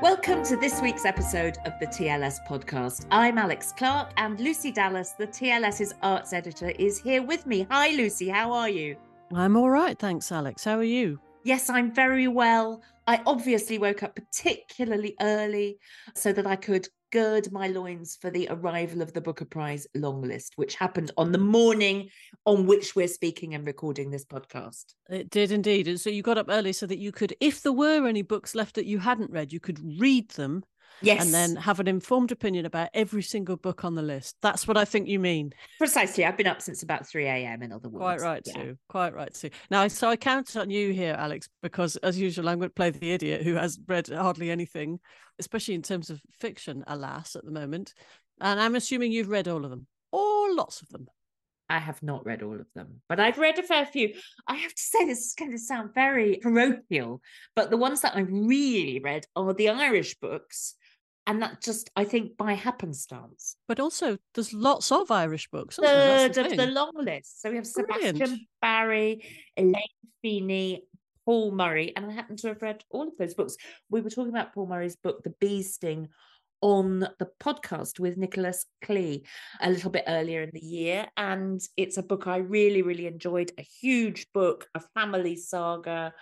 Welcome 0.00 0.44
to 0.44 0.56
this 0.56 0.80
week's 0.80 1.04
episode 1.04 1.58
of 1.64 1.72
the 1.80 1.86
TLS 1.88 2.38
podcast. 2.46 3.04
I'm 3.10 3.36
Alex 3.36 3.74
Clark 3.76 4.12
and 4.16 4.38
Lucy 4.38 4.70
Dallas, 4.70 5.14
the 5.18 5.26
TLS's 5.26 5.92
arts 6.02 6.32
editor, 6.32 6.70
is 6.78 7.00
here 7.00 7.20
with 7.20 7.46
me. 7.46 7.66
Hi, 7.68 7.88
Lucy. 7.90 8.28
How 8.28 8.52
are 8.52 8.68
you? 8.68 8.96
I'm 9.34 9.56
all 9.56 9.70
right, 9.70 9.98
thanks, 9.98 10.30
Alex. 10.30 10.62
How 10.62 10.78
are 10.78 10.84
you? 10.84 11.18
Yes, 11.42 11.68
I'm 11.68 11.92
very 11.92 12.28
well. 12.28 12.80
I 13.08 13.20
obviously 13.26 13.78
woke 13.78 14.04
up 14.04 14.14
particularly 14.14 15.16
early 15.20 15.80
so 16.14 16.32
that 16.32 16.46
I 16.46 16.54
could 16.54 16.86
gird 17.10 17.50
my 17.52 17.68
loins 17.68 18.18
for 18.20 18.30
the 18.30 18.48
arrival 18.50 19.02
of 19.02 19.12
the 19.12 19.20
Booker 19.20 19.44
Prize 19.44 19.86
long 19.94 20.22
list, 20.22 20.52
which 20.56 20.74
happened 20.74 21.10
on 21.16 21.32
the 21.32 21.38
morning 21.38 22.08
on 22.44 22.66
which 22.66 22.94
we're 22.94 23.08
speaking 23.08 23.54
and 23.54 23.66
recording 23.66 24.10
this 24.10 24.24
podcast. 24.24 24.94
It 25.08 25.30
did 25.30 25.52
indeed. 25.52 25.88
And 25.88 26.00
so 26.00 26.10
you 26.10 26.22
got 26.22 26.38
up 26.38 26.46
early 26.48 26.72
so 26.72 26.86
that 26.86 26.98
you 26.98 27.12
could, 27.12 27.34
if 27.40 27.62
there 27.62 27.72
were 27.72 28.06
any 28.06 28.22
books 28.22 28.54
left 28.54 28.74
that 28.76 28.86
you 28.86 28.98
hadn't 28.98 29.30
read, 29.30 29.52
you 29.52 29.60
could 29.60 29.80
read 30.00 30.30
them 30.30 30.64
Yes. 31.02 31.24
and 31.24 31.32
then 31.34 31.56
have 31.56 31.80
an 31.80 31.88
informed 31.88 32.32
opinion 32.32 32.66
about 32.66 32.90
every 32.94 33.22
single 33.22 33.56
book 33.56 33.84
on 33.84 33.94
the 33.94 34.02
list. 34.02 34.36
That's 34.42 34.66
what 34.66 34.76
I 34.76 34.84
think 34.84 35.08
you 35.08 35.18
mean. 35.18 35.52
precisely. 35.78 36.24
I've 36.24 36.36
been 36.36 36.46
up 36.46 36.60
since 36.62 36.82
about 36.82 37.06
3 37.06 37.26
a.m. 37.26 37.62
in 37.62 37.72
other 37.72 37.88
words. 37.88 38.02
Quite 38.02 38.20
right, 38.20 38.42
Yeah. 38.46 38.52
too. 38.62 38.78
Quite 38.88 39.14
right, 39.14 39.32
too. 39.32 39.50
Now, 39.70 39.86
so 39.88 40.08
I 40.08 40.16
count 40.16 40.56
on 40.56 40.70
you 40.70 40.92
here, 40.92 41.14
Alex, 41.18 41.48
because 41.62 41.96
as 41.96 42.18
usual, 42.18 42.48
I'm 42.48 42.58
going 42.58 42.70
to 42.70 42.74
play 42.74 42.90
the 42.90 43.12
idiot 43.12 43.42
who 43.42 43.54
has 43.54 43.78
read 43.86 44.08
hardly 44.08 44.50
anything, 44.50 44.98
especially 45.38 45.74
in 45.74 45.82
terms 45.82 46.10
of 46.10 46.20
fiction, 46.38 46.84
alas, 46.86 47.36
at 47.36 47.44
the 47.44 47.50
moment. 47.52 47.94
And 48.40 48.60
I'm 48.60 48.74
assuming 48.76 49.12
you've 49.12 49.28
read 49.28 49.48
all 49.48 49.64
of 49.64 49.70
them, 49.70 49.86
or 50.12 50.52
lots 50.54 50.80
of 50.82 50.88
them. 50.88 51.06
I 51.70 51.78
have 51.80 52.02
not 52.02 52.24
read 52.24 52.42
all 52.42 52.54
of 52.58 52.66
them, 52.74 53.02
but 53.10 53.20
I've 53.20 53.36
read 53.36 53.58
a 53.58 53.62
fair 53.62 53.84
few. 53.84 54.14
I 54.46 54.54
have 54.54 54.72
to 54.72 54.80
say, 54.82 55.04
this 55.04 55.26
is 55.26 55.34
going 55.38 55.50
to 55.50 55.58
sound 55.58 55.90
very 55.94 56.36
parochial, 56.36 57.20
but 57.54 57.68
the 57.68 57.76
ones 57.76 58.00
that 58.00 58.16
I've 58.16 58.30
really 58.32 59.00
read 59.04 59.26
are 59.36 59.52
the 59.52 59.68
Irish 59.68 60.14
books. 60.14 60.76
And 61.28 61.42
that 61.42 61.60
just, 61.60 61.90
I 61.94 62.04
think, 62.04 62.38
by 62.38 62.54
happenstance. 62.54 63.54
But 63.68 63.78
also, 63.78 64.16
there's 64.34 64.54
lots 64.54 64.90
of 64.90 65.10
Irish 65.10 65.48
books. 65.50 65.76
Third 65.76 66.32
the 66.32 66.46
of 66.46 66.56
the 66.56 66.66
long 66.66 66.94
list. 66.96 67.42
So 67.42 67.50
we 67.50 67.56
have 67.56 67.66
Sebastian 67.66 68.16
Brilliant. 68.16 68.42
Barry, 68.62 69.24
Elaine 69.56 69.74
Feeney, 70.22 70.84
Paul 71.26 71.52
Murray, 71.52 71.94
and 71.94 72.06
I 72.06 72.12
happen 72.12 72.36
to 72.38 72.48
have 72.48 72.62
read 72.62 72.82
all 72.88 73.06
of 73.06 73.16
those 73.18 73.34
books. 73.34 73.58
We 73.90 74.00
were 74.00 74.08
talking 74.08 74.30
about 74.30 74.54
Paul 74.54 74.68
Murray's 74.68 74.96
book, 74.96 75.22
The 75.22 75.34
Bee 75.38 75.62
Sting, 75.62 76.08
on 76.62 77.00
the 77.00 77.28
podcast 77.38 78.00
with 78.00 78.16
Nicholas 78.16 78.64
Clee 78.82 79.26
a 79.60 79.68
little 79.70 79.90
bit 79.90 80.04
earlier 80.08 80.40
in 80.42 80.50
the 80.54 80.64
year. 80.64 81.08
And 81.18 81.60
it's 81.76 81.98
a 81.98 82.02
book 82.02 82.26
I 82.26 82.38
really, 82.38 82.80
really 82.80 83.06
enjoyed. 83.06 83.52
A 83.58 83.62
huge 83.62 84.26
book, 84.32 84.66
a 84.74 84.80
family 84.94 85.36
saga. 85.36 86.14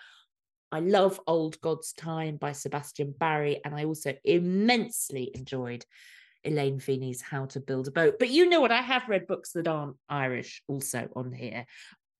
I 0.73 0.81
love 0.81 1.21
Old 1.27 1.61
God's 1.61 1.93
Time 1.93 2.37
by 2.37 2.53
Sebastian 2.53 3.15
Barry. 3.19 3.61
And 3.65 3.75
I 3.75 3.85
also 3.85 4.15
immensely 4.25 5.31
enjoyed 5.35 5.85
Elaine 6.45 6.81
Feeney's 6.81 7.23
How 7.23 7.47
to 7.47 7.61
Build 7.61 7.89
a 7.89 7.91
Boat. 7.91 8.17
But 8.19 8.31
you 8.31 8.49
know 8.49 8.61
what? 8.61 8.73
I 8.73 8.83
have 8.83 9.09
read 9.09 9.27
books 9.27 9.53
that 9.53 9.69
aren't 9.69 9.97
Irish 10.09 10.63
also 10.69 11.09
on 11.15 11.33
here. 11.33 11.67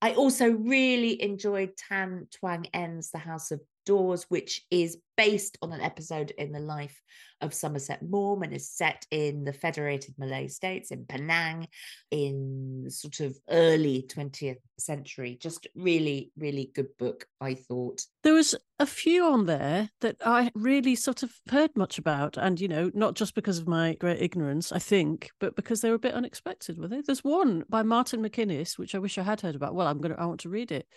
I 0.01 0.13
also 0.13 0.49
really 0.49 1.21
enjoyed 1.21 1.71
Tan 1.75 2.27
Twan 2.31 2.67
Eng's 2.73 3.09
The 3.11 3.17
House 3.17 3.51
of 3.51 3.61
Doors, 3.87 4.25
which 4.27 4.65
is 4.69 4.97
based 5.15 5.57
on 5.61 5.71
an 5.71 5.81
episode 5.81 6.31
in 6.37 6.51
the 6.51 6.59
life 6.59 7.01
of 7.41 7.53
Somerset 7.53 8.01
Maugham 8.01 8.43
and 8.43 8.53
is 8.53 8.69
set 8.69 9.05
in 9.11 9.43
the 9.43 9.53
Federated 9.53 10.15
Malay 10.17 10.47
States 10.47 10.91
in 10.91 11.05
Penang 11.05 11.67
in 12.11 12.85
sort 12.89 13.19
of 13.19 13.37
early 13.49 14.05
20th 14.07 14.57
century. 14.77 15.37
Just 15.39 15.67
really, 15.75 16.31
really 16.37 16.71
good 16.75 16.89
book, 16.99 17.25
I 17.39 17.53
thought. 17.53 18.03
There 18.23 18.33
was 18.33 18.55
a 18.79 18.85
few 18.85 19.25
on 19.25 19.45
there 19.45 19.89
that 20.01 20.17
I 20.25 20.51
really 20.53 20.95
sort 20.95 21.23
of 21.23 21.31
heard 21.49 21.71
much 21.75 21.97
about, 21.97 22.37
and 22.37 22.59
you 22.59 22.67
know, 22.67 22.91
not 22.93 23.15
just 23.15 23.33
because 23.33 23.59
of 23.59 23.67
my 23.67 23.95
great 23.95 24.21
ignorance, 24.21 24.71
I 24.71 24.79
think, 24.79 25.29
but 25.39 25.55
because 25.55 25.81
they 25.81 25.89
were 25.89 25.95
a 25.95 25.99
bit 25.99 26.13
unexpected, 26.13 26.77
were 26.77 26.87
they? 26.87 27.01
There's 27.01 27.23
one 27.23 27.63
by 27.69 27.83
Martin 27.83 28.21
MacInnes, 28.21 28.77
which 28.77 28.93
I 28.93 28.99
wish 28.99 29.17
I 29.17 29.23
had 29.23 29.41
heard 29.41 29.55
about. 29.55 29.73
Well, 29.73 29.87
I'm 29.87 29.99
gonna, 29.99 30.15
I 30.17 30.25
want 30.25 30.41
to 30.41 30.49
read 30.49 30.71
it, 30.71 30.87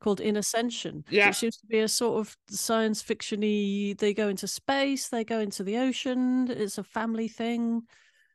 called 0.00 0.20
In 0.20 0.36
Ascension. 0.36 1.04
Yeah. 1.10 1.28
It 1.28 1.34
seems 1.34 1.56
to 1.58 1.66
be 1.66 1.78
a 1.80 1.88
sort 1.88 2.18
of 2.20 2.36
science 2.48 3.02
fictiony. 3.02 3.96
They 3.98 4.14
go 4.14 4.28
into 4.28 4.46
space, 4.48 5.08
they 5.08 5.24
go 5.24 5.38
into 5.40 5.62
the 5.62 5.76
ocean. 5.78 6.50
It's 6.50 6.78
a 6.78 6.82
family 6.84 7.28
thing. 7.28 7.82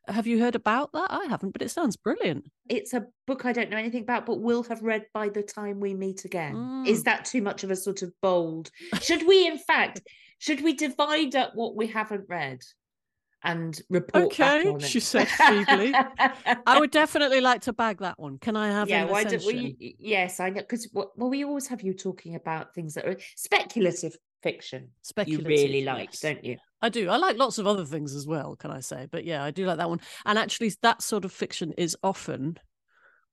Have 0.07 0.27
you 0.27 0.39
heard 0.39 0.53
about 0.53 0.91
that? 0.93 1.07
I 1.09 1.25
haven't, 1.25 1.51
but 1.51 1.63
it 1.63 1.69
sounds 1.71 1.97
brilliant. 1.97 2.45
It's 2.69 2.93
a 2.93 3.07
book 3.25 3.43
I 3.45 3.53
don't 3.53 3.71
know 3.71 3.77
anything 3.77 4.03
about, 4.03 4.27
but 4.27 4.39
will 4.39 4.61
have 4.63 4.83
read 4.83 5.05
by 5.15 5.29
the 5.29 5.41
time 5.41 5.79
we 5.79 5.95
meet 5.95 6.25
again. 6.25 6.83
Is 6.85 7.01
Mm. 7.01 7.05
that 7.05 7.25
too 7.25 7.41
much 7.41 7.63
of 7.63 7.71
a 7.71 7.75
sort 7.75 8.03
of 8.03 8.11
bold? 8.21 8.69
Should 9.01 9.25
we, 9.27 9.47
in 9.47 9.57
fact, 9.57 10.01
should 10.37 10.61
we 10.63 10.73
divide 10.73 11.35
up 11.35 11.55
what 11.55 11.75
we 11.75 11.87
haven't 11.87 12.25
read 12.29 12.61
and 13.45 13.79
report 13.89 14.37
back 14.37 14.55
Okay, 14.61 14.69
on 14.69 14.77
it? 14.77 14.81
she 14.81 14.99
said 14.99 15.27
feebly. 15.27 15.93
I 16.65 16.79
would 16.79 16.91
definitely 17.03 17.39
like 17.41 17.61
to 17.61 17.73
bag 17.73 17.99
that 17.99 18.19
one. 18.19 18.37
Can 18.39 18.57
I 18.57 18.67
have 18.69 18.89
yeah, 18.89 19.05
why 19.05 19.23
don't 19.23 19.45
we? 19.45 19.95
Yes, 19.99 20.39
I 20.39 20.49
know 20.49 20.61
because 20.61 20.89
well, 20.93 21.11
we 21.15 21.45
always 21.45 21.67
have 21.67 21.81
you 21.81 21.93
talking 21.93 22.35
about 22.35 22.73
things 22.73 22.95
that 22.95 23.05
are 23.05 23.17
speculative 23.35 24.17
fiction. 24.43 24.89
Speculative, 25.03 25.49
You 25.49 25.57
really 25.57 25.83
like, 25.83 26.09
yes. 26.11 26.19
don't 26.19 26.43
you? 26.43 26.57
I 26.81 26.89
do. 26.89 27.09
I 27.09 27.17
like 27.17 27.37
lots 27.37 27.57
of 27.57 27.67
other 27.67 27.85
things 27.85 28.13
as 28.13 28.27
well, 28.27 28.55
can 28.55 28.71
I 28.71 28.79
say? 28.79 29.07
But 29.09 29.25
yeah, 29.25 29.43
I 29.43 29.51
do 29.51 29.65
like 29.65 29.77
that 29.77 29.89
one. 29.89 30.01
And 30.25 30.37
actually, 30.37 30.73
that 30.81 31.01
sort 31.01 31.25
of 31.25 31.31
fiction 31.31 31.71
is 31.77 31.95
often 32.03 32.57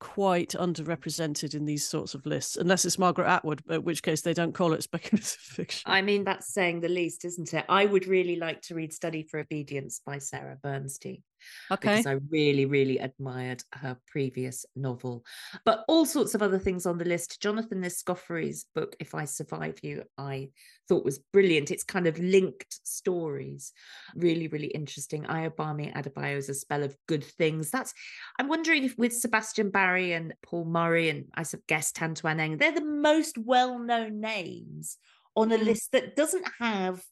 quite 0.02 0.50
underrepresented 0.58 1.54
in 1.54 1.64
these 1.64 1.86
sorts 1.86 2.14
of 2.14 2.26
lists, 2.26 2.56
unless 2.56 2.84
it's 2.84 2.98
Margaret 2.98 3.28
Atwood, 3.28 3.62
in 3.70 3.84
which 3.84 4.02
case 4.02 4.20
they 4.20 4.34
don't 4.34 4.52
call 4.52 4.72
it 4.72 4.82
speculative 4.82 5.28
fiction. 5.38 5.88
I 5.88 6.02
mean, 6.02 6.24
that's 6.24 6.52
saying 6.52 6.80
the 6.80 6.88
least, 6.88 7.24
isn't 7.24 7.54
it? 7.54 7.64
I 7.68 7.86
would 7.86 8.08
really 8.08 8.34
like 8.34 8.60
to 8.62 8.74
read 8.74 8.92
Study 8.92 9.22
for 9.22 9.38
Obedience 9.38 10.00
by 10.04 10.18
Sarah 10.18 10.58
Bernstein. 10.60 11.22
Okay. 11.70 11.96
because 11.96 12.06
I 12.06 12.18
really, 12.30 12.66
really 12.66 12.98
admired 12.98 13.62
her 13.74 13.96
previous 14.06 14.64
novel. 14.76 15.24
But 15.64 15.84
all 15.88 16.06
sorts 16.06 16.34
of 16.34 16.42
other 16.42 16.58
things 16.58 16.86
on 16.86 16.98
the 16.98 17.04
list. 17.04 17.40
Jonathan 17.40 17.82
Escoffery's 17.82 18.66
book, 18.74 18.96
If 19.00 19.14
I 19.14 19.24
Survive 19.24 19.78
You, 19.82 20.04
I 20.18 20.50
thought 20.88 21.04
was 21.04 21.18
brilliant. 21.32 21.70
It's 21.70 21.84
kind 21.84 22.06
of 22.06 22.18
linked 22.18 22.80
stories. 22.86 23.72
Really, 24.14 24.48
really 24.48 24.68
interesting. 24.68 25.24
Ayobami 25.24 25.92
Adebayo's 25.94 26.48
A 26.48 26.54
Spell 26.54 26.82
of 26.82 26.96
Good 27.06 27.24
Things. 27.24 27.70
That's 27.70 27.94
I'm 28.38 28.48
wondering 28.48 28.84
if 28.84 28.96
with 28.98 29.12
Sebastian 29.16 29.70
Barry 29.70 30.12
and 30.12 30.34
Paul 30.42 30.64
Murray 30.64 31.08
and 31.08 31.26
I 31.34 31.44
guess 31.68 31.92
Tan 31.92 32.14
Twan 32.14 32.40
Eng, 32.40 32.58
they're 32.58 32.72
the 32.72 32.84
most 32.84 33.38
well-known 33.38 34.20
names 34.20 34.98
on 35.36 35.52
a 35.52 35.58
Mm. 35.58 35.64
list 35.64 35.92
that 35.92 36.16
doesn't 36.16 36.46
have 36.58 37.02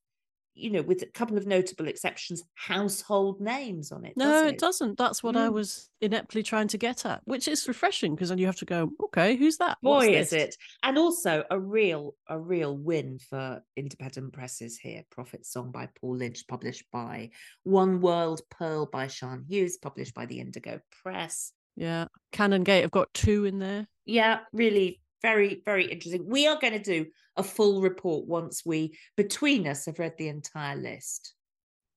you 0.60 0.70
know, 0.70 0.82
with 0.82 1.02
a 1.02 1.06
couple 1.06 1.36
of 1.36 1.46
notable 1.46 1.88
exceptions, 1.88 2.42
household 2.54 3.40
names 3.40 3.92
on 3.92 4.04
it. 4.04 4.16
No, 4.16 4.24
does 4.44 4.52
it? 4.52 4.58
doesn't. 4.58 4.98
That's 4.98 5.22
what 5.22 5.36
I 5.36 5.48
Mm. 5.48 5.52
was 5.54 5.90
ineptly 6.00 6.42
trying 6.42 6.68
to 6.68 6.78
get 6.78 7.04
at, 7.06 7.20
which 7.24 7.48
is 7.48 7.66
refreshing 7.68 8.14
because 8.14 8.28
then 8.28 8.38
you 8.38 8.46
have 8.46 8.56
to 8.56 8.64
go, 8.64 8.92
okay, 9.04 9.36
who's 9.36 9.56
that? 9.58 9.78
What's 9.80 10.06
Boy, 10.06 10.16
is 10.16 10.32
it. 10.32 10.56
And 10.82 10.96
also 10.98 11.44
a 11.50 11.58
real, 11.58 12.14
a 12.28 12.38
real 12.38 12.76
win 12.76 13.18
for 13.18 13.62
independent 13.76 14.32
presses 14.32 14.78
here. 14.78 15.02
Prophet 15.10 15.44
Song 15.46 15.70
by 15.70 15.88
Paul 16.00 16.16
Lynch, 16.16 16.46
published 16.46 16.84
by 16.92 17.30
Oneworld 17.66 18.40
Pearl 18.50 18.86
by 18.86 19.06
Siân 19.06 19.44
Hughes, 19.48 19.78
published 19.78 20.14
by 20.14 20.26
the 20.26 20.40
Indigo 20.40 20.80
Press. 21.02 21.52
Yeah. 21.76 22.06
Canongate 22.32 22.82
have 22.82 22.90
got 22.90 23.12
two 23.14 23.44
in 23.44 23.58
there. 23.58 23.86
Yeah, 24.04 24.40
really 24.52 25.00
very, 25.22 25.62
very 25.64 25.84
interesting. 25.84 26.24
We 26.26 26.46
are 26.46 26.58
going 26.58 26.72
to 26.72 26.78
do 26.78 27.06
a 27.36 27.42
full 27.42 27.80
report 27.80 28.26
once 28.26 28.62
we, 28.64 28.98
between 29.16 29.66
us, 29.66 29.86
have 29.86 29.98
read 29.98 30.14
the 30.18 30.28
entire 30.28 30.76
list. 30.76 31.34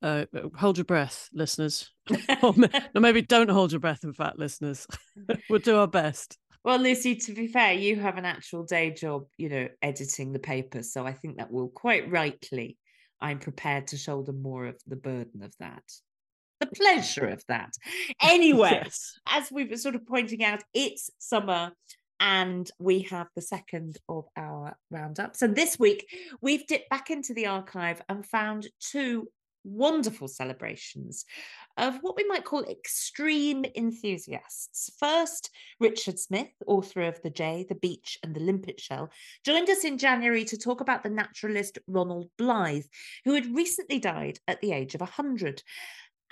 Uh, 0.01 0.25
hold 0.57 0.77
your 0.77 0.85
breath, 0.85 1.29
listeners. 1.33 1.89
or 2.43 2.53
no, 2.57 2.69
maybe 2.99 3.21
don't 3.21 3.49
hold 3.49 3.71
your 3.71 3.79
breath, 3.79 4.03
in 4.03 4.13
fact, 4.13 4.37
listeners. 4.37 4.85
we'll 5.49 5.59
do 5.59 5.77
our 5.77 5.87
best. 5.87 6.37
Well, 6.63 6.77
Lucy, 6.79 7.15
to 7.15 7.33
be 7.33 7.47
fair, 7.47 7.73
you 7.73 7.97
have 7.97 8.17
an 8.17 8.25
actual 8.25 8.63
day 8.63 8.91
job, 8.91 9.25
you 9.37 9.49
know, 9.49 9.67
editing 9.81 10.31
the 10.31 10.39
paper. 10.39 10.81
So 10.83 11.05
I 11.05 11.13
think 11.13 11.37
that 11.37 11.51
will 11.51 11.69
quite 11.69 12.09
rightly, 12.09 12.77
I'm 13.19 13.39
prepared 13.39 13.87
to 13.87 13.97
shoulder 13.97 14.31
more 14.33 14.67
of 14.67 14.75
the 14.87 14.95
burden 14.95 15.43
of 15.43 15.53
that. 15.59 15.83
The 16.59 16.67
pleasure 16.67 17.27
of 17.27 17.43
that. 17.49 17.73
Anyway, 18.21 18.79
Yes. 18.83 19.19
as 19.27 19.51
we 19.51 19.65
were 19.65 19.75
sort 19.75 19.95
of 19.95 20.05
pointing 20.05 20.43
out, 20.43 20.63
it's 20.73 21.09
summer 21.17 21.71
and 22.23 22.71
we 22.79 23.01
have 23.01 23.27
the 23.35 23.41
second 23.41 23.97
of 24.07 24.25
our 24.37 24.77
roundups. 24.89 25.41
And 25.41 25.53
this 25.53 25.77
week, 25.77 26.07
we've 26.41 26.65
dipped 26.65 26.89
back 26.89 27.09
into 27.09 27.33
the 27.33 27.47
archive 27.47 28.01
and 28.07 28.25
found 28.25 28.69
two 28.79 29.27
wonderful 29.65 30.29
celebrations 30.29 31.25
of 31.77 31.97
what 32.01 32.15
we 32.15 32.23
might 32.25 32.45
call 32.45 32.63
extreme 32.63 33.65
enthusiasts. 33.75 34.91
First, 34.97 35.49
Richard 35.81 36.17
Smyth, 36.17 36.53
author 36.65 37.01
of 37.01 37.21
The 37.23 37.29
Jay, 37.29 37.65
The 37.67 37.75
Beech, 37.75 38.17
and 38.23 38.33
The 38.33 38.41
Limpet 38.41 38.79
Shell, 38.79 39.09
joined 39.43 39.69
us 39.69 39.83
in 39.83 39.97
January 39.97 40.45
to 40.45 40.57
talk 40.57 40.79
about 40.79 41.03
the 41.03 41.09
naturalist 41.09 41.77
Ronald 41.87 42.29
Blythe, 42.37 42.85
who 43.25 43.33
had 43.33 43.53
recently 43.53 43.99
died 43.99 44.39
at 44.47 44.61
the 44.61 44.71
age 44.71 44.95
of 44.95 45.01
100. 45.01 45.61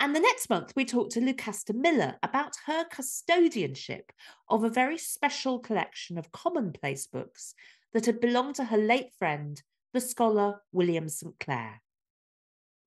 And 0.02 0.16
the 0.16 0.20
next 0.20 0.50
month, 0.50 0.72
we 0.74 0.84
talked 0.84 1.12
to 1.12 1.20
Lucasta 1.20 1.72
Miller 1.72 2.16
about 2.24 2.56
her 2.66 2.84
custodianship 2.92 4.10
of 4.48 4.64
a 4.64 4.68
very 4.68 4.98
special 4.98 5.60
collection 5.60 6.18
of 6.18 6.32
commonplace 6.32 7.06
books 7.06 7.54
that 7.92 8.06
had 8.06 8.18
belonged 8.18 8.56
to 8.56 8.64
her 8.64 8.76
late 8.76 9.12
friend, 9.16 9.62
the 9.94 10.00
scholar 10.00 10.60
William 10.72 11.08
St. 11.08 11.38
Clair. 11.38 11.82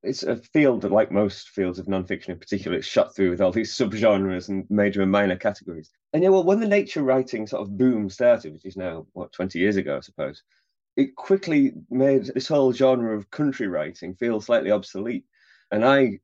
it's 0.03 0.23
a 0.23 0.35
field 0.35 0.81
that, 0.81 0.91
like 0.91 1.09
most 1.09 1.51
fields 1.51 1.79
of 1.79 1.85
nonfiction 1.85 2.29
in 2.29 2.37
particular, 2.37 2.75
it's 2.75 2.85
shot 2.85 3.15
through 3.15 3.29
with 3.29 3.39
all 3.39 3.53
these 3.53 3.73
subgenres 3.77 4.49
and 4.49 4.69
major 4.69 5.01
and 5.01 5.09
minor 5.09 5.37
categories. 5.37 5.91
And 6.11 6.21
yeah, 6.21 6.29
well, 6.29 6.43
when 6.43 6.59
the 6.59 6.67
nature 6.67 7.01
writing 7.01 7.47
sort 7.47 7.61
of 7.61 7.77
boom 7.77 8.09
started, 8.09 8.51
which 8.51 8.65
is 8.65 8.75
now 8.75 9.07
what 9.13 9.31
20 9.31 9.57
years 9.57 9.77
ago, 9.77 9.95
I 9.95 10.01
suppose, 10.01 10.43
it 10.97 11.15
quickly 11.15 11.75
made 11.89 12.25
this 12.25 12.49
whole 12.49 12.73
genre 12.73 13.17
of 13.17 13.31
country 13.31 13.67
writing 13.67 14.15
feel 14.15 14.41
slightly 14.41 14.71
obsolete. 14.71 15.23
And 15.71 15.85
I 15.85 16.19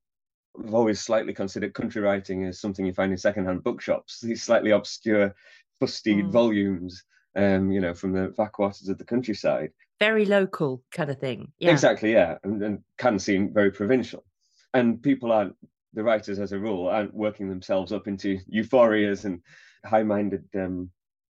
have 0.59 0.73
always 0.73 0.99
slightly 0.99 1.33
considered 1.33 1.73
country 1.73 2.01
writing 2.01 2.45
as 2.45 2.59
something 2.59 2.85
you 2.85 2.93
find 2.93 3.11
in 3.11 3.17
secondhand 3.17 3.63
bookshops, 3.63 4.19
these 4.23 4.43
slightly 4.43 4.71
obscure, 4.71 5.35
fustied 5.79 6.25
Mm. 6.25 6.31
volumes, 6.31 7.03
um, 7.35 7.71
you 7.71 7.79
know, 7.79 7.93
from 7.93 8.11
the 8.13 8.29
backwaters 8.37 8.89
of 8.89 8.97
the 8.97 9.05
countryside. 9.05 9.71
Very 9.99 10.25
local 10.25 10.83
kind 10.91 11.09
of 11.09 11.19
thing. 11.19 11.51
Yeah. 11.59 11.71
Exactly, 11.71 12.11
yeah, 12.11 12.37
and, 12.43 12.61
and 12.63 12.79
can 12.97 13.19
seem 13.19 13.53
very 13.53 13.71
provincial. 13.71 14.25
And 14.73 15.01
people 15.01 15.31
aren't, 15.31 15.55
the 15.93 16.03
writers 16.03 16.39
as 16.39 16.53
a 16.53 16.59
rule, 16.59 16.87
aren't 16.87 17.13
working 17.13 17.49
themselves 17.49 17.91
up 17.91 18.07
into 18.07 18.39
euphorias 18.51 19.25
and 19.25 19.41
high 19.85 20.03
minded 20.03 20.43
um, 20.55 20.89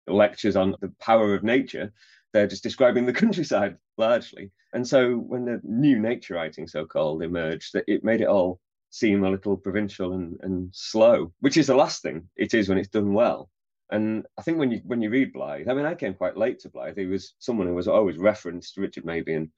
lectures 0.07 0.55
on 0.55 0.75
the 0.81 0.91
power 0.99 1.33
of 1.33 1.43
nature. 1.43 1.91
They're 2.33 2.47
just 2.47 2.63
describing 2.63 3.05
the 3.05 3.13
countryside 3.21 3.77
largely. 3.97 4.51
And 4.73 4.87
so 4.87 5.15
when 5.17 5.45
the 5.45 5.61
new 5.63 5.99
nature 5.99 6.35
writing, 6.35 6.67
so 6.67 6.85
called, 6.85 7.23
emerged, 7.23 7.73
that 7.73 7.85
it 7.87 8.03
made 8.03 8.21
it 8.21 8.27
all 8.27 8.59
seem 8.95 9.25
a 9.25 9.29
little 9.29 9.57
provincial 9.57 10.13
and, 10.13 10.37
and 10.41 10.69
slow, 10.73 11.33
which 11.41 11.57
is 11.57 11.67
the 11.67 11.75
last 11.75 12.01
thing 12.01 12.29
it 12.37 12.53
is 12.53 12.69
when 12.69 12.77
it's 12.77 12.87
done 12.87 13.13
well. 13.13 13.49
And 13.91 14.25
I 14.37 14.41
think 14.41 14.57
when 14.57 14.71
you 14.71 14.81
when 14.85 15.01
you 15.01 15.09
read 15.09 15.33
Blythe, 15.33 15.67
I 15.67 15.73
mean, 15.73 15.85
I 15.85 15.95
came 15.95 16.13
quite 16.13 16.37
late 16.37 16.59
to 16.61 16.69
Blythe. 16.69 16.97
He 16.97 17.05
was 17.05 17.33
someone 17.39 17.67
who 17.67 17.75
was 17.75 17.87
always 17.87 18.17
referenced. 18.17 18.77
Richard 18.77 19.05
Mabey 19.05 19.35
and 19.35 19.49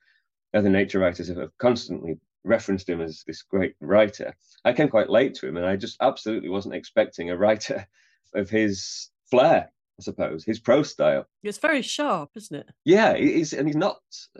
other 0.53 0.69
nature 0.69 0.99
writers 0.99 1.27
have, 1.27 1.37
have 1.37 1.57
constantly 1.59 2.19
referenced 2.43 2.89
him 2.89 2.99
as 2.99 3.23
this 3.25 3.43
great 3.43 3.75
writer. 3.79 4.35
I 4.65 4.73
came 4.73 4.89
quite 4.89 5.09
late 5.09 5.35
to 5.35 5.47
him, 5.47 5.55
and 5.55 5.65
I 5.65 5.75
just 5.75 5.97
absolutely 6.01 6.49
wasn't 6.49 6.75
expecting 6.75 7.29
a 7.29 7.37
writer 7.37 7.87
of 8.33 8.49
his 8.49 9.09
flair. 9.29 9.71
I 9.99 10.03
suppose 10.03 10.43
his 10.43 10.59
prose 10.59 10.91
style. 10.91 11.25
It's 11.41 11.57
very 11.57 11.81
sharp, 11.81 12.31
isn't 12.35 12.55
it? 12.55 12.69
Yeah, 12.85 13.15
he's 13.15 13.53
and 13.53 13.67
he's 13.67 13.77
not 13.77 13.99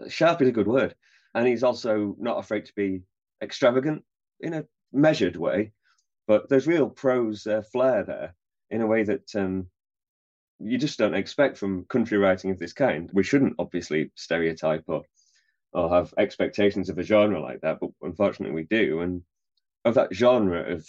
sharp 0.10 0.42
is 0.42 0.50
a 0.50 0.52
good 0.52 0.68
word, 0.68 0.96
and 1.34 1.48
he's 1.48 1.64
also 1.64 2.16
not 2.20 2.40
afraid 2.40 2.66
to 2.66 2.74
be 2.76 3.04
extravagant 3.42 4.04
in 4.40 4.54
a 4.54 4.66
measured 4.92 5.36
way. 5.36 5.72
But 6.28 6.50
there's 6.50 6.68
real 6.68 6.90
prose 6.90 7.48
uh, 7.48 7.62
flair 7.72 8.04
there 8.04 8.36
in 8.70 8.82
a 8.82 8.88
way 8.88 9.04
that 9.04 9.34
um, 9.36 9.68
you 10.60 10.78
just 10.78 11.00
don't 11.00 11.14
expect 11.14 11.58
from 11.58 11.86
country 11.86 12.18
writing 12.18 12.52
of 12.52 12.60
this 12.60 12.74
kind. 12.74 13.10
We 13.14 13.24
shouldn't 13.24 13.56
obviously 13.60 14.12
stereotype 14.16 14.84
or 14.88 15.04
or 15.74 15.90
have 15.90 16.14
expectations 16.18 16.90
of 16.90 16.98
a 16.98 17.04
genre 17.04 17.42
like 17.42 17.62
that, 17.62 17.80
but 17.80 17.90
unfortunately 18.02 18.56
we 18.56 18.64
do. 18.64 19.02
And 19.02 19.22
of 19.86 19.96
that 19.96 20.14
genre 20.14 20.74
of, 20.74 20.88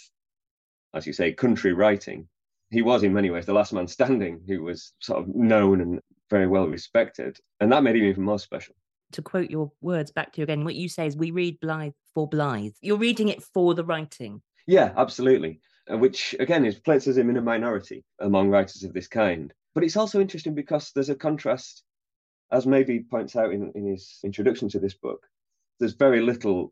as 0.93 1.05
you 1.05 1.13
say, 1.13 1.33
country 1.33 1.73
writing, 1.73 2.27
he 2.71 2.81
was 2.81 3.03
in 3.03 3.13
many 3.13 3.29
ways 3.29 3.45
the 3.45 3.53
last 3.53 3.73
man 3.73 3.87
standing 3.87 4.41
who 4.47 4.63
was 4.63 4.93
sort 4.99 5.19
of 5.19 5.35
known 5.35 5.81
and 5.81 5.99
very 6.29 6.47
well 6.47 6.67
respected. 6.67 7.37
And 7.59 7.71
that 7.71 7.83
made 7.83 7.97
him 7.97 8.05
even 8.05 8.23
more 8.23 8.39
special. 8.39 8.73
To 9.13 9.21
quote 9.21 9.49
your 9.49 9.71
words 9.81 10.11
back 10.11 10.33
to 10.33 10.41
you 10.41 10.43
again, 10.43 10.63
what 10.63 10.75
you 10.75 10.87
say 10.87 11.07
is 11.07 11.17
we 11.17 11.31
read 11.31 11.59
Blythe 11.59 11.93
for 12.19 12.27
Blythe. 12.27 12.73
You're 12.81 12.97
reading 12.97 13.29
it 13.29 13.41
for 13.41 13.73
the 13.73 13.85
writing. 13.85 14.41
Yeah, 14.67 14.91
absolutely. 14.97 15.61
Uh, 15.89 15.97
Which 15.97 16.35
again 16.37 16.65
is 16.65 16.77
places 16.77 17.17
him 17.17 17.29
in 17.29 17.37
a 17.37 17.41
minority 17.41 18.03
among 18.19 18.49
writers 18.49 18.83
of 18.83 18.91
this 18.91 19.07
kind. 19.07 19.53
But 19.73 19.85
it's 19.85 19.95
also 19.95 20.19
interesting 20.19 20.53
because 20.53 20.91
there's 20.91 21.09
a 21.09 21.15
contrast, 21.15 21.83
as 22.51 22.65
Mabey 22.65 23.09
points 23.09 23.37
out 23.37 23.53
in, 23.53 23.71
in 23.73 23.85
his 23.85 24.19
introduction 24.25 24.67
to 24.69 24.79
this 24.79 24.95
book, 24.95 25.27
there's 25.79 25.93
very 25.93 26.21
little 26.21 26.71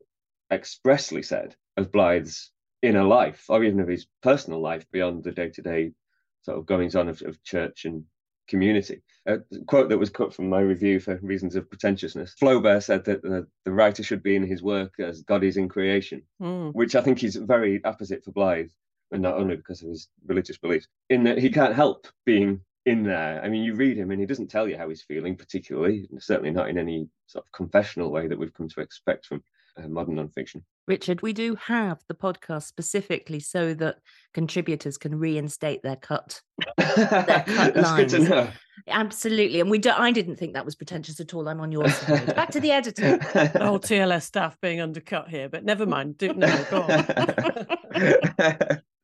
expressly 0.52 1.24
said 1.24 1.56
of 1.78 1.94
Blythe's 1.94 2.52
inner 2.82 3.06
life 3.06 3.46
or 3.48 3.64
even 3.64 3.80
of 3.80 3.88
his 3.88 4.06
personal 4.22 4.62
life 4.62 4.86
beyond 4.92 5.24
the 5.24 5.32
day-to-day 5.32 5.94
sort 6.42 6.58
of 6.58 6.66
goings 6.66 6.98
on 6.98 7.08
of, 7.08 7.22
of 7.22 7.42
church 7.44 7.86
and 7.86 8.04
community. 8.48 9.02
A 9.26 9.40
quote 9.68 9.90
that 9.90 9.98
was 9.98 10.10
cut 10.10 10.34
from 10.34 10.50
my 10.50 10.60
review 10.62 11.00
for 11.00 11.18
reasons 11.22 11.56
of 11.56 11.70
pretentiousness. 11.70 12.34
Flaubert 12.40 12.84
said 12.84 13.04
that 13.06 13.22
the, 13.22 13.46
the 13.66 13.72
writer 13.72 14.02
should 14.04 14.24
be 14.24 14.36
in 14.36 14.48
his 14.48 14.64
work 14.64 14.94
as 15.00 15.22
God 15.22 15.44
is 15.44 15.58
in 15.58 15.68
creation 15.70 16.24
Mm. 16.42 16.74
which 16.74 16.96
I 16.96 17.02
think 17.02 17.24
is 17.24 17.36
very 17.36 17.82
apposite 17.84 18.24
for 18.24 18.32
Blythe, 18.32 18.70
and 19.12 19.22
not 19.22 19.36
only 19.36 19.56
because 19.56 19.82
of 19.82 19.90
his 19.90 20.08
religious 20.26 20.58
beliefs, 20.58 20.88
in 21.10 21.24
that 21.24 21.38
he 21.38 21.50
can't 21.50 21.76
help 21.76 22.08
being 22.26 22.62
in 22.86 23.04
there. 23.04 23.42
I 23.44 23.50
mean, 23.50 23.64
you 23.64 23.76
read 23.76 23.98
him 23.98 24.12
and 24.12 24.20
he 24.20 24.26
doesn't 24.26 24.48
tell 24.48 24.68
you 24.68 24.78
how 24.78 24.88
he's 24.88 25.02
feeling 25.02 25.36
particularly, 25.36 26.08
certainly 26.20 26.52
not 26.52 26.70
in 26.70 26.78
any 26.78 27.10
sort 27.26 27.46
of 27.46 27.52
confessional 27.52 28.12
way 28.12 28.28
that 28.28 28.40
we've 28.40 28.54
come 28.54 28.70
to 28.70 28.82
expect 28.82 29.26
from 29.26 29.44
uh, 29.78 29.88
modern 29.88 30.16
nonfiction. 30.16 30.64
Richard, 30.88 31.22
we 31.22 31.34
do 31.34 31.56
have 31.56 32.00
the 32.08 32.14
podcast 32.14 32.64
specifically 32.64 33.40
so 33.40 33.74
that 33.76 33.98
contributors 34.34 34.98
can 34.98 35.18
reinstate 35.18 35.84
their 35.84 35.96
cut. 35.98 36.42
cut 36.80 37.46
That's 37.46 37.92
good 37.92 38.10
to 38.10 38.18
lines. 38.18 38.30
know. 38.30 38.50
Absolutely. 38.88 39.60
And 39.60 39.70
we 39.70 39.80
do, 39.80 39.92
I 39.92 40.12
didn't 40.12 40.38
think 40.38 40.54
that 40.54 40.66
was 40.66 40.76
pretentious 40.76 41.20
at 41.20 41.34
all. 41.34 41.50
I'm 41.50 41.60
on 41.60 41.72
your 41.72 41.90
side. 41.90 42.36
Back 42.36 42.52
to 42.52 42.60
the 42.60 42.72
editor. 42.72 43.18
The 43.18 43.60
whole 43.62 43.80
TLS 43.80 44.24
staff 44.24 44.58
being 44.62 44.80
undercut 44.80 45.30
here, 45.30 45.50
but 45.50 45.66
never 45.66 45.86
mind. 45.86 46.18
Do, 46.18 46.34
no, 46.34 46.66
go 46.70 46.84
on. 46.84 47.06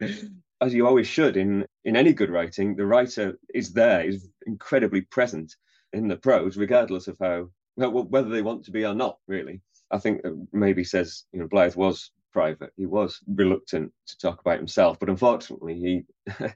As 0.62 0.74
you 0.74 0.88
always 0.88 1.08
should 1.08 1.36
in 1.36 1.66
in 1.84 1.98
any 1.98 2.14
good 2.14 2.30
writing, 2.30 2.76
the 2.76 2.86
writer 2.86 3.38
is 3.54 3.74
there, 3.74 4.02
is 4.08 4.30
incredibly 4.46 5.02
present 5.02 5.54
in 5.92 6.08
the 6.08 6.16
prose, 6.16 6.56
regardless 6.56 7.10
of 7.10 7.18
how 7.20 7.50
well, 7.76 7.92
whether 7.92 8.30
they 8.30 8.42
want 8.42 8.64
to 8.66 8.72
be 8.72 8.86
or 8.86 8.94
not. 8.94 9.18
Really, 9.28 9.60
I 9.94 10.00
think 10.00 10.22
Mabey 10.54 10.86
says 10.86 11.26
you 11.32 11.40
know 11.40 11.48
Blythe 11.48 11.76
was 11.76 12.12
private. 12.32 12.72
He 12.76 12.86
was 12.86 13.20
reluctant 13.28 13.92
to 14.08 14.18
talk 14.18 14.42
about 14.42 14.58
himself, 14.58 15.00
but 15.00 15.10
unfortunately, 15.10 16.06
he. 16.28 16.46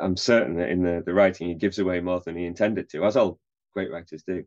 I'm 0.00 0.16
certain 0.16 0.56
that 0.56 0.70
in 0.70 0.82
the, 0.82 1.04
the 1.06 1.14
writing 1.14 1.46
he 1.46 1.54
gives 1.54 1.78
away 1.78 2.00
more 2.00 2.20
than 2.20 2.36
he 2.36 2.46
intended 2.46 2.88
to, 2.90 3.04
as 3.04 3.16
all 3.16 3.38
great 3.74 3.92
writers 3.92 4.24
do. 4.26 4.42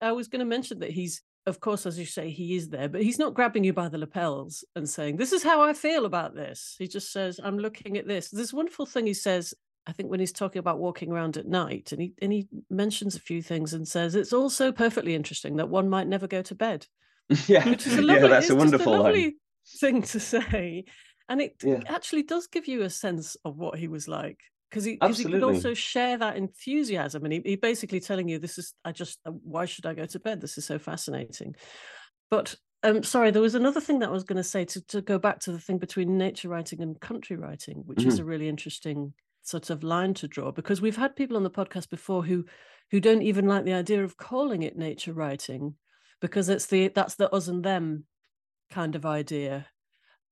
I 0.00 0.12
was 0.12 0.28
going 0.28 0.40
to 0.40 0.44
mention 0.44 0.78
that 0.80 0.92
he's, 0.92 1.22
of 1.46 1.60
course, 1.60 1.86
as 1.86 1.98
you 1.98 2.06
say, 2.06 2.30
he 2.30 2.54
is 2.54 2.68
there, 2.68 2.88
but 2.88 3.02
he's 3.02 3.18
not 3.18 3.34
grabbing 3.34 3.64
you 3.64 3.72
by 3.72 3.88
the 3.88 3.98
lapels 3.98 4.64
and 4.76 4.88
saying, 4.88 5.16
This 5.16 5.32
is 5.32 5.42
how 5.42 5.62
I 5.62 5.72
feel 5.72 6.04
about 6.04 6.34
this. 6.34 6.76
He 6.78 6.86
just 6.86 7.12
says, 7.12 7.40
I'm 7.42 7.58
looking 7.58 7.96
at 7.96 8.06
this. 8.06 8.30
This 8.30 8.52
wonderful 8.52 8.86
thing 8.86 9.06
he 9.06 9.14
says, 9.14 9.54
I 9.86 9.92
think, 9.92 10.10
when 10.10 10.20
he's 10.20 10.32
talking 10.32 10.60
about 10.60 10.78
walking 10.78 11.10
around 11.10 11.36
at 11.36 11.46
night, 11.46 11.90
and 11.92 12.00
he 12.00 12.12
and 12.20 12.32
he 12.32 12.46
mentions 12.70 13.16
a 13.16 13.20
few 13.20 13.42
things 13.42 13.74
and 13.74 13.88
says, 13.88 14.14
It's 14.14 14.32
also 14.32 14.70
perfectly 14.70 15.14
interesting 15.14 15.56
that 15.56 15.68
one 15.68 15.88
might 15.88 16.06
never 16.06 16.28
go 16.28 16.42
to 16.42 16.54
bed. 16.54 16.86
yeah, 17.48 17.68
which 17.68 17.86
is 17.86 17.96
a 17.96 18.02
lovely, 18.02 18.28
yeah, 18.28 18.28
that's 18.28 18.50
a 18.50 18.54
wonderful 18.56 18.96
line. 18.96 19.26
lovely 19.26 19.36
thing 19.80 20.02
to 20.02 20.20
say, 20.20 20.84
and 21.28 21.40
it 21.40 21.62
Yeah. 21.62 21.84
actually 21.88 22.22
does 22.22 22.46
give 22.46 22.66
you 22.68 22.82
a 22.82 22.90
sense 22.90 23.36
of 23.44 23.56
what 23.56 23.78
he 23.78 23.88
was 23.88 24.08
like 24.08 24.40
because 24.70 24.84
he, 24.84 25.02
he 25.14 25.26
could 25.26 25.42
also 25.42 25.74
share 25.74 26.16
that 26.18 26.36
enthusiasm, 26.36 27.24
and 27.24 27.32
he, 27.32 27.42
he 27.44 27.56
basically 27.56 28.00
telling 28.00 28.28
you, 28.28 28.38
"This 28.38 28.58
is 28.58 28.74
I 28.84 28.92
just 28.92 29.20
uh, 29.26 29.32
why 29.32 29.66
should 29.66 29.86
I 29.86 29.94
go 29.94 30.06
to 30.06 30.20
bed? 30.20 30.40
This 30.40 30.58
is 30.58 30.64
so 30.66 30.78
fascinating." 30.78 31.54
But 32.30 32.54
um, 32.82 33.02
sorry, 33.02 33.30
there 33.30 33.42
was 33.42 33.54
another 33.54 33.80
thing 33.80 33.98
that 34.00 34.08
I 34.08 34.12
was 34.12 34.24
going 34.24 34.36
to 34.36 34.44
say 34.44 34.64
to 34.66 34.80
to 34.86 35.02
go 35.02 35.18
back 35.18 35.40
to 35.40 35.52
the 35.52 35.60
thing 35.60 35.78
between 35.78 36.16
nature 36.18 36.48
writing 36.48 36.80
and 36.82 37.00
country 37.00 37.36
writing, 37.36 37.82
which 37.86 38.06
is 38.06 38.18
Mhm. 38.18 38.20
a 38.20 38.24
really 38.24 38.48
interesting 38.48 39.14
sort 39.42 39.70
of 39.70 39.82
line 39.82 40.12
to 40.14 40.28
draw 40.28 40.52
because 40.52 40.80
we've 40.82 40.96
had 40.96 41.16
people 41.16 41.36
on 41.36 41.42
the 41.42 41.50
podcast 41.50 41.88
before 41.90 42.24
who 42.24 42.44
who 42.90 43.00
don't 43.00 43.22
even 43.22 43.46
like 43.46 43.64
the 43.64 43.72
idea 43.72 44.04
of 44.04 44.16
calling 44.16 44.62
it 44.62 44.76
nature 44.76 45.12
writing 45.14 45.76
because 46.20 46.48
it's 46.48 46.66
the 46.66 46.88
that's 46.88 47.14
the 47.14 47.32
us 47.32 47.48
and 47.48 47.64
them 47.64 48.04
kind 48.70 48.94
of 48.94 49.06
idea. 49.06 49.66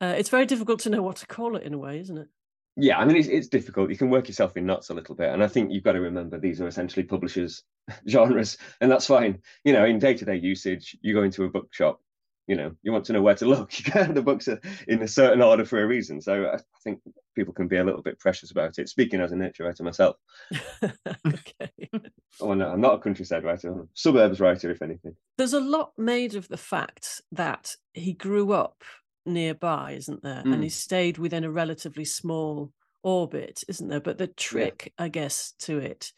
Uh, 0.00 0.14
it's 0.16 0.28
very 0.28 0.46
difficult 0.46 0.80
to 0.80 0.90
know 0.90 1.02
what 1.02 1.16
to 1.16 1.26
call 1.26 1.56
it 1.56 1.62
in 1.62 1.72
a 1.72 1.78
way, 1.78 1.98
isn't 2.00 2.18
it? 2.18 2.28
Yeah, 2.76 2.98
I 2.98 3.06
mean 3.06 3.16
it's 3.16 3.28
it's 3.28 3.48
difficult. 3.48 3.90
You 3.90 3.96
can 3.96 4.10
work 4.10 4.28
yourself 4.28 4.56
in 4.56 4.66
knots 4.66 4.90
a 4.90 4.94
little 4.94 5.14
bit, 5.14 5.32
and 5.32 5.42
I 5.42 5.48
think 5.48 5.72
you've 5.72 5.84
got 5.84 5.92
to 5.92 6.00
remember 6.00 6.38
these 6.38 6.60
are 6.60 6.68
essentially 6.68 7.04
publishers' 7.04 7.62
genres, 8.08 8.58
and 8.80 8.90
that's 8.90 9.06
fine. 9.06 9.38
You 9.64 9.72
know, 9.72 9.84
in 9.84 9.98
day-to-day 9.98 10.36
usage, 10.36 10.96
you 11.00 11.14
go 11.14 11.22
into 11.22 11.44
a 11.44 11.48
bookshop, 11.48 12.00
you 12.46 12.56
know, 12.56 12.72
you 12.82 12.92
want 12.92 13.04
to 13.06 13.12
know 13.12 13.22
where 13.22 13.34
to 13.34 13.46
look. 13.46 13.70
the 13.94 14.22
books 14.24 14.48
are 14.48 14.60
in 14.86 15.02
a 15.02 15.08
certain 15.08 15.42
order 15.42 15.64
for 15.64 15.82
a 15.82 15.86
reason. 15.86 16.20
So 16.20 16.44
I 16.44 16.56
I 16.56 16.60
think 16.84 17.00
people 17.34 17.52
can 17.52 17.68
be 17.68 17.76
a 17.76 17.84
little 17.84 18.02
bit 18.02 18.18
precious 18.18 18.50
about 18.50 18.78
it. 18.78 18.88
Speaking 18.88 19.20
as 19.20 19.32
a 19.32 19.36
nature 19.36 19.64
writer 19.64 19.82
myself, 19.82 20.16
okay. 21.26 21.90
oh 22.40 22.54
no, 22.54 22.68
I'm 22.70 22.80
not 22.80 22.94
a 22.94 22.98
countryside 22.98 23.44
writer, 23.44 23.72
I'm 23.72 23.80
a 23.80 23.86
suburbs 23.94 24.40
writer, 24.40 24.70
if 24.70 24.82
anything. 24.82 25.16
There's 25.38 25.52
a 25.52 25.60
lot 25.60 25.92
made 25.98 26.34
of 26.34 26.48
the 26.48 26.56
fact 26.56 27.20
that 27.32 27.74
he 27.92 28.12
grew 28.12 28.52
up 28.52 28.84
nearby, 29.24 29.92
isn't 29.92 30.22
there? 30.22 30.42
And 30.44 30.62
he 30.62 30.68
Mm. 30.68 30.72
stayed 30.72 31.18
within 31.18 31.44
a 31.44 31.50
relatively 31.50 32.04
small 32.04 32.72
orbit, 33.02 33.64
isn't 33.68 33.88
there? 33.88 34.00
But 34.00 34.18
the 34.18 34.28
trick, 34.28 34.92
I 34.98 35.08
guess, 35.08 35.52
to 35.60 35.78
it 35.78 36.12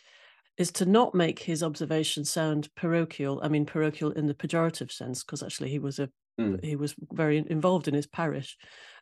is 0.58 0.72
to 0.72 0.86
not 0.86 1.14
make 1.14 1.38
his 1.38 1.62
observation 1.62 2.24
sound 2.24 2.68
parochial. 2.74 3.40
I 3.42 3.48
mean, 3.48 3.64
parochial 3.64 4.10
in 4.12 4.26
the 4.26 4.34
pejorative 4.34 4.90
sense, 4.92 5.22
because 5.22 5.42
actually 5.42 5.70
he 5.70 5.78
was 5.78 5.98
a 5.98 6.10
Mm. 6.38 6.64
he 6.64 6.76
was 6.76 6.94
very 7.12 7.44
involved 7.50 7.88
in 7.88 7.94
his 7.94 8.06
parish. 8.06 8.56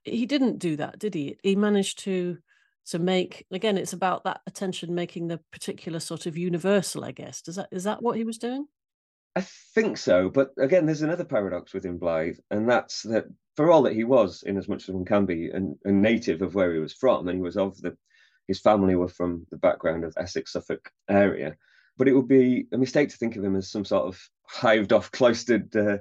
He 0.05 0.25
didn't 0.25 0.59
do 0.59 0.77
that, 0.77 0.99
did 0.99 1.13
he? 1.13 1.37
He 1.43 1.55
managed 1.55 1.99
to 2.05 2.39
to 2.87 2.99
make 2.99 3.45
again. 3.51 3.77
It's 3.77 3.93
about 3.93 4.25
that 4.25 4.41
attention 4.47 4.95
making 4.95 5.29
the 5.29 5.41
particular 5.53 6.01
sort 6.01 6.25
of 6.25 6.39
universal. 6.39 7.05
I 7.05 7.13
guess. 7.13 7.43
Does 7.43 7.57
that 7.57 7.69
is 7.71 7.85
that 7.85 8.03
what 8.03 8.17
he 8.17 8.25
was 8.25 8.39
doing? 8.39 8.67
I 9.37 9.43
think 9.75 9.99
so, 9.99 10.31
but 10.31 10.53
again, 10.59 10.87
there's 10.87 11.03
another 11.03 11.27
paradox 11.27 11.75
within 11.75 11.99
Blythe, 11.99 12.39
and 12.51 12.67
that's 12.67 13.03
that 13.03 13.27
for 13.55 13.71
all 13.71 13.83
that 13.83 13.93
he 13.93 14.05
was, 14.05 14.43
in 14.43 14.57
as 14.57 14.67
much 14.67 14.89
as 14.89 14.95
one 14.95 15.05
can 15.05 15.27
be, 15.27 15.51
a, 15.51 15.61
a 15.85 15.93
native 15.93 16.41
of 16.41 16.55
where 16.55 16.73
he 16.73 16.79
was 16.79 16.95
from, 16.95 17.29
and 17.29 17.37
he 17.37 17.43
was 17.43 17.59
of 17.59 17.79
the, 17.83 17.95
his 18.47 18.61
family 18.61 18.95
were 18.97 19.09
from 19.09 19.47
the 19.51 19.57
background 19.57 20.05
of 20.05 20.15
Essex, 20.17 20.53
Suffolk 20.53 20.91
area, 21.09 21.57
but 21.97 22.09
it 22.09 22.13
would 22.15 22.29
be 22.29 22.67
a 22.73 22.79
mistake 22.79 23.09
to 23.11 23.17
think 23.17 23.37
of 23.37 23.45
him 23.45 23.57
as 23.57 23.71
some 23.71 23.85
sort 23.85 24.07
of 24.07 24.21
hived 24.47 24.93
off, 24.93 25.11
cloistered 25.11 25.75
uh, 25.77 25.99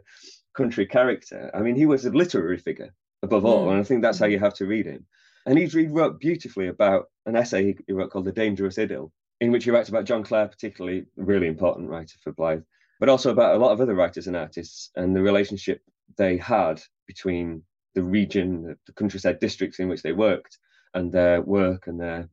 country 0.56 0.86
character. 0.86 1.52
I 1.54 1.62
mean, 1.62 1.76
he 1.76 1.86
was 1.86 2.06
a 2.06 2.12
literary 2.12 2.58
figure 2.58 2.94
above 3.24 3.46
all, 3.46 3.68
Mm. 3.68 3.72
and 3.72 3.80
I 3.80 3.84
think 3.84 4.02
that's 4.02 4.20
how 4.20 4.28
you 4.28 4.40
have 4.40 4.54
to 4.56 4.66
read 4.66 4.86
him. 4.86 5.06
And 5.46 5.58
he 5.58 5.66
he 5.66 5.88
wrote 5.88 6.20
beautifully 6.20 6.68
about 6.68 7.06
an 7.26 7.36
essay 7.36 7.76
he- 7.88 7.94
wrote 7.94 8.12
called 8.12 8.26
The 8.26 8.32
Dangerous 8.32 8.78
Idyll, 8.78 9.12
in 9.42 9.52
which 9.52 9.64
he 9.66 9.72
writes 9.72 9.90
about 9.90 10.06
John 10.06 10.24
Clare, 10.24 10.48
particularly 10.48 11.06
a 11.18 11.24
really 11.24 11.48
important 11.48 11.90
writer 11.90 12.18
for 12.24 12.32
Blythe, 12.34 12.64
but 13.00 13.10
also 13.10 13.32
about 13.32 13.56
a 13.56 13.60
lot 13.60 13.72
of 13.72 13.82
other 13.82 13.96
writers 13.96 14.28
and 14.28 14.36
artists 14.36 14.92
and 14.96 15.16
the 15.16 15.22
relationship 15.22 15.82
they 16.18 16.38
had 16.38 16.82
between 17.08 17.64
the 17.96 18.04
region, 18.04 18.76
the 18.86 18.94
countryside 18.94 19.40
districts 19.40 19.80
in 19.80 19.88
which 19.88 20.02
they 20.04 20.14
worked, 20.14 20.58
and 20.94 21.12
their 21.12 21.42
work 21.42 21.88
and 21.88 22.00
their 22.00 22.30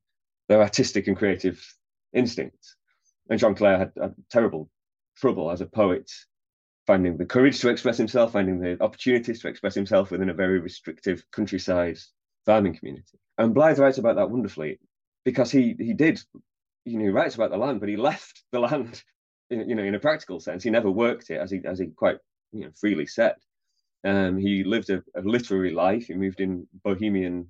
their 0.53 0.61
artistic 0.61 1.09
and 1.09 1.17
creative 1.17 1.59
instincts. 2.13 2.77
And 3.31 3.39
John 3.39 3.55
Clare 3.55 3.79
had, 3.79 3.93
had 3.99 4.15
terrible 4.31 4.69
trouble 5.17 5.51
as 5.51 5.63
a 5.63 5.67
poet 5.67 6.11
finding 6.87 7.17
the 7.17 7.25
courage 7.25 7.59
to 7.61 7.71
express 7.71 7.97
himself, 7.97 8.33
finding 8.33 8.61
the 8.61 8.77
opportunities 8.83 9.41
to 9.41 9.49
express 9.49 9.75
himself 9.75 10.11
within 10.11 10.29
a 10.29 10.35
very 10.35 10.61
restrictive 10.61 11.25
countryside 11.31 11.97
farming 12.45 12.77
community. 12.77 13.19
And 13.39 13.55
Blythe 13.55 13.79
writes 13.79 13.97
about 13.97 14.17
that 14.17 14.29
wonderfully 14.29 14.79
because 15.25 15.51
he 15.51 15.75
he 15.79 15.95
did, 15.95 16.21
you 16.85 16.99
know, 16.99 17.05
he 17.05 17.11
writes 17.11 17.35
about 17.35 17.51
the 17.51 17.57
land, 17.57 17.81
but 17.81 17.89
he 17.89 17.97
left 17.97 18.43
the 18.53 18.61
land, 18.61 19.03
in, 19.49 19.67
you 19.71 19.75
know, 19.75 19.85
in 19.85 19.95
a 19.95 20.01
practical 20.01 20.39
sense. 20.39 20.63
He 20.63 20.71
never 20.71 20.91
worked 20.91 21.31
it, 21.31 21.41
as 21.41 21.51
he 21.51 21.61
as 21.65 21.79
he 21.79 21.87
quite 21.87 22.19
you 22.53 22.65
know 22.65 22.71
freely 22.79 23.07
said. 23.07 23.37
Um, 24.05 24.37
he 24.37 24.65
lived 24.65 24.91
a, 24.91 25.03
a 25.17 25.23
literary 25.23 25.73
life. 25.73 26.09
He 26.09 26.15
moved 26.15 26.41
in 26.41 26.67
bohemian 26.85 27.49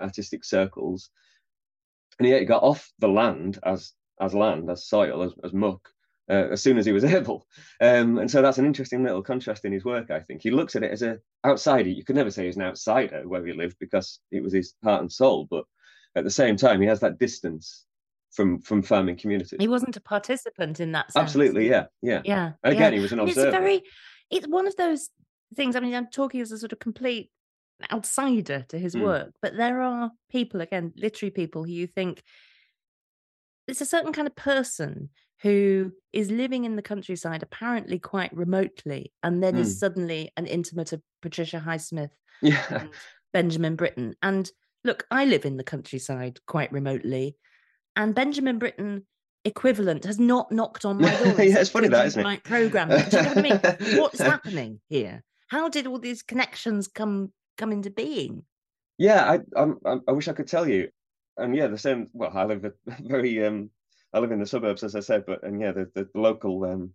artistic 0.00 0.44
circles, 0.44 1.10
and 2.18 2.28
yet 2.28 2.40
he 2.40 2.46
got 2.46 2.62
off 2.62 2.90
the 2.98 3.08
land 3.08 3.58
as 3.64 3.92
as 4.20 4.34
land, 4.34 4.68
as 4.68 4.86
soil, 4.86 5.22
as, 5.22 5.32
as 5.44 5.52
muck, 5.52 5.88
uh, 6.28 6.48
as 6.50 6.60
soon 6.60 6.76
as 6.76 6.84
he 6.84 6.92
was 6.92 7.04
able. 7.18 7.46
Um, 7.80 8.18
and 8.18 8.30
so 8.30 8.42
that's 8.42 8.58
an 8.58 8.66
interesting 8.66 9.04
little 9.04 9.22
contrast 9.22 9.64
in 9.64 9.72
his 9.72 9.84
work, 9.84 10.10
I 10.10 10.20
think. 10.20 10.42
He 10.42 10.50
looks 10.50 10.74
at 10.74 10.82
it 10.82 10.90
as 10.90 11.02
a 11.02 11.18
outsider. 11.46 11.88
You 11.88 12.04
could 12.04 12.16
never 12.16 12.30
say 12.30 12.46
he's 12.46 12.56
an 12.56 12.62
outsider 12.62 13.28
where 13.28 13.44
he 13.46 13.52
lived 13.52 13.76
because 13.78 14.18
it 14.32 14.42
was 14.42 14.52
his 14.52 14.74
heart 14.82 15.02
and 15.02 15.12
soul, 15.12 15.46
but 15.50 15.64
at 16.16 16.24
the 16.24 16.30
same 16.30 16.56
time, 16.56 16.80
he 16.80 16.88
has 16.88 17.00
that 17.00 17.18
distance 17.18 17.84
from 18.32 18.60
from 18.60 18.82
farming 18.82 19.16
communities. 19.16 19.56
He 19.58 19.68
wasn't 19.68 19.96
a 19.96 20.00
participant 20.00 20.80
in 20.80 20.92
that 20.92 21.12
sense. 21.12 21.22
Absolutely, 21.22 21.68
yeah, 21.68 21.86
yeah. 22.02 22.22
Yeah. 22.24 22.52
Again, 22.64 22.92
yeah. 22.92 22.96
he 22.96 23.02
was 23.02 23.12
an 23.12 23.20
And 23.20 23.28
It's 23.28 23.38
observer. 23.38 23.58
very, 23.58 23.82
it's 24.30 24.46
one 24.46 24.66
of 24.66 24.76
those 24.76 25.10
things. 25.54 25.76
I 25.76 25.80
mean, 25.80 25.94
I'm 25.94 26.08
talking 26.08 26.40
as 26.40 26.52
a 26.52 26.58
sort 26.58 26.72
of 26.72 26.78
complete 26.78 27.30
outsider 27.92 28.64
to 28.68 28.78
his 28.78 28.94
Mm. 28.96 29.02
work, 29.02 29.32
but 29.42 29.56
there 29.56 29.80
are 29.80 30.10
people, 30.30 30.60
again, 30.60 30.92
literary 30.96 31.30
people, 31.30 31.64
who 31.64 31.70
you 31.72 31.86
think 31.86 32.22
it's 33.66 33.80
a 33.80 33.86
certain 33.86 34.12
kind 34.12 34.26
of 34.26 34.34
person 34.34 35.10
who 35.42 35.92
is 36.12 36.30
living 36.30 36.64
in 36.64 36.74
the 36.76 36.82
countryside, 36.82 37.42
apparently 37.42 37.98
quite 37.98 38.32
remotely, 38.32 39.12
and 39.22 39.42
then 39.42 39.54
Mm. 39.54 39.60
is 39.60 39.78
suddenly 39.78 40.32
an 40.36 40.46
intimate 40.46 40.92
of 40.92 41.02
Patricia 41.22 41.60
Highsmith 41.64 42.10
Yeah, 42.40 42.64
and 42.70 42.90
Benjamin 43.32 43.76
Britten. 43.76 44.16
And 44.22 44.50
look, 44.84 45.06
I 45.10 45.24
live 45.26 45.44
in 45.44 45.56
the 45.56 45.64
countryside 45.64 46.40
quite 46.46 46.72
remotely, 46.72 47.36
and 47.94 48.14
Benjamin 48.14 48.58
Britten 48.58 49.06
equivalent 49.44 50.04
has 50.04 50.18
not 50.18 50.50
knocked 50.50 50.84
on 50.84 50.98
my 50.98 51.10
door. 51.38 51.44
Yeah, 51.44 51.60
it's 51.60 51.70
funny 51.70 51.86
"Could 51.88 51.94
that, 51.94 52.06
isn't 52.06 52.26
it?" 52.26 52.44
programming. 52.44 53.04
Do 53.08 53.16
you 53.16 53.22
know 53.22 53.28
what 53.28 53.38
I 53.38 53.42
mean? 53.42 53.98
What's 53.98 54.20
happening 54.20 54.80
here? 54.88 55.22
How 55.48 55.68
did 55.68 55.86
all 55.86 55.98
these 55.98 56.22
connections 56.22 56.88
come 56.88 57.32
come 57.58 57.72
into 57.72 57.90
being? 57.90 58.44
yeah. 58.96 59.30
I 59.30 59.40
I'm, 59.60 59.78
I'm, 59.84 60.02
I 60.08 60.12
wish 60.12 60.28
I 60.28 60.32
could 60.32 60.48
tell 60.48 60.68
you. 60.68 60.88
And 61.36 61.54
yeah, 61.54 61.66
the 61.68 61.78
same. 61.78 62.08
Well, 62.12 62.32
I 62.34 62.44
live 62.44 62.64
a 62.64 62.72
very 63.02 63.44
um, 63.44 63.70
I 64.12 64.20
live 64.20 64.32
in 64.32 64.40
the 64.40 64.46
suburbs, 64.46 64.82
as 64.82 64.94
I 64.94 65.00
said, 65.00 65.24
but 65.26 65.42
and 65.42 65.60
yeah, 65.60 65.72
the 65.72 65.90
the, 65.94 66.08
local 66.14 66.64
um, 66.64 66.94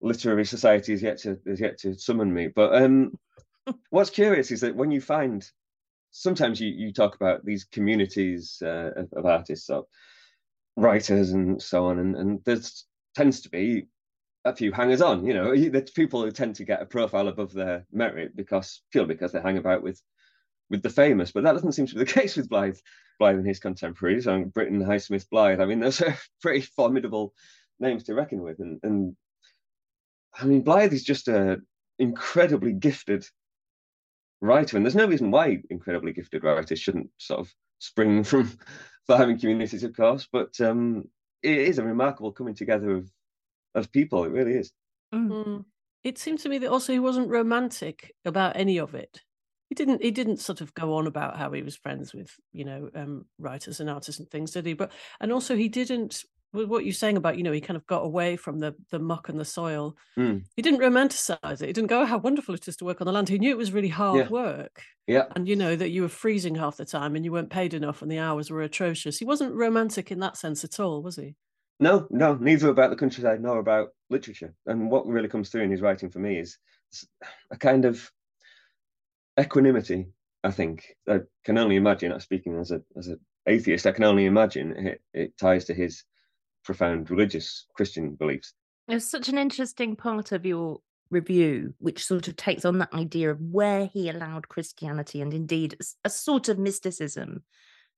literary 0.00 0.44
society 0.44 0.92
is 0.92 1.02
yet 1.02 1.18
to 1.18 1.38
is 1.44 1.60
yet 1.60 1.78
to 1.78 1.98
summon 1.98 2.32
me. 2.32 2.48
But 2.48 2.74
um, 2.82 3.18
what's 3.90 4.10
curious 4.10 4.50
is 4.50 4.62
that 4.62 4.76
when 4.76 4.90
you 4.90 5.00
find 5.00 5.46
sometimes 6.10 6.60
you, 6.60 6.68
you 6.68 6.92
talk 6.92 7.14
about 7.14 7.44
these 7.44 7.64
communities 7.64 8.62
uh, 8.64 8.90
of, 8.96 9.12
of 9.12 9.26
artists 9.26 9.68
or 9.68 9.84
writers 10.76 11.30
and 11.30 11.60
so 11.60 11.86
on, 11.86 11.98
and, 11.98 12.16
and 12.16 12.40
there's 12.44 12.86
tends 13.14 13.40
to 13.42 13.50
be 13.50 13.86
a 14.46 14.54
few 14.54 14.72
hangers 14.72 15.02
on. 15.02 15.26
You 15.26 15.34
know, 15.34 15.56
there's 15.56 15.90
people 15.90 16.22
who 16.22 16.30
tend 16.30 16.56
to 16.56 16.64
get 16.64 16.82
a 16.82 16.86
profile 16.86 17.28
above 17.28 17.52
their 17.52 17.84
merit 17.92 18.36
because 18.36 18.82
purely 18.92 19.14
because 19.14 19.32
they 19.32 19.40
hang 19.40 19.58
about 19.58 19.82
with 19.82 20.00
with 20.70 20.82
the 20.82 20.90
famous. 20.90 21.32
But 21.32 21.44
that 21.44 21.52
doesn't 21.52 21.72
seem 21.72 21.86
to 21.86 21.94
be 21.94 22.00
the 22.00 22.12
case 22.20 22.36
with 22.36 22.48
Blythe. 22.48 22.78
Blythe 23.18 23.36
and 23.36 23.46
his 23.46 23.60
contemporaries, 23.60 24.26
and 24.26 24.52
Britten, 24.52 24.82
Highsmith, 24.82 25.28
Blythe. 25.30 25.60
I 25.60 25.66
mean, 25.66 25.80
those 25.80 26.00
are 26.00 26.16
pretty 26.42 26.60
formidable 26.60 27.34
names 27.80 28.04
to 28.04 28.14
reckon 28.14 28.42
with, 28.42 28.60
and 28.60 28.80
and 28.82 29.16
I 30.34 30.44
mean, 30.44 30.62
Blythe 30.62 30.92
is 30.92 31.04
just 31.04 31.28
a 31.28 31.58
incredibly 31.98 32.72
gifted 32.72 33.26
writer, 34.40 34.76
and 34.76 34.84
there's 34.84 34.94
no 34.94 35.06
reason 35.06 35.30
why 35.30 35.62
incredibly 35.70 36.12
gifted 36.12 36.44
writers 36.44 36.78
shouldn't 36.78 37.10
sort 37.18 37.40
of 37.40 37.52
spring 37.78 38.22
from 38.24 38.50
farming 39.06 39.38
communities, 39.38 39.84
of 39.84 39.96
course. 39.96 40.28
But 40.30 40.60
um, 40.60 41.08
it 41.42 41.58
is 41.58 41.78
a 41.78 41.84
remarkable 41.84 42.32
coming 42.32 42.54
together 42.54 42.90
of 42.92 43.10
of 43.76 43.92
people. 43.92 44.24
It 44.24 44.30
really 44.32 44.54
is. 44.54 44.72
Mm. 45.14 45.28
Mm. 45.30 45.64
It 46.02 46.18
seemed 46.18 46.40
to 46.40 46.48
me 46.48 46.58
that 46.58 46.70
also 46.70 46.92
he 46.92 46.98
wasn't 47.00 47.28
romantic 47.30 48.12
about 48.24 48.56
any 48.56 48.78
of 48.78 48.94
it. 48.94 49.20
He 49.68 49.74
didn't. 49.74 50.02
He 50.02 50.12
didn't 50.12 50.38
sort 50.38 50.60
of 50.60 50.72
go 50.74 50.94
on 50.94 51.06
about 51.08 51.36
how 51.36 51.50
he 51.52 51.62
was 51.62 51.76
friends 51.76 52.14
with, 52.14 52.30
you 52.52 52.64
know, 52.64 52.90
um, 52.94 53.26
writers 53.38 53.80
and 53.80 53.90
artists 53.90 54.20
and 54.20 54.30
things, 54.30 54.52
did 54.52 54.66
he? 54.66 54.74
But 54.74 54.92
and 55.20 55.32
also 55.32 55.56
he 55.56 55.68
didn't. 55.68 56.24
with 56.52 56.68
What 56.68 56.84
you're 56.84 56.94
saying 56.94 57.16
about, 57.16 57.36
you 57.36 57.42
know, 57.42 57.50
he 57.52 57.60
kind 57.60 57.76
of 57.76 57.84
got 57.86 58.04
away 58.04 58.36
from 58.36 58.60
the 58.60 58.76
the 58.92 59.00
muck 59.00 59.28
and 59.28 59.40
the 59.40 59.44
soil. 59.44 59.96
Mm. 60.16 60.44
He 60.54 60.62
didn't 60.62 60.80
romanticize 60.80 61.60
it. 61.60 61.66
He 61.66 61.72
didn't 61.72 61.88
go, 61.90 62.02
"Oh, 62.02 62.06
how 62.06 62.18
wonderful 62.18 62.54
it 62.54 62.68
is 62.68 62.76
to 62.76 62.84
work 62.84 63.00
on 63.00 63.06
the 63.06 63.12
land." 63.12 63.28
He 63.28 63.40
knew 63.40 63.50
it 63.50 63.56
was 63.58 63.72
really 63.72 63.88
hard 63.88 64.18
Yeah. 64.20 64.28
work, 64.28 64.82
Yeah. 65.08 65.24
and 65.34 65.48
you 65.48 65.56
know 65.56 65.74
that 65.74 65.90
you 65.90 66.02
were 66.02 66.08
freezing 66.08 66.54
half 66.54 66.76
the 66.76 66.84
time 66.84 67.16
and 67.16 67.24
you 67.24 67.32
weren't 67.32 67.50
paid 67.50 67.74
enough, 67.74 68.00
and 68.02 68.10
the 68.10 68.20
hours 68.20 68.50
were 68.50 68.62
atrocious. 68.62 69.18
He 69.18 69.24
wasn't 69.24 69.54
romantic 69.54 70.12
in 70.12 70.20
that 70.20 70.36
sense 70.36 70.62
at 70.62 70.78
all, 70.78 71.02
was 71.02 71.16
he? 71.16 71.34
No, 71.78 72.06
no, 72.10 72.34
neither 72.34 72.70
about 72.70 72.90
the 72.90 72.96
countryside 72.96 73.42
nor 73.42 73.58
about 73.58 73.90
literature. 74.08 74.54
And 74.66 74.90
what 74.90 75.06
really 75.06 75.28
comes 75.28 75.50
through 75.50 75.62
in 75.62 75.70
his 75.70 75.82
writing 75.82 76.10
for 76.10 76.18
me 76.18 76.38
is 76.38 76.58
a 77.50 77.56
kind 77.56 77.84
of 77.84 78.10
equanimity. 79.38 80.06
I 80.42 80.50
think 80.50 80.96
I 81.08 81.20
can 81.44 81.58
only 81.58 81.76
imagine. 81.76 82.12
I'm 82.12 82.20
speaking 82.20 82.58
as 82.58 82.70
a 82.70 82.80
as 82.96 83.08
an 83.08 83.20
atheist. 83.46 83.86
I 83.86 83.92
can 83.92 84.04
only 84.04 84.26
imagine 84.26 84.72
it, 84.86 85.02
it 85.12 85.38
ties 85.38 85.64
to 85.66 85.74
his 85.74 86.04
profound 86.64 87.10
religious 87.10 87.66
Christian 87.74 88.14
beliefs. 88.14 88.54
It's 88.88 89.10
such 89.10 89.28
an 89.28 89.38
interesting 89.38 89.96
part 89.96 90.32
of 90.32 90.46
your 90.46 90.78
review, 91.10 91.74
which 91.78 92.04
sort 92.04 92.28
of 92.28 92.36
takes 92.36 92.64
on 92.64 92.78
that 92.78 92.92
idea 92.92 93.30
of 93.30 93.40
where 93.40 93.86
he 93.86 94.08
allowed 94.08 94.48
Christianity 94.48 95.20
and 95.20 95.34
indeed 95.34 95.76
a 96.04 96.10
sort 96.10 96.48
of 96.48 96.58
mysticism 96.58 97.42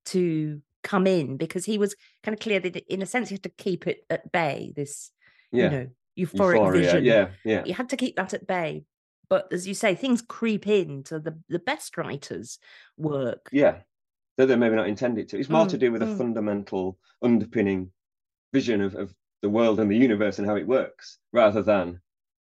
to 0.07 0.61
come 0.89 1.07
in, 1.07 1.37
because 1.37 1.65
he 1.67 1.77
was 1.79 1.95
kind 2.23 2.35
of 2.35 2.41
clear 2.41 2.61
that 2.61 2.77
in 2.93 3.03
a 3.03 3.07
sense 3.07 3.31
you 3.31 3.35
had 3.35 3.43
to 3.43 3.65
keep 3.65 3.87
it 3.87 3.99
at 4.09 4.33
bay, 4.33 4.73
this, 4.75 5.11
yeah. 5.53 5.65
you 5.65 5.71
know, 5.71 5.87
euphoric 6.19 6.55
Euphoria, 6.55 6.83
vision. 6.83 7.05
Yeah, 7.05 7.29
yeah. 7.45 7.63
You 7.67 7.75
had 7.75 7.91
to 7.91 7.97
keep 7.97 8.17
that 8.17 8.35
at 8.35 8.47
bay. 8.47 8.85
But 9.29 9.53
as 9.53 9.69
you 9.69 9.75
say, 9.75 9.95
things 9.95 10.23
creep 10.23 10.67
into 10.67 11.21
the, 11.21 11.39
the 11.51 11.59
best 11.59 11.99
writers' 11.99 12.59
work. 12.97 13.51
Yeah. 13.53 13.77
Though 14.37 14.47
they're 14.47 14.57
maybe 14.57 14.77
not 14.77 14.89
intended 14.89 15.29
to. 15.29 15.39
It's 15.39 15.51
more 15.51 15.67
mm, 15.67 15.71
to 15.71 15.79
do 15.79 15.93
with 15.93 16.01
mm. 16.01 16.15
a 16.15 16.17
fundamental 16.17 16.97
underpinning 17.23 17.91
vision 18.55 18.81
of, 18.81 18.95
of 18.95 19.15
the 19.43 19.51
world 19.51 19.81
and 19.81 19.91
the 19.91 19.97
universe 19.97 20.39
and 20.39 20.49
how 20.49 20.57
it 20.57 20.67
works, 20.67 21.19
rather 21.33 21.63
than, 21.63 22.01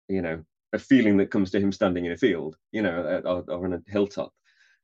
you 0.09 0.21
know, 0.21 0.43
a 0.73 0.79
feeling 0.79 1.17
that 1.17 1.31
comes 1.31 1.51
to 1.51 1.59
him 1.59 1.71
standing 1.71 2.05
in 2.05 2.11
a 2.11 2.17
field, 2.17 2.57
you 2.71 2.81
know, 2.81 3.21
or, 3.25 3.45
or 3.47 3.65
on 3.65 3.73
a 3.73 3.81
hilltop, 3.87 4.33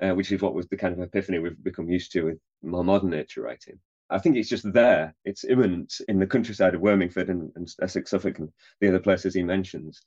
uh, 0.01 0.11
which 0.11 0.31
is 0.31 0.41
what 0.41 0.53
was 0.53 0.67
the 0.67 0.77
kind 0.77 0.93
of 0.93 1.01
epiphany 1.01 1.39
we've 1.39 1.63
become 1.63 1.89
used 1.89 2.11
to 2.13 2.23
with 2.23 2.39
more 2.63 2.83
modern 2.83 3.09
nature 3.09 3.41
writing. 3.41 3.79
I 4.09 4.17
think 4.17 4.37
it's 4.37 4.49
just 4.49 4.71
there. 4.73 5.13
It's 5.25 5.43
imminent 5.43 6.01
in 6.07 6.19
the 6.19 6.27
countryside 6.27 6.73
of 6.73 6.81
Wormingford 6.81 7.29
and, 7.29 7.51
and 7.55 7.67
Essex, 7.81 8.11
Suffolk, 8.11 8.39
and 8.39 8.49
the 8.81 8.89
other 8.89 8.99
places 8.99 9.35
he 9.35 9.43
mentions. 9.43 10.01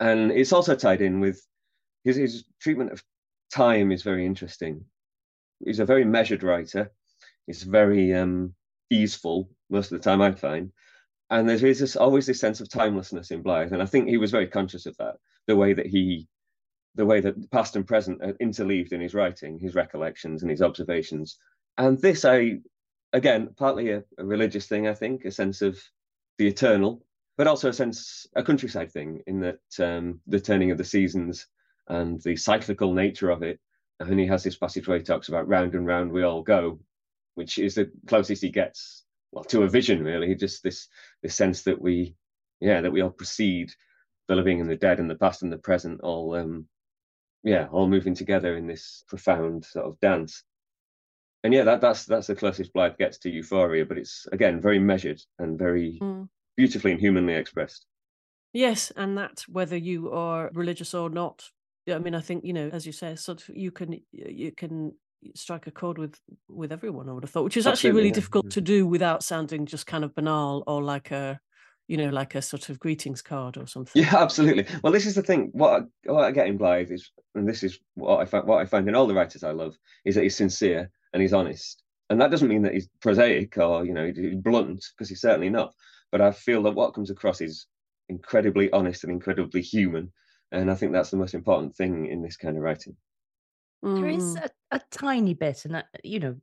And 0.00 0.32
it's 0.32 0.52
also 0.52 0.74
tied 0.74 1.00
in 1.00 1.20
with 1.20 1.40
his, 2.04 2.16
his 2.16 2.44
treatment 2.60 2.92
of 2.92 3.02
time 3.52 3.92
is 3.92 4.02
very 4.02 4.26
interesting. 4.26 4.84
He's 5.64 5.78
a 5.78 5.84
very 5.84 6.04
measured 6.04 6.42
writer. 6.42 6.90
He's 7.46 7.62
very 7.62 8.12
um, 8.14 8.54
easeful 8.90 9.48
most 9.70 9.92
of 9.92 9.98
the 9.98 10.04
time, 10.04 10.20
I 10.20 10.32
find 10.32 10.72
and 11.30 11.48
there 11.48 11.66
is 11.66 11.80
this, 11.80 11.96
always 11.96 12.26
this 12.26 12.40
sense 12.40 12.60
of 12.60 12.68
timelessness 12.68 13.30
in 13.30 13.42
Blythe, 13.42 13.72
and 13.72 13.82
I 13.82 13.86
think 13.86 14.08
he 14.08 14.16
was 14.16 14.30
very 14.30 14.46
conscious 14.46 14.86
of 14.86 14.96
that. 14.98 15.16
The 15.46 15.56
way 15.56 15.72
that 15.72 15.86
he, 15.86 16.28
the 16.96 17.06
way 17.06 17.20
that 17.20 17.50
past 17.50 17.76
and 17.76 17.86
present 17.86 18.22
are 18.22 18.34
interleaved 18.40 18.92
in 18.92 19.00
his 19.00 19.14
writing, 19.14 19.58
his 19.58 19.74
recollections 19.74 20.42
and 20.42 20.50
his 20.50 20.62
observations, 20.62 21.38
and 21.78 22.00
this, 22.00 22.24
I, 22.24 22.58
again, 23.12 23.50
partly 23.56 23.90
a, 23.90 24.02
a 24.18 24.24
religious 24.24 24.66
thing, 24.66 24.88
I 24.88 24.94
think, 24.94 25.24
a 25.24 25.30
sense 25.30 25.62
of 25.62 25.78
the 26.38 26.48
eternal, 26.48 27.04
but 27.36 27.46
also 27.46 27.68
a 27.68 27.72
sense, 27.72 28.26
a 28.34 28.42
countryside 28.42 28.90
thing, 28.90 29.22
in 29.26 29.40
that 29.40 29.60
um, 29.78 30.20
the 30.26 30.40
turning 30.40 30.70
of 30.70 30.78
the 30.78 30.84
seasons 30.84 31.46
and 31.88 32.20
the 32.22 32.36
cyclical 32.36 32.92
nature 32.92 33.30
of 33.30 33.42
it. 33.42 33.60
And 34.00 34.18
he 34.18 34.26
has 34.26 34.42
this 34.42 34.56
passage 34.56 34.88
where 34.88 34.98
he 34.98 35.04
talks 35.04 35.28
about 35.28 35.48
round 35.48 35.74
and 35.74 35.86
round 35.86 36.12
we 36.12 36.22
all 36.22 36.42
go, 36.42 36.80
which 37.34 37.58
is 37.58 37.74
the 37.74 37.90
closest 38.06 38.42
he 38.42 38.50
gets 38.50 39.04
well 39.32 39.44
to 39.44 39.62
a 39.62 39.68
vision 39.68 40.02
really 40.02 40.34
just 40.34 40.62
this 40.62 40.88
this 41.22 41.34
sense 41.34 41.62
that 41.62 41.80
we 41.80 42.14
yeah 42.60 42.80
that 42.80 42.92
we 42.92 43.02
all 43.02 43.10
proceed 43.10 43.70
the 44.28 44.34
living 44.34 44.60
and 44.60 44.70
the 44.70 44.76
dead 44.76 44.98
and 44.98 45.10
the 45.10 45.14
past 45.14 45.42
and 45.42 45.52
the 45.52 45.58
present 45.58 46.00
all 46.00 46.34
um 46.34 46.66
yeah 47.46 47.68
all 47.70 47.88
moving 47.88 48.14
together 48.14 48.56
in 48.56 48.66
this 48.66 49.04
profound 49.08 49.64
sort 49.64 49.86
of 49.86 49.98
dance 50.00 50.42
and 51.44 51.54
yeah 51.54 51.62
that 51.62 51.80
that's 51.80 52.04
that's 52.04 52.26
the 52.26 52.34
closest 52.34 52.72
blythe 52.72 52.98
gets 52.98 53.18
to 53.18 53.30
euphoria 53.30 53.86
but 53.86 53.96
it's 53.96 54.26
again 54.32 54.60
very 54.60 54.80
measured 54.80 55.22
and 55.38 55.58
very 55.58 55.98
mm. 56.02 56.28
beautifully 56.56 56.90
and 56.90 57.00
humanly 57.00 57.34
expressed 57.34 57.86
yes 58.52 58.92
and 58.96 59.16
that 59.16 59.44
whether 59.48 59.76
you 59.76 60.10
are 60.10 60.50
religious 60.54 60.92
or 60.92 61.08
not 61.08 61.44
i 61.88 61.98
mean 61.98 62.16
i 62.16 62.20
think 62.20 62.44
you 62.44 62.52
know 62.52 62.68
as 62.72 62.84
you 62.84 62.92
say 62.92 63.14
sort 63.14 63.40
of 63.40 63.56
you 63.56 63.70
can 63.70 64.00
you 64.12 64.50
can 64.52 64.92
strike 65.34 65.66
a 65.66 65.70
chord 65.70 65.98
with 65.98 66.18
with 66.48 66.72
everyone. 66.72 67.08
I 67.08 67.12
would 67.12 67.24
have 67.24 67.30
thought, 67.30 67.44
which 67.44 67.56
is 67.56 67.66
Absolutely, 67.66 67.88
actually 67.88 67.96
really 67.98 68.08
yeah. 68.08 68.14
difficult 68.14 68.50
to 68.50 68.60
do 68.60 68.86
without 68.86 69.22
sounding 69.22 69.66
just 69.66 69.86
kind 69.86 70.04
of 70.04 70.14
banal 70.14 70.62
or 70.66 70.82
like 70.82 71.10
a 71.10 71.40
you 71.88 71.96
know 71.96 72.08
like 72.08 72.34
a 72.34 72.42
sort 72.42 72.68
of 72.68 72.78
greetings 72.78 73.22
card 73.22 73.56
or 73.56 73.66
something. 73.66 74.02
Yeah, 74.02 74.16
absolutely. 74.22 74.66
Well, 74.82 74.92
this 74.92 75.06
is 75.06 75.14
the 75.14 75.22
thing. 75.22 75.50
What 75.52 75.82
I, 75.82 76.12
what 76.12 76.24
I 76.24 76.30
get 76.30 76.48
in 76.48 76.56
Blythe 76.56 76.90
is, 76.90 77.10
and 77.34 77.48
this 77.48 77.62
is 77.62 77.78
what 77.94 78.20
I 78.20 78.24
find 78.24 78.46
what 78.46 78.60
I 78.60 78.66
find 78.66 78.88
in 78.88 78.94
all 78.94 79.06
the 79.06 79.14
writers 79.14 79.44
I 79.44 79.52
love 79.52 79.76
is 80.04 80.14
that 80.14 80.22
he's 80.22 80.36
sincere 80.36 80.90
and 81.12 81.22
he's 81.22 81.32
honest. 81.32 81.82
And 82.08 82.20
that 82.20 82.30
doesn't 82.30 82.48
mean 82.48 82.62
that 82.62 82.74
he's 82.74 82.88
prosaic 83.00 83.58
or 83.58 83.84
you 83.84 83.92
know 83.92 84.12
blunt 84.42 84.84
because 84.96 85.08
he's 85.08 85.20
certainly 85.20 85.50
not. 85.50 85.74
But 86.12 86.20
I 86.20 86.32
feel 86.32 86.62
that 86.64 86.74
what 86.74 86.94
comes 86.94 87.10
across 87.10 87.40
is 87.40 87.66
incredibly 88.08 88.70
honest 88.70 89.04
and 89.04 89.12
incredibly 89.12 89.60
human. 89.60 90.12
And 90.52 90.70
I 90.70 90.74
think 90.74 90.92
that's 90.92 91.10
the 91.10 91.16
most 91.16 91.34
important 91.34 91.74
thing 91.74 92.06
in 92.06 92.22
this 92.22 92.36
kind 92.36 92.56
of 92.56 92.62
writing. 92.62 92.96
There 93.82 94.08
is 94.08 94.36
mm. 94.36 94.44
a, 94.44 94.76
a 94.76 94.80
tiny 94.90 95.34
bit, 95.34 95.64
and 95.64 95.84
you 96.02 96.20
know, 96.20 96.36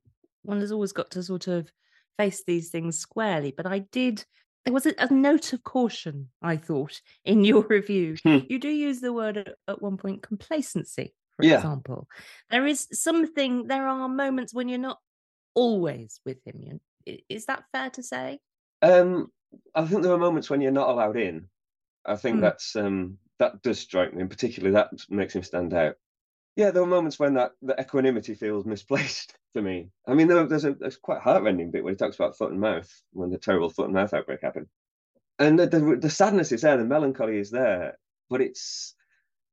one 0.44 0.60
has 0.62 0.72
always 0.72 0.92
got 0.92 1.12
to 1.12 1.24
sort 1.24 1.48
of 1.48 1.72
face 2.18 2.44
these 2.46 2.70
things 2.70 3.00
squarely. 3.00 3.54
But 3.56 3.66
I 3.66 3.80
did. 3.80 4.24
There 4.66 4.74
was 4.74 4.86
a, 4.86 4.94
a 4.98 5.14
note 5.14 5.54
of 5.54 5.64
caution, 5.64 6.30
I 6.42 6.58
thought, 6.58 7.02
in 7.26 7.44
your 7.44 7.62
review. 7.70 8.18
Hmm. 8.24 8.40
You 8.48 8.60
do 8.60 8.70
use 8.70 9.02
the 9.02 9.14
word 9.14 9.38
at, 9.38 9.56
at 9.68 9.82
one 9.82 9.98
point 9.98 10.24
complacency, 10.24 11.14
for 11.36 11.46
Yeah. 11.46 11.56
example. 11.56 12.08
There 12.50 12.66
is 12.66 12.88
something. 12.92 13.68
There 13.68 13.88
are 13.88 14.08
moments 14.08 14.54
when 14.54 14.70
you're 14.70 14.80
not 14.80 15.00
always 15.54 16.22
with 16.26 16.38
him. 16.46 16.80
You, 17.06 17.20
is 17.30 17.46
that 17.48 17.66
fair 17.74 17.90
to 17.92 18.04
say? 18.04 18.40
Um, 18.82 19.32
I 19.76 19.86
think 19.86 20.04
there 20.04 20.14
are 20.14 20.18
moments 20.18 20.50
when 20.50 20.62
you're 20.62 20.72
not 20.72 20.90
allowed 20.90 21.18
in. 21.18 21.50
I 22.06 22.16
think 22.16 22.38
Mm. 22.38 22.42
that's 22.42 22.76
um, 22.76 23.18
that 23.40 23.62
does 23.62 23.80
strike 23.80 24.14
me, 24.14 24.22
and 24.22 24.30
particularly 24.30 24.74
that 24.74 24.92
makes 25.10 25.36
him 25.36 25.44
stand 25.44 25.74
out 25.74 25.96
yeah, 26.56 26.70
there 26.70 26.84
are 26.84 26.88
moments 26.88 27.18
when 27.18 27.34
that 27.34 27.54
the 27.62 27.80
equanimity 27.82 28.36
feels 28.36 28.66
misplaced 28.66 29.36
for 29.54 29.62
me. 29.62 29.90
I 30.08 30.14
mean, 30.14 30.28
there, 30.28 30.46
there's 30.46 30.66
a 30.66 30.74
there's 30.74 30.98
quite 30.98 31.22
heartrending 31.22 31.72
bit 31.72 31.84
where 31.84 31.94
he 31.94 31.98
talks 31.98 32.16
about 32.16 32.38
foot 32.38 32.52
and 32.52 32.60
mouth 32.60 32.90
when 33.12 33.30
the 33.30 33.38
terrible 33.38 33.70
foot 33.70 33.86
and 33.86 33.94
mouth 33.94 34.14
outbreak 34.14 34.42
happened, 34.42 34.68
and 35.40 35.58
the, 35.58 35.68
the, 35.68 35.98
the 36.02 36.10
sadness 36.10 36.52
is 36.52 36.62
there, 36.62 36.78
the 36.78 36.84
melancholy 36.84 37.38
is 37.38 37.52
there, 37.52 37.98
but 38.30 38.42
it's 38.42 38.96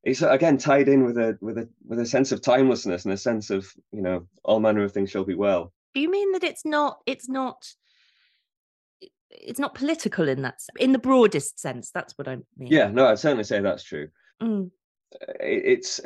it's 0.02 0.22
again 0.22 0.56
tied 0.56 0.88
in 0.88 1.04
with 1.04 1.18
a 1.18 1.38
with 1.40 1.58
a 1.58 1.68
with 1.86 2.00
a 2.00 2.06
sense 2.06 2.32
of 2.32 2.40
timelessness 2.40 3.04
and 3.04 3.12
a 3.12 3.18
sense 3.18 3.50
of 3.50 3.70
you 3.92 4.02
know 4.02 4.26
all 4.42 4.60
manner 4.60 4.82
of 4.82 4.92
things 4.92 5.10
shall 5.10 5.24
be 5.24 5.34
well. 5.34 5.72
Do 5.94 6.00
you 6.00 6.10
mean 6.10 6.32
that 6.32 6.44
it's 6.44 6.64
not 6.64 7.00
it's 7.06 7.28
not 7.28 7.66
it's 9.30 9.58
not 9.58 9.74
political 9.74 10.28
in 10.28 10.42
that 10.42 10.58
in 10.78 10.92
the 10.92 10.98
broadest 10.98 11.60
sense? 11.60 11.90
That's 11.92 12.16
what 12.16 12.28
I 12.28 12.36
mean. 12.36 12.70
Yeah, 12.70 12.88
no, 12.88 13.06
I'd 13.06 13.18
certainly 13.18 13.44
say 13.44 13.60
that's 13.60 13.84
true. 13.84 14.08
Mm. 14.42 14.70
It, 15.40 15.62
it's 15.64 16.00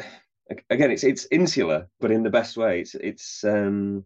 again 0.70 0.90
it's 0.90 1.04
it's 1.04 1.26
insular 1.30 1.88
but 2.00 2.11
in 2.11 2.22
the 2.22 2.30
best 2.30 2.57
way. 2.57 2.80
It's 2.80 2.94
it's 2.94 3.44
um 3.44 4.04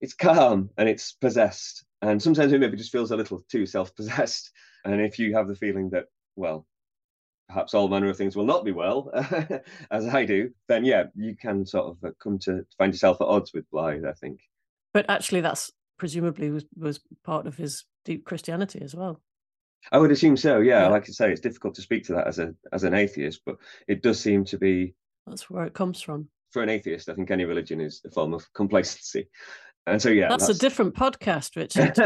it's 0.00 0.14
calm 0.14 0.70
and 0.76 0.88
it's 0.88 1.12
possessed. 1.12 1.84
And 2.00 2.22
sometimes 2.22 2.52
it 2.52 2.60
maybe 2.60 2.76
just 2.76 2.92
feels 2.92 3.10
a 3.10 3.16
little 3.16 3.44
too 3.50 3.66
self-possessed. 3.66 4.50
And 4.84 5.02
if 5.02 5.18
you 5.18 5.34
have 5.34 5.48
the 5.48 5.56
feeling 5.56 5.90
that 5.90 6.06
well 6.36 6.64
perhaps 7.48 7.74
all 7.74 7.88
manner 7.88 8.08
of 8.08 8.16
things 8.16 8.36
will 8.36 8.46
not 8.46 8.64
be 8.64 8.72
well 8.72 9.10
as 9.90 10.06
i 10.06 10.24
do 10.24 10.50
then 10.68 10.84
yeah 10.84 11.04
you 11.14 11.34
can 11.34 11.66
sort 11.66 11.86
of 11.86 11.96
uh, 12.04 12.12
come 12.22 12.38
to 12.38 12.64
find 12.76 12.92
yourself 12.92 13.20
at 13.20 13.26
odds 13.26 13.52
with 13.52 13.68
blythe 13.70 14.04
i 14.04 14.12
think. 14.12 14.40
But 14.94 15.06
actually 15.08 15.40
that's 15.40 15.72
presumably 15.98 16.50
was, 16.50 16.64
was 16.76 17.00
part 17.24 17.46
of 17.46 17.56
his 17.56 17.84
deep 18.04 18.24
christianity 18.24 18.80
as 18.80 18.94
well. 18.94 19.20
I 19.92 19.98
would 19.98 20.10
assume 20.10 20.36
so. 20.36 20.58
Yeah, 20.58 20.82
yeah, 20.82 20.88
like 20.88 21.04
I 21.08 21.12
say, 21.12 21.30
it's 21.30 21.40
difficult 21.40 21.74
to 21.76 21.82
speak 21.82 22.04
to 22.04 22.14
that 22.14 22.26
as 22.26 22.38
a 22.38 22.54
as 22.72 22.84
an 22.84 22.94
atheist, 22.94 23.42
but 23.46 23.56
it 23.86 24.02
does 24.02 24.20
seem 24.20 24.44
to 24.46 24.58
be 24.58 24.94
that's 25.28 25.50
where 25.50 25.64
it 25.64 25.74
comes 25.74 26.00
from. 26.00 26.28
For 26.50 26.62
an 26.62 26.70
atheist, 26.70 27.08
I 27.08 27.14
think 27.14 27.30
any 27.30 27.44
religion 27.44 27.80
is 27.80 28.00
a 28.06 28.10
form 28.10 28.34
of 28.34 28.46
complacency. 28.54 29.28
And 29.86 30.00
so, 30.00 30.10
yeah, 30.10 30.28
that's, 30.28 30.46
that's... 30.46 30.58
a 30.58 30.60
different 30.60 30.94
podcast, 30.94 31.56
Richard. 31.56 31.98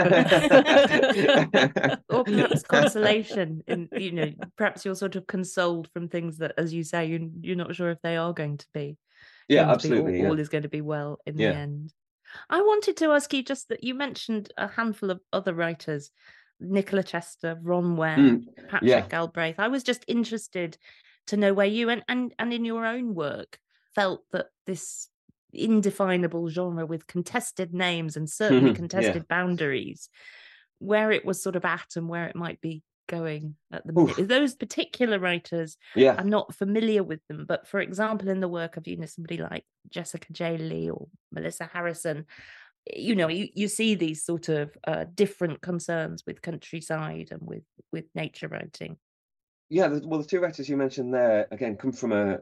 or 2.09 2.25
perhaps 2.25 2.63
consolation, 2.63 3.63
and 3.67 3.89
you 3.93 4.13
know, 4.13 4.31
perhaps 4.57 4.85
you're 4.85 4.95
sort 4.95 5.17
of 5.17 5.27
consoled 5.27 5.89
from 5.93 6.09
things 6.09 6.39
that, 6.39 6.55
as 6.57 6.73
you 6.73 6.85
say, 6.85 7.07
you're, 7.07 7.29
you're 7.41 7.57
not 7.57 7.75
sure 7.75 7.91
if 7.91 8.01
they 8.03 8.17
are 8.17 8.33
going 8.33 8.59
to 8.59 8.67
be. 8.73 8.97
Yeah, 9.49 9.71
absolutely. 9.71 10.13
Be, 10.13 10.19
all, 10.19 10.25
yeah. 10.25 10.31
all, 10.31 10.39
is 10.39 10.49
going 10.49 10.63
to 10.63 10.69
be 10.69 10.81
well 10.81 11.19
in 11.27 11.39
yeah. 11.39 11.53
the 11.53 11.59
end. 11.59 11.93
I 12.49 12.61
wanted 12.61 12.97
to 12.99 13.11
ask 13.13 13.33
you 13.35 13.43
just 13.43 13.69
that 13.69 13.85
you 13.85 13.95
mentioned 13.95 14.53
a 14.57 14.69
handful 14.69 15.11
of 15.11 15.21
other 15.33 15.53
writers, 15.53 16.11
Nicola 16.61 17.03
Chester, 17.03 17.55
Bron 17.55 17.97
Ware, 17.97 18.17
mm, 18.17 18.45
Patrick 18.69 18.91
yeah. 18.91 19.07
Galbraith. 19.07 19.57
I 19.59 19.69
was 19.69 19.83
just 19.83 20.05
interested 20.07 20.79
to 21.29 21.37
know 21.37 21.55
where 21.55 21.67
you 21.67 21.89
and 21.89 22.03
and, 22.09 22.35
and 22.39 22.53
in 22.53 22.65
your 22.65 22.85
own 22.87 23.15
work 23.15 23.59
felt 23.95 24.23
that 24.33 24.47
this 24.67 25.09
indefinable 25.53 26.49
genre 26.49 26.87
with 26.87 27.07
contested 27.07 27.75
names 27.75 28.17
and 28.17 28.29
certainly 28.29 28.75
contested 28.83 29.15
yeah. 29.15 29.23
boundaries 29.37 30.09
where 30.79 31.13
it 31.13 31.25
was 31.25 31.43
sort 31.43 31.57
of 31.57 31.65
at 31.65 31.87
and 31.97 32.09
where 32.09 32.27
it 32.27 32.35
might 32.35 32.61
be 32.61 32.83
going 33.09 33.55
at 33.71 33.87
the 33.87 33.93
moment. 33.93 34.19
Oof. 34.19 34.29
Those 34.29 34.55
particular 34.55 35.19
writers, 35.19 35.77
yeah. 35.95 36.15
I'm 36.19 36.29
not 36.29 36.55
familiar 36.55 37.03
with 37.03 37.21
them, 37.29 37.45
but 37.47 37.69
for 37.69 37.81
example, 37.81 38.29
in 38.29 38.41
the 38.41 38.49
work 38.49 38.77
of 38.77 38.87
you 38.87 38.97
know 38.97 39.07
somebody 39.07 39.37
like 39.37 39.65
Jessica 39.91 40.33
J. 40.33 40.57
Lee 40.57 40.91
or 40.91 41.09
Melissa 41.31 41.69
Harrison, 41.73 42.27
you 42.93 43.15
know, 43.15 43.29
you, 43.29 43.49
you 43.55 43.69
see 43.69 43.95
these 43.95 44.25
sort 44.25 44.49
of 44.49 44.77
uh, 44.87 45.05
different 45.15 45.61
concerns 45.61 46.25
with 46.27 46.43
countryside 46.43 47.29
and 47.31 47.43
with 47.43 47.65
with 47.93 48.07
nature 48.15 48.49
writing. 48.49 48.97
Yeah, 49.73 49.87
well, 50.05 50.21
the 50.21 50.29
two 50.29 50.41
writers 50.41 50.69
you 50.69 50.77
mentioned 50.77 51.15
there 51.15 51.47
again 51.51 51.79
come 51.79 51.93
from 51.93 52.13
a 52.13 52.41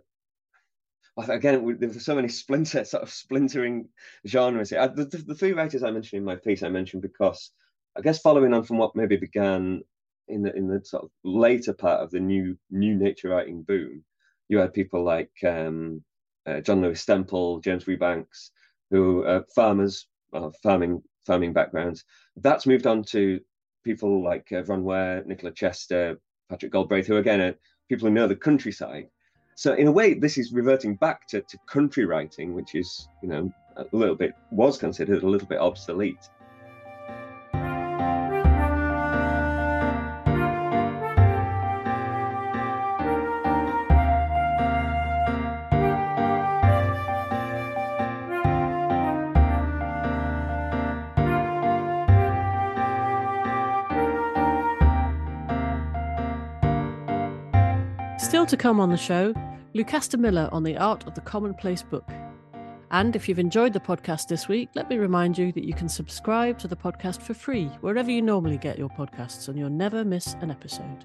again 1.17 1.77
there's 1.79 2.05
so 2.05 2.17
many 2.17 2.27
splinter 2.43 2.85
sort 2.85 3.05
of 3.05 3.11
splintering 3.11 3.89
genres 4.27 4.71
here. 4.71 4.89
The, 4.89 5.05
the, 5.05 5.19
the, 5.19 5.35
three 5.37 5.53
writers 5.53 5.85
I 5.85 5.93
mentioned 5.93 6.19
in 6.19 6.25
my 6.25 6.35
piece 6.35 6.65
I 6.65 6.71
mentioned 6.71 7.03
because 7.03 7.53
I 7.97 8.01
guess 8.01 8.19
following 8.19 8.53
on 8.53 8.65
from 8.65 8.79
what 8.79 8.97
maybe 8.97 9.17
began 9.17 9.83
in 10.27 10.43
the 10.43 10.53
in 10.57 10.67
the 10.67 10.85
sort 10.85 11.05
of 11.05 11.11
later 11.23 11.73
part 11.73 12.01
of 12.01 12.11
the 12.11 12.19
new 12.19 12.59
new 12.69 12.97
nature 12.97 13.29
writing 13.29 13.63
boom, 13.63 14.05
you 14.49 14.59
had 14.59 14.75
people 14.75 15.05
like 15.05 15.31
um, 15.47 16.03
uh, 16.47 16.61
John 16.61 16.81
Lewis-Stempel, 16.81 17.63
James 17.63 17.85
Rebanks, 17.85 18.51
who 18.91 19.23
are 19.25 19.45
farmers, 19.55 20.09
uh, 20.33 20.51
farming 20.65 21.01
farming 21.29 21.53
backgrounds. 21.53 22.05
That's 22.35 22.67
moved 22.67 22.89
on 22.89 23.05
to 23.05 23.39
people 23.85 24.21
like 24.21 24.51
uh, 24.51 24.63
Bron 24.63 24.83
Ware, 24.83 25.23
Nicola 25.25 25.53
Chester, 25.53 26.19
Patrick 26.51 26.73
Galbraith, 26.73 27.07
who 27.07 27.17
again 27.17 27.41
are 27.41 27.55
people 27.89 28.09
who 28.09 28.15
know 28.15 28.27
the 28.27 28.37
countryside. 28.37 29.09
So 29.55 29.75
in 29.75 29.87
a 29.87 29.93
way, 29.93 30.15
this 30.15 30.37
is 30.37 30.53
reverting 30.53 30.97
back 30.97 31.27
to, 31.29 31.43
to 31.43 31.59
country 31.67 32.05
writing, 32.05 32.55
which 32.55 32.75
is, 32.75 33.09
you 33.23 33.29
know, 33.29 33.53
a 33.77 33.87
little 33.93 34.17
bit 34.17 34.33
was 34.51 34.77
considered 34.77 35.23
a 35.23 35.29
little 35.29 35.47
bit 35.47 35.59
obsolete. 35.59 36.29
To 58.51 58.57
come 58.57 58.81
on 58.81 58.91
the 58.91 58.97
show, 58.97 59.33
Lucasta 59.77 60.19
Miller 60.19 60.49
on 60.51 60.65
the 60.65 60.77
art 60.77 61.07
of 61.07 61.15
the 61.15 61.21
commonplace 61.21 61.85
book. 61.85 62.09
And 62.91 63.15
if 63.15 63.29
you've 63.29 63.39
enjoyed 63.39 63.73
the 63.73 63.79
podcast 63.79 64.27
this 64.27 64.49
week, 64.49 64.71
let 64.75 64.91
me 64.91 64.99
remind 64.99 65.39
you 65.39 65.53
that 65.53 65.63
you 65.63 65.73
can 65.73 65.89
subscribe 65.89 66.59
to 66.59 66.67
the 66.67 66.75
podcast 66.75 67.23
for 67.23 67.33
free 67.33 67.67
wherever 67.81 68.11
you 68.11 68.21
normally 68.21 68.59
get 68.59 68.77
your 68.77 68.89
podcasts, 68.89 69.47
and 69.47 69.57
you'll 69.57 69.71
never 69.71 70.05
miss 70.05 70.35
an 70.41 70.51
episode. 70.51 71.05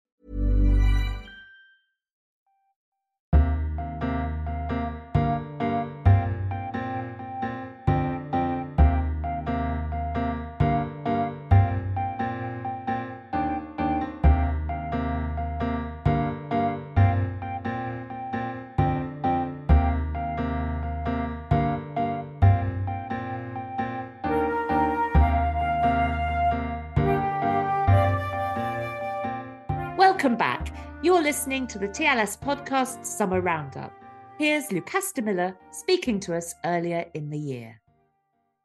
Welcome 30.21 30.37
back. 30.37 30.77
You're 31.01 31.23
listening 31.23 31.65
to 31.65 31.79
the 31.79 31.87
TLS 31.87 32.37
podcast 32.37 33.03
Summer 33.03 33.41
Roundup. 33.41 33.91
Here's 34.37 34.67
Lucasta 34.67 35.23
Miller 35.23 35.57
speaking 35.71 36.19
to 36.19 36.35
us 36.35 36.53
earlier 36.63 37.07
in 37.15 37.31
the 37.31 37.39
year. 37.39 37.81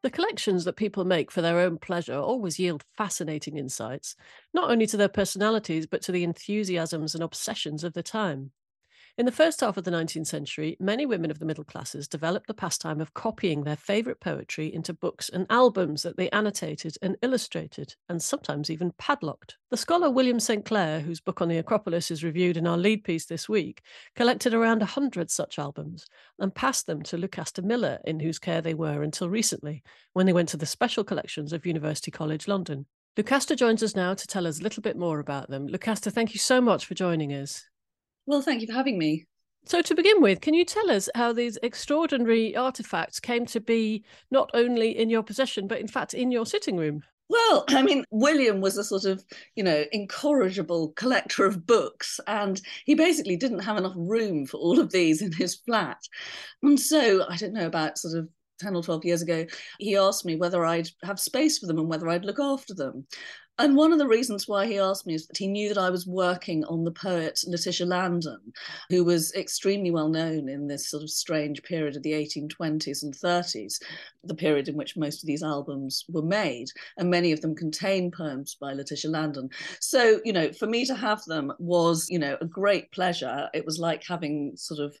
The 0.03 0.11
collections 0.11 0.65
that 0.65 0.75
people 0.75 1.03
make 1.03 1.31
for 1.31 1.41
their 1.41 1.57
own 1.57 1.79
pleasure 1.79 2.13
always 2.13 2.59
yield 2.59 2.83
fascinating 2.95 3.57
insights, 3.57 4.15
not 4.53 4.69
only 4.69 4.85
to 4.85 4.97
their 4.97 5.09
personalities, 5.09 5.87
but 5.87 6.03
to 6.03 6.11
the 6.11 6.23
enthusiasms 6.23 7.15
and 7.15 7.23
obsessions 7.23 7.83
of 7.83 7.93
the 7.93 8.03
time. 8.03 8.51
In 9.17 9.25
the 9.25 9.31
first 9.31 9.61
half 9.61 9.77
of 9.77 9.83
the 9.83 9.89
19th 9.89 10.27
century, 10.27 10.77
many 10.79 11.07
women 11.07 11.31
of 11.31 11.39
the 11.39 11.45
middle 11.45 11.63
classes 11.63 12.07
developed 12.07 12.45
the 12.45 12.53
pastime 12.53 13.01
of 13.01 13.15
copying 13.15 13.63
their 13.63 13.75
favourite 13.75 14.19
poetry 14.19 14.71
into 14.71 14.93
books 14.93 15.27
and 15.27 15.47
albums 15.49 16.03
that 16.03 16.17
they 16.17 16.29
annotated 16.29 16.95
and 17.01 17.17
illustrated, 17.23 17.95
and 18.09 18.21
sometimes 18.21 18.69
even 18.69 18.93
padlocked. 18.99 19.57
The 19.71 19.77
scholar 19.77 20.11
William 20.11 20.39
St. 20.39 20.63
Clair, 20.63 20.99
whose 20.99 21.19
book 21.19 21.41
on 21.41 21.47
the 21.47 21.57
Acropolis 21.57 22.11
is 22.11 22.23
reviewed 22.23 22.57
in 22.57 22.67
our 22.67 22.77
lead 22.77 23.03
piece 23.03 23.25
this 23.25 23.49
week, 23.49 23.81
collected 24.15 24.53
around 24.53 24.83
a 24.83 24.85
hundred 24.85 25.31
such 25.31 25.57
albums 25.57 26.05
and 26.37 26.53
passed 26.53 26.85
them 26.85 27.01
to 27.01 27.17
Lucasta 27.17 27.63
Miller, 27.63 27.97
in 28.05 28.19
whose 28.19 28.37
care 28.37 28.61
they 28.61 28.75
were 28.75 29.01
until 29.01 29.31
recently, 29.31 29.81
when 30.13 30.27
they 30.27 30.33
went 30.33 30.49
to 30.49 30.57
the 30.57 30.67
special 30.67 31.03
collections 31.03 31.53
of 31.53 31.65
University 31.65 32.11
College 32.11 32.47
London. 32.47 32.85
Lucasta 33.17 33.57
joins 33.57 33.81
us 33.81 33.95
now 33.95 34.13
to 34.13 34.27
tell 34.27 34.45
us 34.45 34.59
a 34.59 34.63
little 34.63 34.83
bit 34.83 34.95
more 34.95 35.17
about 35.17 35.49
them. 35.49 35.67
Lucasta, 35.67 36.13
thank 36.13 36.35
you 36.35 36.39
so 36.39 36.61
much 36.61 36.85
for 36.85 36.93
joining 36.93 37.33
us. 37.33 37.65
Well, 38.27 38.41
thank 38.41 38.61
you 38.61 38.67
for 38.67 38.73
having 38.73 38.99
me. 38.99 39.25
So, 39.65 39.81
to 39.81 39.95
begin 39.95 40.21
with, 40.21 40.41
can 40.41 40.53
you 40.53 40.63
tell 40.63 40.91
us 40.91 41.09
how 41.15 41.33
these 41.33 41.57
extraordinary 41.63 42.55
artifacts 42.55 43.19
came 43.19 43.45
to 43.47 43.59
be 43.59 44.03
not 44.31 44.49
only 44.53 44.97
in 44.97 45.09
your 45.09 45.23
possession, 45.23 45.67
but 45.67 45.79
in 45.79 45.87
fact 45.87 46.13
in 46.13 46.31
your 46.31 46.45
sitting 46.45 46.77
room? 46.77 47.01
Well, 47.29 47.65
I 47.69 47.81
mean, 47.81 48.03
William 48.11 48.61
was 48.61 48.77
a 48.77 48.83
sort 48.83 49.05
of, 49.05 49.23
you 49.55 49.63
know, 49.63 49.85
incorrigible 49.91 50.93
collector 50.97 51.45
of 51.45 51.65
books, 51.65 52.19
and 52.27 52.61
he 52.85 52.95
basically 52.95 53.37
didn't 53.37 53.59
have 53.59 53.77
enough 53.77 53.95
room 53.95 54.45
for 54.45 54.57
all 54.57 54.79
of 54.79 54.91
these 54.91 55.21
in 55.21 55.31
his 55.31 55.55
flat. 55.55 55.99
And 56.61 56.79
so, 56.79 57.25
I 57.29 57.37
don't 57.37 57.53
know, 57.53 57.67
about 57.67 57.97
sort 57.97 58.17
of 58.17 58.29
10 58.59 58.75
or 58.75 58.83
12 58.83 59.05
years 59.05 59.21
ago, 59.21 59.45
he 59.79 59.95
asked 59.95 60.25
me 60.25 60.35
whether 60.35 60.65
I'd 60.65 60.89
have 61.03 61.19
space 61.19 61.59
for 61.59 61.67
them 61.67 61.79
and 61.79 61.89
whether 61.89 62.09
I'd 62.09 62.25
look 62.25 62.39
after 62.39 62.73
them. 62.73 63.05
And 63.59 63.75
one 63.75 63.91
of 63.91 63.97
the 63.97 64.07
reasons 64.07 64.47
why 64.47 64.67
he 64.67 64.77
asked 64.77 65.07
me 65.07 65.15
is 65.15 65.25
that 65.27 65.37
he 65.37 65.47
knew 65.47 65.69
that 65.69 65.79
I 65.79 65.89
was 65.89 66.05
working 66.05 66.63
on 66.65 66.83
the 66.83 66.91
poet 66.91 67.39
Letitia 67.47 67.87
Landon, 67.87 68.53
who 68.89 69.03
was 69.03 69.33
extremely 69.33 69.89
well 69.89 70.09
known 70.09 70.47
in 70.47 70.67
this 70.67 70.89
sort 70.89 71.01
of 71.01 71.09
strange 71.09 71.63
period 71.63 71.95
of 71.95 72.03
the 72.03 72.13
1820s 72.13 73.03
and 73.03 73.15
30s, 73.15 73.81
the 74.23 74.35
period 74.35 74.67
in 74.67 74.75
which 74.75 74.95
most 74.95 75.23
of 75.23 75.27
these 75.27 75.41
albums 75.41 76.05
were 76.09 76.21
made. 76.21 76.67
And 76.97 77.09
many 77.09 77.31
of 77.31 77.41
them 77.41 77.55
contain 77.55 78.11
poems 78.11 78.55
by 78.59 78.73
Letitia 78.73 79.09
Landon. 79.09 79.49
So, 79.79 80.21
you 80.23 80.33
know, 80.33 80.51
for 80.53 80.67
me 80.67 80.85
to 80.85 80.95
have 80.95 81.23
them 81.25 81.51
was, 81.57 82.07
you 82.09 82.19
know, 82.19 82.37
a 82.39 82.45
great 82.45 82.91
pleasure. 82.91 83.49
It 83.55 83.65
was 83.65 83.79
like 83.79 84.03
having 84.07 84.55
sort 84.55 84.79
of 84.79 84.95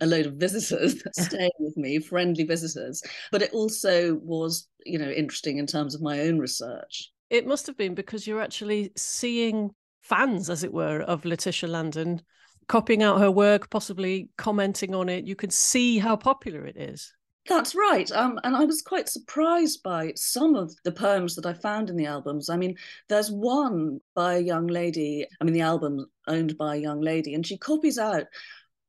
a 0.00 0.06
load 0.06 0.26
of 0.26 0.34
visitors 0.34 1.00
staying 1.12 1.50
with 1.60 1.76
me, 1.76 2.00
friendly 2.00 2.42
visitors, 2.42 3.00
but 3.30 3.42
it 3.42 3.52
also 3.52 4.14
was, 4.16 4.68
you 4.84 4.98
know, 4.98 5.10
interesting 5.10 5.58
in 5.58 5.66
terms 5.66 5.94
of 5.94 6.02
my 6.02 6.20
own 6.22 6.40
research. 6.40 7.12
It 7.32 7.46
must 7.46 7.66
have 7.66 7.78
been 7.78 7.94
because 7.94 8.26
you're 8.26 8.42
actually 8.42 8.92
seeing 8.94 9.70
fans, 10.02 10.50
as 10.50 10.64
it 10.64 10.72
were, 10.72 11.00
of 11.00 11.24
Letitia 11.24 11.66
Landon, 11.66 12.20
copying 12.68 13.02
out 13.02 13.20
her 13.20 13.30
work, 13.30 13.70
possibly 13.70 14.28
commenting 14.36 14.94
on 14.94 15.08
it. 15.08 15.24
You 15.24 15.34
can 15.34 15.48
see 15.48 15.98
how 15.98 16.14
popular 16.14 16.66
it 16.66 16.76
is. 16.76 17.10
That's 17.48 17.74
right. 17.74 18.12
Um, 18.12 18.38
and 18.44 18.54
I 18.54 18.66
was 18.66 18.82
quite 18.82 19.08
surprised 19.08 19.82
by 19.82 20.12
some 20.14 20.54
of 20.54 20.74
the 20.84 20.92
poems 20.92 21.34
that 21.36 21.46
I 21.46 21.54
found 21.54 21.88
in 21.88 21.96
the 21.96 22.04
albums. 22.04 22.50
I 22.50 22.58
mean, 22.58 22.76
there's 23.08 23.30
one 23.30 24.00
by 24.14 24.34
a 24.34 24.40
young 24.40 24.66
lady, 24.66 25.26
I 25.40 25.44
mean, 25.44 25.54
the 25.54 25.62
album 25.62 26.04
owned 26.28 26.58
by 26.58 26.76
a 26.76 26.80
young 26.80 27.00
lady, 27.00 27.32
and 27.32 27.46
she 27.46 27.56
copies 27.56 27.98
out 27.98 28.26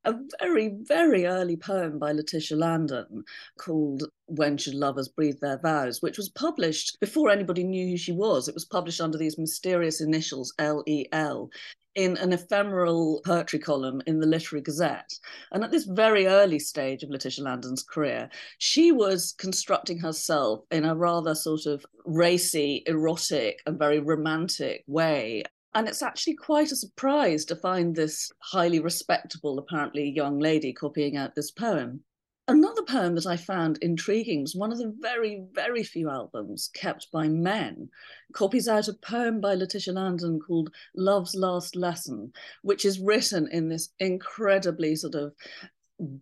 a 0.04 0.14
very, 0.40 0.68
very 0.82 1.26
early 1.26 1.56
poem 1.56 1.98
by 1.98 2.12
Letitia 2.12 2.56
Landon 2.56 3.24
called 3.58 4.04
When 4.26 4.56
Should 4.56 4.74
Lovers 4.74 5.08
Breathe 5.08 5.38
Their 5.40 5.58
Vows, 5.58 6.02
which 6.02 6.18
was 6.18 6.28
published 6.28 6.98
before 7.00 7.30
anybody 7.30 7.64
knew 7.64 7.88
who 7.88 7.96
she 7.96 8.12
was. 8.12 8.48
It 8.48 8.54
was 8.54 8.64
published 8.64 9.00
under 9.00 9.18
these 9.18 9.38
mysterious 9.38 10.00
initials 10.00 10.52
LEL 10.58 11.50
in 11.94 12.16
an 12.16 12.32
ephemeral 12.32 13.20
poetry 13.24 13.58
column 13.58 14.02
in 14.06 14.18
the 14.18 14.26
Literary 14.26 14.62
Gazette. 14.62 15.12
And 15.52 15.62
at 15.62 15.70
this 15.70 15.84
very 15.84 16.26
early 16.26 16.58
stage 16.58 17.02
of 17.02 17.10
Letitia 17.10 17.44
Landon's 17.44 17.84
career, 17.84 18.28
she 18.58 18.90
was 18.90 19.34
constructing 19.38 19.98
herself 19.98 20.64
in 20.70 20.84
a 20.84 20.94
rather 20.94 21.34
sort 21.34 21.66
of 21.66 21.86
racy, 22.04 22.82
erotic, 22.86 23.60
and 23.66 23.78
very 23.78 24.00
romantic 24.00 24.82
way. 24.86 25.44
And 25.74 25.88
it's 25.88 26.02
actually 26.02 26.36
quite 26.36 26.70
a 26.70 26.76
surprise 26.76 27.44
to 27.46 27.56
find 27.56 27.94
this 27.94 28.30
highly 28.38 28.78
respectable, 28.78 29.58
apparently 29.58 30.08
young 30.08 30.38
lady 30.38 30.72
copying 30.72 31.16
out 31.16 31.34
this 31.34 31.50
poem. 31.50 32.04
Another 32.46 32.82
poem 32.82 33.14
that 33.14 33.26
I 33.26 33.38
found 33.38 33.78
intriguing 33.78 34.42
was 34.42 34.54
one 34.54 34.70
of 34.70 34.76
the 34.78 34.94
very, 35.00 35.46
very 35.52 35.82
few 35.82 36.10
albums 36.10 36.68
kept 36.74 37.10
by 37.10 37.26
men, 37.26 37.88
copies 38.34 38.68
out 38.68 38.86
a 38.86 38.92
poem 38.92 39.40
by 39.40 39.54
Letitia 39.54 39.94
Landon 39.94 40.38
called 40.38 40.70
Love's 40.94 41.34
Last 41.34 41.74
Lesson, 41.74 42.32
which 42.62 42.84
is 42.84 43.00
written 43.00 43.48
in 43.50 43.68
this 43.68 43.88
incredibly 43.98 44.94
sort 44.94 45.14
of 45.14 45.32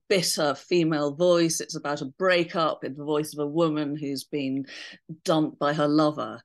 bitter 0.09 0.55
female 0.55 1.12
voice. 1.12 1.61
It's 1.61 1.77
about 1.77 2.03
a 2.03 2.07
breakup 2.07 2.85
in 2.85 2.95
the 2.95 3.05
voice 3.05 3.33
of 3.33 3.41
a 3.41 3.47
woman 3.47 3.97
who's 3.97 4.25
been 4.25 4.67
dumped 5.25 5.59
by 5.59 5.73
her 5.75 5.88
lover. 5.88 6.41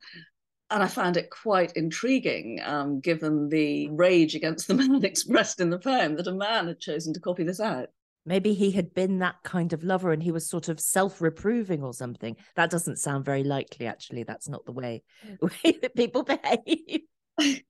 And 0.69 0.84
I 0.84 0.88
found 0.88 1.15
it 1.15 1.30
quite 1.30 1.71
intriguing, 1.73 2.60
um, 2.63 2.99
given 2.99 3.49
the 3.49 3.89
rage 3.89 4.36
against 4.36 4.67
the 4.67 4.73
man 4.75 5.03
expressed 5.03 5.62
in 5.62 5.69
the 5.69 5.80
poem, 5.80 6.15
that 6.17 6.27
a 6.27 6.34
man 6.34 6.67
had 6.67 6.80
chosen 6.80 7.13
to 7.13 7.19
copy 7.19 7.43
this 7.43 7.60
out. 7.60 7.89
Maybe 8.25 8.53
he 8.53 8.71
had 8.71 8.93
been 8.93 9.19
that 9.19 9.36
kind 9.45 9.71
of 9.71 9.86
lover 9.86 10.12
and 10.12 10.21
he 10.21 10.34
was 10.34 10.49
sort 10.49 10.67
of 10.67 10.82
self-reproving 10.82 11.82
or 11.82 11.93
something. 11.93 12.36
That 12.58 12.69
doesn't 12.69 12.97
sound 12.97 13.23
very 13.23 13.45
likely 13.45 13.88
actually. 13.88 14.23
That's 14.23 14.49
not 14.49 14.65
the 14.65 14.73
way, 14.73 15.03
way 15.41 15.80
that 15.82 15.95
people 15.95 16.23
behave 16.23 17.01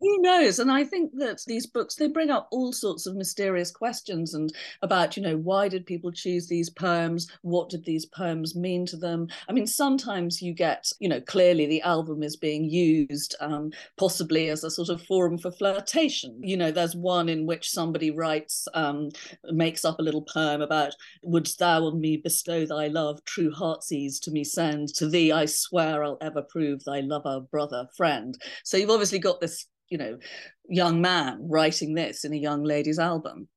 who 0.00 0.20
knows? 0.20 0.58
And 0.58 0.70
i 0.70 0.84
think 0.84 1.12
that 1.18 1.42
these 1.46 1.66
books 1.66 1.94
they 1.94 2.08
bring 2.08 2.30
up 2.30 2.48
all 2.50 2.72
sorts 2.72 3.06
of 3.06 3.16
mysterious 3.16 3.70
questions 3.70 4.34
and 4.34 4.52
about 4.82 5.16
you 5.16 5.22
know 5.22 5.36
why 5.36 5.68
did 5.68 5.86
people 5.86 6.12
choose 6.12 6.46
these 6.46 6.70
poems? 6.70 7.30
What 7.42 7.70
did 7.70 7.84
these 7.84 8.06
poems 8.06 8.54
mean 8.56 8.86
to 8.86 8.96
them? 8.96 9.28
I 9.48 9.52
mean 9.52 9.66
sometimes 9.66 10.42
you 10.42 10.52
get 10.52 10.90
you 10.98 11.08
know 11.08 11.20
clearly 11.20 11.66
the 11.66 11.82
album 11.82 12.22
is 12.22 12.36
being 12.36 12.64
used 12.64 13.34
um, 13.40 13.70
possibly 13.96 14.48
as 14.48 14.64
a 14.64 14.70
sort 14.70 14.88
of 14.88 15.02
forum 15.02 15.38
for 15.38 15.50
flirtation. 15.52 16.38
You 16.42 16.56
know 16.56 16.70
there's 16.70 16.96
one 16.96 17.28
in 17.28 17.46
which 17.46 17.70
somebody 17.70 18.10
writes 18.10 18.66
um, 18.74 19.10
makes 19.44 19.84
up 19.84 19.98
a 19.98 20.02
little 20.02 20.22
poem 20.22 20.60
about 20.60 20.94
wouldst 21.22 21.58
thou 21.58 21.84
on 21.84 22.00
me 22.00 22.16
bestow 22.16 22.66
thy 22.66 22.88
love 22.88 23.24
true 23.24 23.52
heartsease 23.52 24.20
to 24.20 24.30
me 24.30 24.44
send. 24.44 24.88
To 24.96 25.08
thee 25.08 25.32
i 25.32 25.46
swear 25.46 26.04
i'll 26.04 26.18
ever 26.20 26.42
prove 26.42 26.84
thy 26.84 27.00
lover 27.00 27.40
brother 27.40 27.86
friend. 27.96 28.36
So 28.64 28.76
you've 28.76 28.90
obviously 28.90 29.18
got 29.18 29.40
this 29.40 29.66
you 29.88 29.98
know 29.98 30.18
young 30.68 31.00
man 31.00 31.38
writing 31.48 31.94
this 31.94 32.24
in 32.24 32.32
a 32.32 32.36
young 32.36 32.62
lady's 32.62 32.98
album 32.98 33.48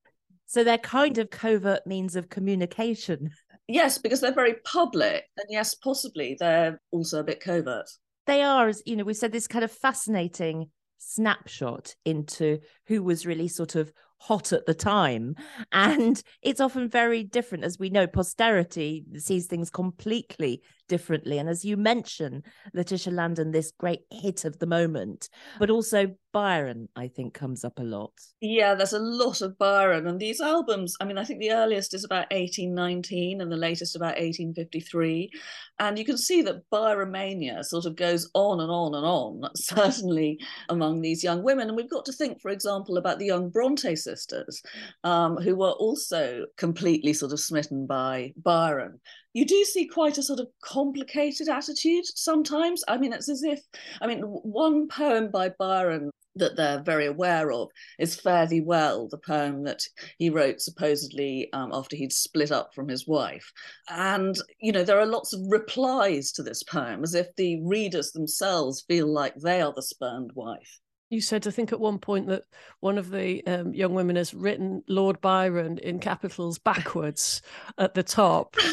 so 0.46 0.64
they're 0.64 0.78
kind 0.78 1.18
of 1.18 1.30
covert 1.30 1.86
means 1.86 2.16
of 2.16 2.28
communication 2.28 3.30
yes 3.66 3.98
because 3.98 4.20
they're 4.20 4.32
very 4.32 4.56
public 4.64 5.24
and 5.36 5.46
yes 5.48 5.74
possibly 5.74 6.36
they're 6.38 6.80
also 6.90 7.20
a 7.20 7.24
bit 7.24 7.40
covert 7.40 7.88
they 8.26 8.42
are 8.42 8.68
as 8.68 8.82
you 8.86 8.96
know 8.96 9.04
we 9.04 9.14
said 9.14 9.32
this 9.32 9.48
kind 9.48 9.64
of 9.64 9.72
fascinating 9.72 10.70
snapshot 10.98 11.94
into 12.04 12.58
who 12.86 13.02
was 13.02 13.26
really 13.26 13.48
sort 13.48 13.74
of 13.74 13.92
hot 14.18 14.52
at 14.52 14.66
the 14.66 14.74
time. 14.74 15.34
And 15.72 16.20
it's 16.42 16.60
often 16.60 16.88
very 16.88 17.24
different. 17.24 17.64
As 17.64 17.78
we 17.78 17.90
know, 17.90 18.06
posterity 18.06 19.04
sees 19.16 19.46
things 19.46 19.70
completely 19.70 20.62
differently. 20.88 21.38
And 21.38 21.48
as 21.48 21.64
you 21.64 21.76
mentioned, 21.76 22.44
Letitia 22.74 23.12
Landon, 23.12 23.50
this 23.50 23.72
great 23.78 24.00
hit 24.10 24.44
of 24.44 24.58
the 24.58 24.66
moment, 24.66 25.28
but 25.58 25.70
also 25.70 26.14
Byron, 26.32 26.88
I 26.94 27.08
think, 27.08 27.34
comes 27.34 27.64
up 27.64 27.78
a 27.78 27.82
lot. 27.82 28.12
Yeah, 28.40 28.74
there's 28.74 28.92
a 28.92 28.98
lot 28.98 29.40
of 29.40 29.56
Byron. 29.58 30.06
And 30.06 30.20
these 30.20 30.40
albums, 30.40 30.94
I 31.00 31.04
mean, 31.04 31.18
I 31.18 31.24
think 31.24 31.40
the 31.40 31.52
earliest 31.52 31.94
is 31.94 32.04
about 32.04 32.30
1819 32.30 33.40
and 33.40 33.50
the 33.50 33.56
latest 33.56 33.96
about 33.96 34.18
1853. 34.18 35.30
And 35.78 35.98
you 35.98 36.04
can 36.04 36.18
see 36.18 36.42
that 36.42 36.68
Byromania 36.70 37.64
sort 37.64 37.86
of 37.86 37.96
goes 37.96 38.30
on 38.34 38.60
and 38.60 38.70
on 38.70 38.94
and 38.94 39.06
on, 39.06 39.50
certainly 39.56 40.38
among 40.68 41.00
these 41.00 41.24
young 41.24 41.42
women. 41.42 41.68
And 41.68 41.76
we've 41.76 41.90
got 41.90 42.04
to 42.06 42.12
think, 42.12 42.40
for 42.40 42.50
example, 42.50 42.98
about 42.98 43.18
the 43.18 43.26
young 43.26 43.48
Bronte 43.48 43.96
sisters, 43.96 44.62
um, 45.04 45.36
who 45.36 45.56
were 45.56 45.72
also 45.72 46.44
completely 46.56 47.14
sort 47.14 47.32
of 47.32 47.40
smitten 47.40 47.86
by 47.86 48.32
Byron. 48.36 49.00
You 49.38 49.44
do 49.44 49.64
see 49.64 49.86
quite 49.86 50.18
a 50.18 50.22
sort 50.24 50.40
of 50.40 50.48
complicated 50.64 51.48
attitude 51.48 52.04
sometimes. 52.06 52.82
I 52.88 52.98
mean, 52.98 53.12
it's 53.12 53.28
as 53.28 53.44
if, 53.44 53.60
I 54.02 54.08
mean, 54.08 54.18
one 54.22 54.88
poem 54.88 55.30
by 55.30 55.50
Byron 55.50 56.10
that 56.34 56.56
they're 56.56 56.82
very 56.82 57.06
aware 57.06 57.52
of 57.52 57.68
is 58.00 58.18
Fare 58.18 58.48
Thee 58.48 58.62
Well, 58.62 59.06
the 59.06 59.18
poem 59.18 59.62
that 59.62 59.84
he 60.18 60.28
wrote 60.28 60.60
supposedly 60.60 61.52
um, 61.52 61.70
after 61.72 61.94
he'd 61.94 62.12
split 62.12 62.50
up 62.50 62.74
from 62.74 62.88
his 62.88 63.06
wife. 63.06 63.52
And, 63.88 64.36
you 64.60 64.72
know, 64.72 64.82
there 64.82 64.98
are 64.98 65.06
lots 65.06 65.32
of 65.32 65.40
replies 65.46 66.32
to 66.32 66.42
this 66.42 66.64
poem 66.64 67.04
as 67.04 67.14
if 67.14 67.28
the 67.36 67.62
readers 67.62 68.10
themselves 68.10 68.84
feel 68.88 69.06
like 69.06 69.36
they 69.36 69.60
are 69.62 69.72
the 69.72 69.82
spurned 69.82 70.32
wife. 70.34 70.80
You 71.10 71.20
said, 71.22 71.46
I 71.46 71.50
think, 71.50 71.72
at 71.72 71.80
one 71.80 71.98
point 71.98 72.26
that 72.28 72.42
one 72.80 72.98
of 72.98 73.10
the 73.10 73.46
um, 73.46 73.72
young 73.72 73.94
women 73.94 74.16
has 74.16 74.34
written 74.34 74.82
Lord 74.88 75.20
Byron 75.20 75.78
in 75.78 76.00
capitals 76.00 76.58
backwards 76.58 77.42
at 77.78 77.94
the 77.94 78.02
top. 78.02 78.56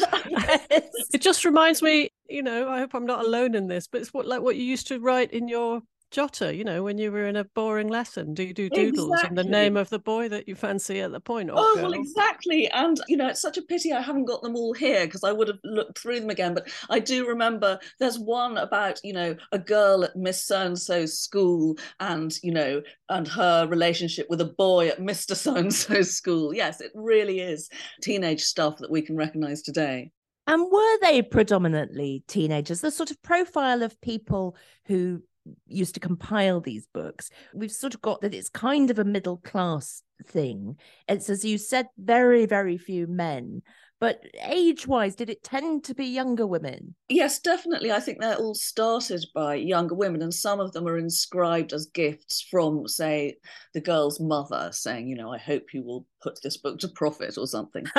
It 1.12 1.22
just 1.22 1.44
reminds 1.44 1.82
me, 1.82 2.10
you 2.28 2.42
know, 2.42 2.68
I 2.68 2.80
hope 2.80 2.94
I'm 2.94 3.06
not 3.06 3.24
alone 3.24 3.54
in 3.54 3.68
this, 3.68 3.86
but 3.86 4.00
it's 4.00 4.12
what 4.12 4.26
like 4.26 4.42
what 4.42 4.56
you 4.56 4.64
used 4.64 4.88
to 4.88 5.00
write 5.00 5.30
in 5.30 5.48
your 5.48 5.80
jotter, 6.10 6.56
you 6.56 6.64
know, 6.64 6.82
when 6.82 6.98
you 6.98 7.12
were 7.12 7.26
in 7.26 7.36
a 7.36 7.44
boring 7.44 7.88
lesson? 7.88 8.34
Do 8.34 8.42
you 8.42 8.54
do 8.54 8.68
doodles 8.68 9.10
exactly. 9.10 9.28
and 9.28 9.38
the 9.38 9.50
name 9.50 9.76
of 9.76 9.90
the 9.90 9.98
boy 9.98 10.28
that 10.28 10.48
you 10.48 10.54
fancy 10.54 11.00
at 11.00 11.12
the 11.12 11.20
point? 11.20 11.50
oh, 11.52 11.74
girl? 11.74 11.84
well, 11.84 11.92
exactly. 11.92 12.68
And, 12.70 13.00
you 13.08 13.16
know, 13.16 13.28
it's 13.28 13.40
such 13.40 13.58
a 13.58 13.62
pity 13.62 13.92
I 13.92 14.00
haven't 14.00 14.24
got 14.24 14.42
them 14.42 14.56
all 14.56 14.72
here 14.72 15.06
because 15.06 15.24
I 15.24 15.32
would 15.32 15.48
have 15.48 15.58
looked 15.64 15.98
through 15.98 16.20
them 16.20 16.30
again. 16.30 16.54
But 16.54 16.68
I 16.90 16.98
do 16.98 17.26
remember 17.26 17.78
there's 17.98 18.18
one 18.18 18.58
about, 18.58 19.00
you 19.04 19.12
know, 19.12 19.36
a 19.52 19.58
girl 19.58 20.04
at 20.04 20.16
Miss 20.16 20.44
So 20.44 20.66
and 20.66 20.78
so's 20.78 21.18
school 21.18 21.76
and, 22.00 22.32
you 22.42 22.52
know, 22.52 22.82
and 23.08 23.28
her 23.28 23.66
relationship 23.66 24.26
with 24.30 24.40
a 24.40 24.54
boy 24.58 24.88
at 24.88 25.00
Mr. 25.00 25.34
So 25.36 25.54
and 25.56 25.72
so's 25.72 26.14
school. 26.14 26.54
Yes, 26.54 26.80
it 26.80 26.92
really 26.94 27.40
is 27.40 27.68
teenage 28.02 28.42
stuff 28.42 28.78
that 28.78 28.90
we 28.90 29.02
can 29.02 29.16
recognize 29.16 29.62
today. 29.62 30.12
And 30.46 30.70
were 30.70 30.98
they 31.00 31.22
predominantly 31.22 32.22
teenagers? 32.28 32.80
The 32.80 32.90
sort 32.90 33.10
of 33.10 33.20
profile 33.22 33.82
of 33.82 34.00
people 34.00 34.56
who 34.84 35.22
used 35.66 35.94
to 35.94 36.00
compile 36.00 36.60
these 36.60 36.86
books, 36.92 37.30
we've 37.54 37.72
sort 37.72 37.94
of 37.94 38.02
got 38.02 38.20
that 38.20 38.34
it's 38.34 38.48
kind 38.48 38.90
of 38.90 38.98
a 38.98 39.04
middle 39.04 39.38
class 39.38 40.02
thing. 40.24 40.76
It's, 41.08 41.28
as 41.28 41.44
you 41.44 41.58
said, 41.58 41.88
very, 41.98 42.46
very 42.46 42.78
few 42.78 43.06
men. 43.06 43.62
But 43.98 44.22
age 44.42 44.86
wise, 44.86 45.14
did 45.14 45.30
it 45.30 45.42
tend 45.42 45.84
to 45.84 45.94
be 45.94 46.04
younger 46.04 46.46
women? 46.46 46.94
Yes, 47.08 47.38
definitely. 47.38 47.92
I 47.92 48.00
think 48.00 48.20
they're 48.20 48.36
all 48.36 48.54
started 48.54 49.24
by 49.34 49.54
younger 49.54 49.94
women, 49.94 50.20
and 50.20 50.34
some 50.34 50.60
of 50.60 50.72
them 50.72 50.86
are 50.86 50.98
inscribed 50.98 51.72
as 51.72 51.86
gifts 51.86 52.42
from, 52.42 52.86
say, 52.86 53.38
the 53.72 53.80
girl's 53.80 54.20
mother, 54.20 54.68
saying, 54.72 55.08
you 55.08 55.16
know, 55.16 55.32
I 55.32 55.38
hope 55.38 55.72
you 55.72 55.82
will 55.82 56.06
put 56.20 56.42
this 56.42 56.58
book 56.58 56.78
to 56.80 56.88
profit 56.88 57.38
or 57.38 57.46
something. 57.46 57.86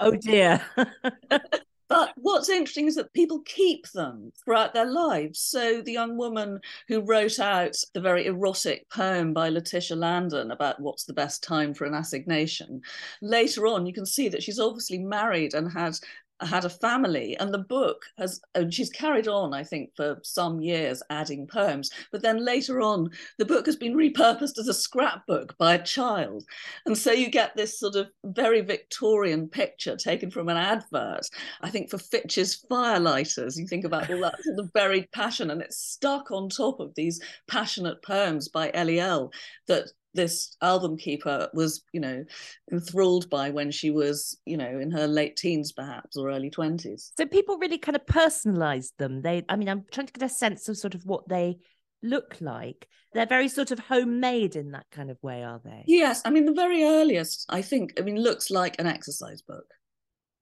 oh, 0.00 0.16
dear. 0.20 0.60
But 1.92 2.14
what's 2.16 2.48
interesting 2.48 2.86
is 2.86 2.94
that 2.94 3.12
people 3.12 3.40
keep 3.40 3.86
them 3.90 4.32
throughout 4.42 4.72
their 4.72 4.90
lives. 4.90 5.40
So 5.40 5.82
the 5.82 5.92
young 5.92 6.16
woman 6.16 6.58
who 6.88 7.02
wrote 7.02 7.38
out 7.38 7.76
the 7.92 8.00
very 8.00 8.24
erotic 8.24 8.88
poem 8.88 9.34
by 9.34 9.50
Letitia 9.50 9.98
Landon 9.98 10.52
about 10.52 10.80
what's 10.80 11.04
the 11.04 11.12
best 11.12 11.42
time 11.42 11.74
for 11.74 11.84
an 11.84 11.92
assignation, 11.92 12.80
later 13.20 13.66
on 13.66 13.84
you 13.84 13.92
can 13.92 14.06
see 14.06 14.30
that 14.30 14.42
she's 14.42 14.58
obviously 14.58 15.00
married 15.00 15.52
and 15.52 15.70
had 15.70 15.98
had 16.44 16.64
a 16.64 16.70
family 16.70 17.36
and 17.38 17.52
the 17.52 17.58
book 17.58 18.02
has 18.18 18.40
and 18.54 18.72
she's 18.72 18.90
carried 18.90 19.28
on 19.28 19.54
i 19.54 19.62
think 19.62 19.90
for 19.96 20.18
some 20.22 20.60
years 20.60 21.02
adding 21.10 21.46
poems 21.46 21.90
but 22.10 22.22
then 22.22 22.44
later 22.44 22.80
on 22.80 23.08
the 23.38 23.44
book 23.44 23.66
has 23.66 23.76
been 23.76 23.94
repurposed 23.94 24.58
as 24.58 24.68
a 24.68 24.74
scrapbook 24.74 25.56
by 25.58 25.74
a 25.74 25.82
child 25.82 26.44
and 26.86 26.96
so 26.96 27.12
you 27.12 27.28
get 27.28 27.56
this 27.56 27.78
sort 27.78 27.96
of 27.96 28.08
very 28.24 28.60
victorian 28.60 29.48
picture 29.48 29.96
taken 29.96 30.30
from 30.30 30.48
an 30.48 30.56
advert 30.56 31.28
i 31.62 31.70
think 31.70 31.90
for 31.90 31.98
fitch's 31.98 32.64
firelighters 32.70 33.56
you 33.56 33.66
think 33.66 33.84
about 33.84 34.10
all 34.10 34.20
that 34.20 34.42
sort 34.42 34.58
of 34.58 34.72
buried 34.72 35.10
passion 35.12 35.50
and 35.50 35.62
it's 35.62 35.78
stuck 35.78 36.30
on 36.30 36.48
top 36.48 36.80
of 36.80 36.92
these 36.94 37.20
passionate 37.48 38.02
poems 38.02 38.48
by 38.48 38.70
L.E.L. 38.74 39.30
that 39.66 39.90
this 40.14 40.56
album 40.60 40.96
keeper 40.96 41.48
was, 41.54 41.82
you 41.92 42.00
know, 42.00 42.24
enthralled 42.70 43.30
by 43.30 43.50
when 43.50 43.70
she 43.70 43.90
was, 43.90 44.38
you 44.44 44.56
know, 44.56 44.78
in 44.78 44.90
her 44.90 45.06
late 45.06 45.36
teens, 45.36 45.72
perhaps, 45.72 46.16
or 46.16 46.30
early 46.30 46.50
20s. 46.50 47.12
So 47.16 47.26
people 47.26 47.58
really 47.58 47.78
kind 47.78 47.96
of 47.96 48.06
personalized 48.06 48.94
them. 48.98 49.22
They, 49.22 49.44
I 49.48 49.56
mean, 49.56 49.68
I'm 49.68 49.84
trying 49.90 50.06
to 50.06 50.12
get 50.12 50.22
a 50.22 50.28
sense 50.28 50.68
of 50.68 50.76
sort 50.76 50.94
of 50.94 51.04
what 51.04 51.28
they 51.28 51.58
look 52.02 52.36
like. 52.40 52.86
They're 53.14 53.26
very 53.26 53.48
sort 53.48 53.70
of 53.70 53.78
homemade 53.78 54.56
in 54.56 54.72
that 54.72 54.86
kind 54.90 55.10
of 55.10 55.22
way, 55.22 55.42
are 55.42 55.60
they? 55.64 55.84
Yes. 55.86 56.22
I 56.24 56.30
mean, 56.30 56.46
the 56.46 56.54
very 56.54 56.82
earliest, 56.82 57.46
I 57.48 57.62
think, 57.62 57.94
I 57.98 58.02
mean, 58.02 58.16
looks 58.16 58.50
like 58.50 58.76
an 58.78 58.86
exercise 58.86 59.42
book. 59.42 59.66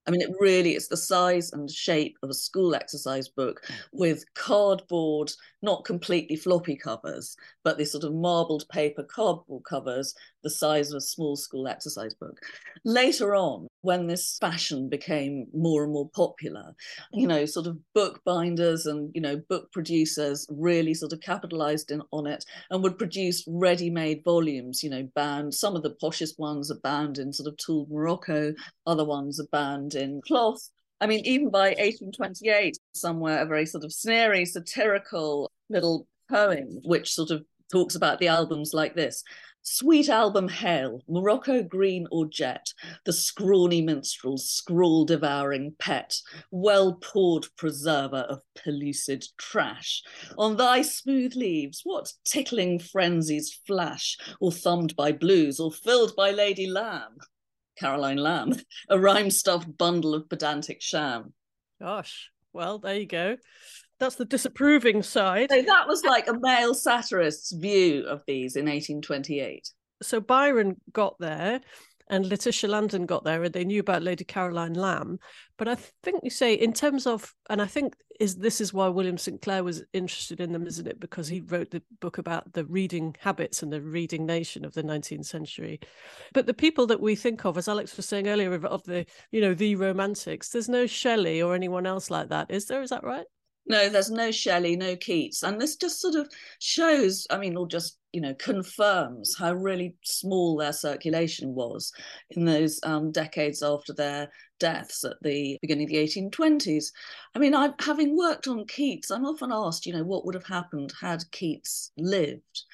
I 0.06 0.10
mean, 0.10 0.22
it 0.22 0.34
really 0.40 0.74
is 0.74 0.88
the 0.88 0.96
size 0.96 1.52
and 1.52 1.70
shape 1.70 2.16
of 2.22 2.30
a 2.30 2.34
school 2.34 2.74
exercise 2.74 3.28
book 3.28 3.60
with 3.92 4.24
cardboard, 4.34 5.30
not 5.62 5.84
completely 5.84 6.36
floppy 6.36 6.76
covers, 6.76 7.36
but 7.64 7.76
these 7.76 7.92
sort 7.92 8.04
of 8.04 8.14
marbled 8.14 8.64
paper 8.70 9.02
cardboard 9.04 9.64
covers 9.64 10.14
the 10.42 10.50
size 10.50 10.90
of 10.90 10.96
a 10.96 11.02
small 11.02 11.36
school 11.36 11.68
exercise 11.68 12.14
book. 12.14 12.38
Later 12.84 13.34
on, 13.34 13.68
when 13.82 14.06
this 14.06 14.38
fashion 14.40 14.88
became 14.88 15.46
more 15.54 15.84
and 15.84 15.92
more 15.92 16.08
popular, 16.10 16.74
you 17.12 17.26
know, 17.26 17.44
sort 17.44 17.66
of 17.66 17.78
book 17.94 18.22
binders 18.24 18.86
and, 18.86 19.10
you 19.14 19.20
know, 19.20 19.36
book 19.48 19.70
producers 19.72 20.46
really 20.50 20.94
sort 20.94 21.12
of 21.12 21.20
capitalized 21.20 21.90
in, 21.90 22.02
on 22.10 22.26
it 22.26 22.44
and 22.70 22.82
would 22.82 22.98
produce 22.98 23.44
ready 23.46 23.90
made 23.90 24.22
volumes, 24.24 24.82
you 24.82 24.90
know, 24.90 25.08
bound. 25.14 25.54
Some 25.54 25.76
of 25.76 25.82
the 25.82 25.96
poshest 26.02 26.38
ones 26.38 26.70
are 26.70 26.80
bound 26.82 27.18
in 27.18 27.32
sort 27.32 27.48
of 27.48 27.56
tooled 27.58 27.90
Morocco, 27.90 28.54
other 28.86 29.04
ones 29.04 29.38
are 29.38 29.48
bound 29.52 29.89
in 29.94 30.20
cloth. 30.22 30.70
I 31.00 31.06
mean, 31.06 31.24
even 31.24 31.50
by 31.50 31.68
1828, 31.78 32.76
somewhere 32.94 33.42
a 33.42 33.46
very 33.46 33.66
sort 33.66 33.84
of 33.84 33.92
snary, 33.92 34.44
satirical 34.44 35.50
little 35.68 36.06
poem, 36.28 36.80
which 36.84 37.12
sort 37.12 37.30
of 37.30 37.44
talks 37.72 37.94
about 37.94 38.18
the 38.18 38.28
albums 38.28 38.74
like 38.74 38.94
this 38.94 39.22
Sweet 39.62 40.08
album 40.08 40.48
hail, 40.48 41.02
Morocco 41.06 41.62
green 41.62 42.06
or 42.10 42.24
jet, 42.24 42.72
the 43.04 43.12
scrawny 43.12 43.82
minstrel's 43.82 44.48
scrawl 44.48 45.04
devouring 45.04 45.74
pet, 45.78 46.16
well 46.50 46.94
poured 46.94 47.46
preserver 47.58 48.24
of 48.30 48.40
pellucid 48.54 49.26
trash. 49.36 50.02
On 50.38 50.56
thy 50.56 50.80
smooth 50.80 51.36
leaves, 51.36 51.82
what 51.84 52.10
tickling 52.24 52.78
frenzies 52.78 53.52
flash, 53.66 54.16
or 54.40 54.50
thumbed 54.50 54.96
by 54.96 55.12
blues, 55.12 55.60
or 55.60 55.70
filled 55.70 56.16
by 56.16 56.30
Lady 56.30 56.66
Lamb? 56.66 57.18
Caroline 57.80 58.18
Lamb, 58.18 58.54
a 58.88 58.98
rhyme 58.98 59.30
stuffed 59.30 59.76
bundle 59.76 60.14
of 60.14 60.28
pedantic 60.28 60.80
sham. 60.82 61.32
Gosh, 61.80 62.30
well, 62.52 62.78
there 62.78 62.96
you 62.96 63.06
go 63.06 63.36
that's 64.00 64.16
the 64.16 64.24
disapproving 64.24 65.02
side. 65.02 65.50
So 65.50 65.62
that 65.62 65.86
was 65.86 66.02
like 66.02 66.26
a 66.26 66.38
male 66.40 66.74
satirist's 66.74 67.52
view 67.52 68.06
of 68.06 68.22
these 68.26 68.56
in 68.56 68.64
1828. 68.64 69.70
So 70.02 70.20
Byron 70.20 70.80
got 70.92 71.16
there 71.20 71.60
and 72.10 72.26
Letitia 72.26 72.68
Landon 72.68 73.06
got 73.06 73.24
there 73.24 73.42
and 73.42 73.54
they 73.54 73.64
knew 73.64 73.80
about 73.80 74.02
Lady 74.02 74.24
Caroline 74.24 74.74
Lamb. 74.74 75.18
But 75.56 75.68
I 75.68 75.76
think 75.76 76.20
you 76.22 76.30
say 76.30 76.54
in 76.54 76.72
terms 76.72 77.06
of 77.06 77.34
and 77.48 77.62
I 77.62 77.66
think 77.66 77.94
is 78.20 78.36
this 78.36 78.60
is 78.60 78.74
why 78.74 78.86
William 78.88 79.16
St. 79.16 79.40
Clair 79.40 79.64
was 79.64 79.82
interested 79.94 80.40
in 80.40 80.52
them, 80.52 80.66
isn't 80.66 80.86
it? 80.86 81.00
Because 81.00 81.26
he 81.26 81.40
wrote 81.40 81.70
the 81.70 81.82
book 82.00 82.18
about 82.18 82.52
the 82.52 82.66
reading 82.66 83.16
habits 83.18 83.62
and 83.62 83.72
the 83.72 83.80
reading 83.80 84.26
nation 84.26 84.66
of 84.66 84.74
the 84.74 84.82
19th 84.82 85.24
century. 85.24 85.80
But 86.34 86.46
the 86.46 86.52
people 86.52 86.86
that 86.88 87.00
we 87.00 87.16
think 87.16 87.46
of, 87.46 87.56
as 87.56 87.66
Alex 87.66 87.96
was 87.96 88.04
saying 88.04 88.28
earlier, 88.28 88.52
of 88.52 88.82
the, 88.84 89.06
you 89.32 89.40
know, 89.40 89.54
the 89.54 89.74
romantics, 89.74 90.50
there's 90.50 90.68
no 90.68 90.86
Shelley 90.86 91.40
or 91.40 91.54
anyone 91.54 91.86
else 91.86 92.10
like 92.10 92.28
that, 92.28 92.50
is 92.50 92.66
there? 92.66 92.82
Is 92.82 92.90
that 92.90 93.04
right? 93.04 93.24
No, 93.66 93.88
there's 93.88 94.10
no 94.10 94.30
Shelley, 94.30 94.76
no 94.76 94.96
Keats. 94.96 95.42
And 95.42 95.58
this 95.58 95.76
just 95.76 95.98
sort 95.98 96.16
of 96.16 96.28
shows, 96.58 97.26
I 97.30 97.38
mean, 97.38 97.56
or 97.56 97.66
just, 97.66 97.99
you 98.12 98.20
know, 98.20 98.34
confirms 98.34 99.36
how 99.38 99.52
really 99.52 99.96
small 100.02 100.56
their 100.56 100.72
circulation 100.72 101.54
was 101.54 101.92
in 102.30 102.44
those 102.44 102.80
um, 102.82 103.12
decades 103.12 103.62
after 103.62 103.92
their 103.92 104.30
deaths 104.60 105.04
at 105.04 105.16
the 105.22 105.58
beginning 105.60 105.84
of 105.84 105.90
the 105.90 105.96
1820s. 105.96 106.92
I 107.34 107.38
mean, 107.38 107.54
I, 107.54 107.70
having 107.80 108.16
worked 108.16 108.46
on 108.46 108.66
Keats, 108.66 109.10
I'm 109.10 109.24
often 109.24 109.50
asked, 109.50 109.86
you 109.86 109.92
know, 109.92 110.04
what 110.04 110.24
would 110.24 110.34
have 110.34 110.46
happened 110.46 110.92
had 111.00 111.24
Keats 111.32 111.90
lived? 111.96 112.64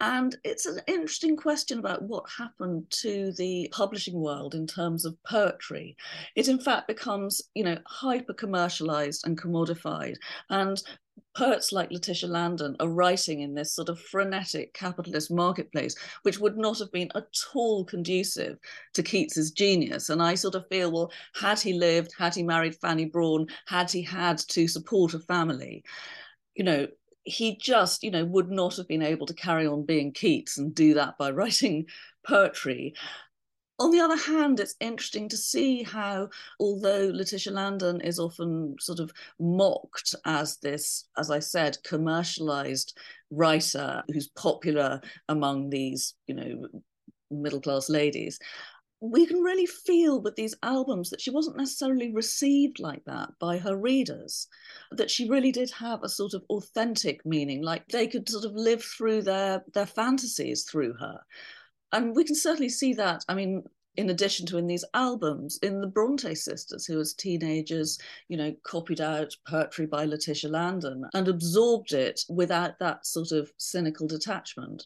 And 0.00 0.36
it's 0.44 0.66
an 0.66 0.80
interesting 0.86 1.36
question 1.36 1.78
about 1.78 2.02
what 2.02 2.24
happened 2.38 2.86
to 3.02 3.32
the 3.36 3.68
publishing 3.72 4.14
world 4.14 4.54
in 4.54 4.66
terms 4.66 5.04
of 5.04 5.22
poetry. 5.24 5.96
It, 6.36 6.48
in 6.48 6.58
fact, 6.58 6.88
becomes, 6.88 7.42
you 7.54 7.64
know, 7.64 7.78
hyper 7.86 8.32
commercialized 8.32 9.26
and 9.26 9.40
commodified. 9.40 10.16
And 10.48 10.82
poets 11.34 11.72
like 11.72 11.90
Letitia 11.90 12.28
Landon 12.28 12.76
are 12.80 12.88
writing 12.88 13.40
in 13.40 13.54
this 13.54 13.72
sort 13.72 13.88
of 13.88 14.00
frenetic 14.00 14.74
capitalist 14.74 15.30
marketplace, 15.30 15.94
which 16.22 16.38
would 16.38 16.56
not 16.56 16.78
have 16.78 16.92
been 16.92 17.10
at 17.14 17.26
all 17.54 17.84
conducive 17.84 18.58
to 18.94 19.02
Keats's 19.02 19.50
genius. 19.50 20.08
And 20.10 20.22
I 20.22 20.34
sort 20.34 20.54
of 20.54 20.66
feel, 20.68 20.92
well, 20.92 21.12
had 21.34 21.58
he 21.60 21.72
lived, 21.72 22.12
had 22.18 22.34
he 22.34 22.42
married 22.42 22.76
Fanny 22.76 23.06
Brawne, 23.06 23.46
had 23.66 23.90
he 23.90 24.02
had 24.02 24.38
to 24.38 24.68
support 24.68 25.14
a 25.14 25.20
family, 25.20 25.84
you 26.54 26.64
know, 26.64 26.86
he 27.24 27.56
just, 27.56 28.02
you 28.02 28.10
know, 28.10 28.24
would 28.24 28.50
not 28.50 28.76
have 28.76 28.88
been 28.88 29.02
able 29.02 29.26
to 29.26 29.34
carry 29.34 29.66
on 29.66 29.86
being 29.86 30.12
Keats 30.12 30.58
and 30.58 30.74
do 30.74 30.94
that 30.94 31.16
by 31.18 31.30
writing 31.32 31.86
poetry. 32.26 32.94
On 33.78 33.90
the 33.90 34.00
other 34.00 34.16
hand, 34.16 34.60
it's 34.60 34.76
interesting 34.80 35.28
to 35.28 35.36
see 35.36 35.82
how, 35.82 36.28
although 36.60 37.10
Letitia 37.12 37.52
Landon 37.52 38.00
is 38.00 38.18
often 38.18 38.76
sort 38.78 39.00
of 39.00 39.12
mocked 39.40 40.14
as 40.24 40.58
this, 40.58 41.08
as 41.18 41.30
I 41.30 41.38
said, 41.40 41.78
commercialized 41.82 42.96
writer 43.30 44.02
who's 44.12 44.28
popular 44.28 45.00
among 45.28 45.70
these, 45.70 46.14
you 46.26 46.34
know, 46.34 46.68
middle 47.30 47.60
class 47.60 47.88
ladies, 47.88 48.38
we 49.00 49.26
can 49.26 49.40
really 49.40 49.66
feel 49.66 50.22
with 50.22 50.36
these 50.36 50.54
albums 50.62 51.10
that 51.10 51.20
she 51.20 51.30
wasn't 51.30 51.56
necessarily 51.56 52.12
received 52.12 52.78
like 52.78 53.04
that 53.06 53.30
by 53.40 53.58
her 53.58 53.76
readers, 53.76 54.46
that 54.92 55.10
she 55.10 55.28
really 55.28 55.50
did 55.50 55.72
have 55.72 56.04
a 56.04 56.08
sort 56.08 56.34
of 56.34 56.44
authentic 56.50 57.26
meaning, 57.26 57.62
like 57.62 57.88
they 57.88 58.06
could 58.06 58.28
sort 58.28 58.44
of 58.44 58.52
live 58.52 58.84
through 58.84 59.22
their 59.22 59.64
their 59.74 59.86
fantasies 59.86 60.64
through 60.70 60.92
her 61.00 61.18
and 61.92 62.16
we 62.16 62.24
can 62.24 62.34
certainly 62.34 62.68
see 62.68 62.94
that. 62.94 63.24
I 63.28 63.34
mean, 63.34 63.62
in 63.96 64.10
addition 64.10 64.46
to 64.46 64.58
in 64.58 64.66
these 64.66 64.84
albums, 64.94 65.58
in 65.62 65.80
the 65.80 65.86
Bronte 65.86 66.34
sisters, 66.34 66.86
who 66.86 66.98
as 66.98 67.12
teenagers, 67.12 67.98
you 68.28 68.36
know, 68.36 68.54
copied 68.64 69.00
out 69.00 69.36
poetry 69.46 69.86
by 69.86 70.04
Letitia 70.04 70.50
Landon 70.50 71.04
and 71.12 71.28
absorbed 71.28 71.92
it 71.92 72.22
without 72.30 72.78
that 72.78 73.06
sort 73.06 73.32
of 73.32 73.52
cynical 73.58 74.06
detachment. 74.06 74.84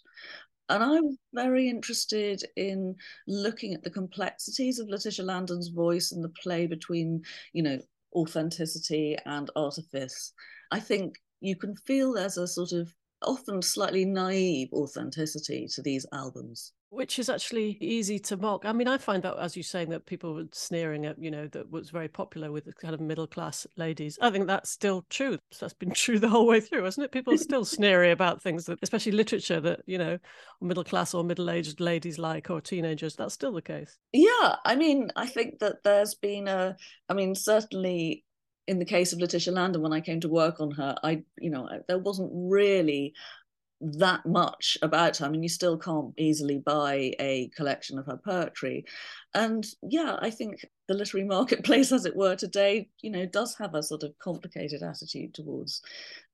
And 0.69 0.83
I'm 0.83 1.17
very 1.33 1.69
interested 1.69 2.43
in 2.57 2.97
looking 3.29 3.75
at 3.75 3.85
the 3.85 3.91
complexities 3.91 4.81
of 4.81 4.89
Letitia 4.89 5.25
Landon's 5.25 5.69
voice 5.69 6.11
and 6.11 6.25
the 6.25 6.33
play 6.43 6.67
between, 6.67 7.23
you 7.53 7.63
know, 7.63 7.79
authenticity 8.17 9.17
and 9.27 9.49
artifice. 9.55 10.33
I 10.73 10.81
think 10.81 11.19
you 11.41 11.55
can 11.55 11.77
feel 11.77 12.13
there's 12.13 12.39
a 12.39 12.49
sort 12.49 12.73
of 12.73 12.93
often 13.23 13.63
slightly 13.63 14.05
naive 14.05 14.69
authenticity 14.73 15.67
to 15.75 15.83
these 15.83 16.07
albums 16.13 16.73
which 16.91 17.19
is 17.19 17.29
actually 17.29 17.77
easy 17.81 18.19
to 18.19 18.37
mock. 18.37 18.65
I 18.65 18.73
mean, 18.73 18.89
I 18.89 18.99
find 18.99 19.23
that 19.23 19.39
as 19.39 19.57
you're 19.57 19.63
saying 19.63 19.91
that 19.91 20.07
people 20.07 20.35
were 20.35 20.47
sneering 20.53 21.05
at, 21.05 21.19
you 21.19 21.31
know, 21.31 21.49
that 21.49 21.71
was 21.71 21.91
very 21.91 22.09
popular 22.09 22.53
with 22.53 22.65
the 22.65 22.73
kind 22.73 22.95
of 22.95 23.01
middle 23.01 23.27
class 23.27 23.67
ladies. 23.77 24.19
I 24.23 24.31
think 24.31 24.47
that's 24.47 24.71
still 24.71 25.05
true. 25.11 25.39
That's 25.61 25.75
been 25.75 25.91
true 25.95 26.19
the 26.19 26.29
whole 26.29 26.47
way 26.47 26.61
through, 26.61 26.85
hasn't 26.85 27.05
it? 27.05 27.13
People 27.13 27.35
are 27.35 27.39
still 27.39 27.65
sneery 27.67 28.13
about 28.13 28.43
things 28.43 28.67
that, 28.67 28.79
especially 28.83 29.13
literature, 29.13 29.61
that 29.61 29.81
you 29.87 29.99
know, 29.99 30.19
middle 30.61 30.85
class 30.85 31.13
or 31.13 31.25
middle 31.25 31.51
aged 31.51 31.81
ladies 31.81 32.19
like 32.19 32.51
or 32.51 32.61
teenagers. 32.61 33.17
That's 33.17 33.35
still 33.35 33.53
the 33.53 33.63
case. 33.63 33.99
Yeah, 34.13 34.57
I 34.65 34.77
mean, 34.77 35.11
I 35.17 35.27
think 35.27 35.59
that 35.59 35.83
there's 35.83 36.15
been 36.15 36.47
a, 36.47 36.77
I 37.09 37.15
mean, 37.15 37.35
certainly 37.35 38.25
in 38.67 38.79
the 38.79 38.85
case 38.85 39.13
of 39.13 39.21
Letitia 39.21 39.53
Landon, 39.53 39.83
when 39.83 39.93
I 39.93 40.01
came 40.01 40.21
to 40.21 40.29
work 40.29 40.61
on 40.61 40.71
her, 40.73 40.97
I, 41.03 41.23
you 41.39 41.51
know, 41.51 41.69
there 41.89 41.99
wasn't 41.99 42.31
really 42.33 43.15
that 43.81 44.25
much 44.25 44.79
about 44.83 45.19
her. 45.19 45.27
I 45.27 45.29
mean, 45.29 45.43
you 45.43 45.49
still 45.49 45.77
can't 45.77 46.15
easily 46.17 46.59
buy 46.59 47.13
a 47.21 47.51
collection 47.55 47.99
of 47.99 48.07
her 48.07 48.17
poetry. 48.17 48.85
And 49.35 49.67
yeah, 49.83 50.17
I 50.21 50.31
think 50.31 50.65
the 50.89 50.95
literary 50.95 51.27
marketplace, 51.29 51.93
as 51.93 52.07
it 52.07 52.17
were, 52.17 52.37
today, 52.37 52.89
you 53.03 53.11
know, 53.11 53.27
does 53.27 53.57
have 53.59 53.75
a 53.75 53.83
sort 53.83 54.03
of 54.03 54.19
complicated 54.19 54.83
attitude 54.83 55.35
towards, 55.35 55.83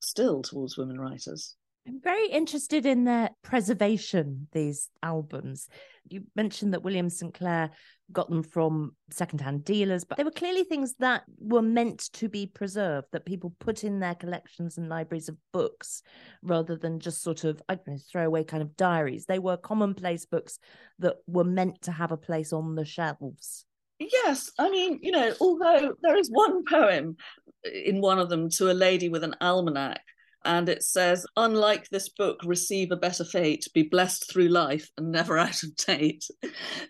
still 0.01 0.43
towards 0.43 0.79
women 0.79 1.01
writers. 1.01 1.57
I'm 1.87 2.01
very 2.01 2.29
interested 2.29 2.87
in 2.87 3.05
their 3.05 3.31
preservation, 3.43 4.47
these 4.53 4.89
albums. 5.03 5.69
You 6.09 6.23
mentioned 6.37 6.75
that 6.75 6.85
William 6.85 7.11
St. 7.11 7.35
Clair 7.35 7.71
got 8.13 8.29
them 8.29 8.45
from 8.45 8.95
secondhand 9.11 9.65
dealers, 9.65 10.05
but 10.05 10.17
they 10.17 10.25
were 10.25 10.31
clearly 10.31 10.63
things 10.63 10.95
that 11.01 11.23
were 11.39 11.63
meant 11.63 12.13
to 12.13 12.29
be 12.29 12.47
preserved, 12.47 13.09
that 13.13 13.27
people 13.27 13.55
put 13.59 13.83
in 13.83 13.99
their 13.99 14.15
collections 14.15 14.79
and 14.79 14.89
libraries 14.89 15.29
of 15.29 15.37
books 15.53 16.03
rather 16.43 16.77
than 16.77 17.01
just 17.01 17.23
sort 17.23 17.43
of, 17.43 17.61
I 17.69 17.75
don't 17.75 17.89
know, 17.89 17.99
throwaway 18.11 18.45
kind 18.45 18.63
of 18.63 18.77
diaries. 18.77 19.27
They 19.27 19.41
were 19.41 19.57
commonplace 19.57 20.25
books 20.25 20.59
that 21.01 21.17
were 21.27 21.45
meant 21.45 21.83
to 21.83 21.93
have 21.93 22.13
a 22.13 22.17
place 22.17 22.53
on 22.53 22.77
the 22.77 22.85
shelves. 22.85 23.65
Yes, 23.99 24.51
I 24.59 24.71
mean, 24.71 25.01
you 25.03 25.11
know, 25.11 25.33
although 25.41 25.95
there 26.03 26.17
is 26.17 26.29
one 26.31 26.65
poem 26.65 27.17
in 27.65 28.01
one 28.01 28.19
of 28.19 28.29
them 28.29 28.51
to 28.51 28.71
a 28.71 28.73
lady 28.73 29.09
with 29.09 29.25
an 29.25 29.35
almanac 29.41 30.03
and 30.45 30.69
it 30.69 30.83
says, 30.83 31.27
unlike 31.37 31.89
this 31.89 32.09
book, 32.09 32.41
receive 32.45 32.91
a 32.91 32.97
better 32.97 33.25
fate, 33.25 33.67
be 33.75 33.83
blessed 33.83 34.31
through 34.31 34.49
life 34.49 34.91
and 34.97 35.11
never 35.11 35.39
out 35.47 35.63
of 35.63 35.77
date. 35.77 36.27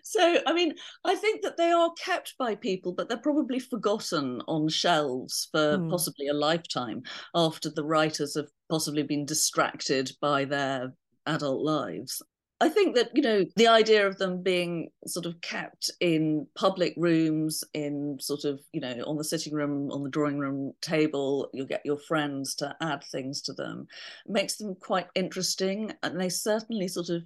So, 0.03 0.37
I 0.45 0.53
mean, 0.53 0.73
I 1.05 1.15
think 1.15 1.41
that 1.43 1.57
they 1.57 1.71
are 1.71 1.91
kept 2.03 2.35
by 2.37 2.55
people, 2.55 2.93
but 2.93 3.09
they're 3.09 3.17
probably 3.17 3.59
forgotten 3.59 4.41
on 4.47 4.69
shelves 4.69 5.47
for 5.51 5.77
mm. 5.77 5.89
possibly 5.89 6.27
a 6.27 6.33
lifetime 6.33 7.03
after 7.35 7.69
the 7.69 7.85
writers 7.85 8.35
have 8.35 8.49
possibly 8.69 9.03
been 9.03 9.25
distracted 9.25 10.11
by 10.21 10.45
their 10.45 10.93
adult 11.25 11.63
lives. 11.63 12.21
I 12.63 12.69
think 12.69 12.95
that, 12.95 13.09
you 13.13 13.21
know, 13.21 13.43
the 13.57 13.67
idea 13.67 14.07
of 14.07 14.17
them 14.17 14.41
being 14.41 14.89
sort 15.05 15.25
of 15.25 15.41
kept 15.41 15.91
in 15.99 16.47
public 16.55 16.93
rooms, 16.95 17.61
in 17.73 18.17
sort 18.21 18.45
of, 18.45 18.61
you 18.71 18.79
know, 18.79 19.03
on 19.05 19.17
the 19.17 19.23
sitting 19.25 19.53
room, 19.53 19.91
on 19.91 20.01
the 20.01 20.09
drawing 20.09 20.39
room 20.39 20.71
table, 20.79 21.49
you'll 21.51 21.65
get 21.65 21.81
your 21.83 21.97
friends 21.97 22.55
to 22.55 22.73
add 22.79 23.03
things 23.03 23.41
to 23.41 23.53
them, 23.53 23.85
makes 24.27 24.55
them 24.55 24.75
quite 24.75 25.07
interesting. 25.13 25.91
And 26.03 26.17
they 26.17 26.29
certainly 26.29 26.87
sort 26.87 27.09
of 27.09 27.23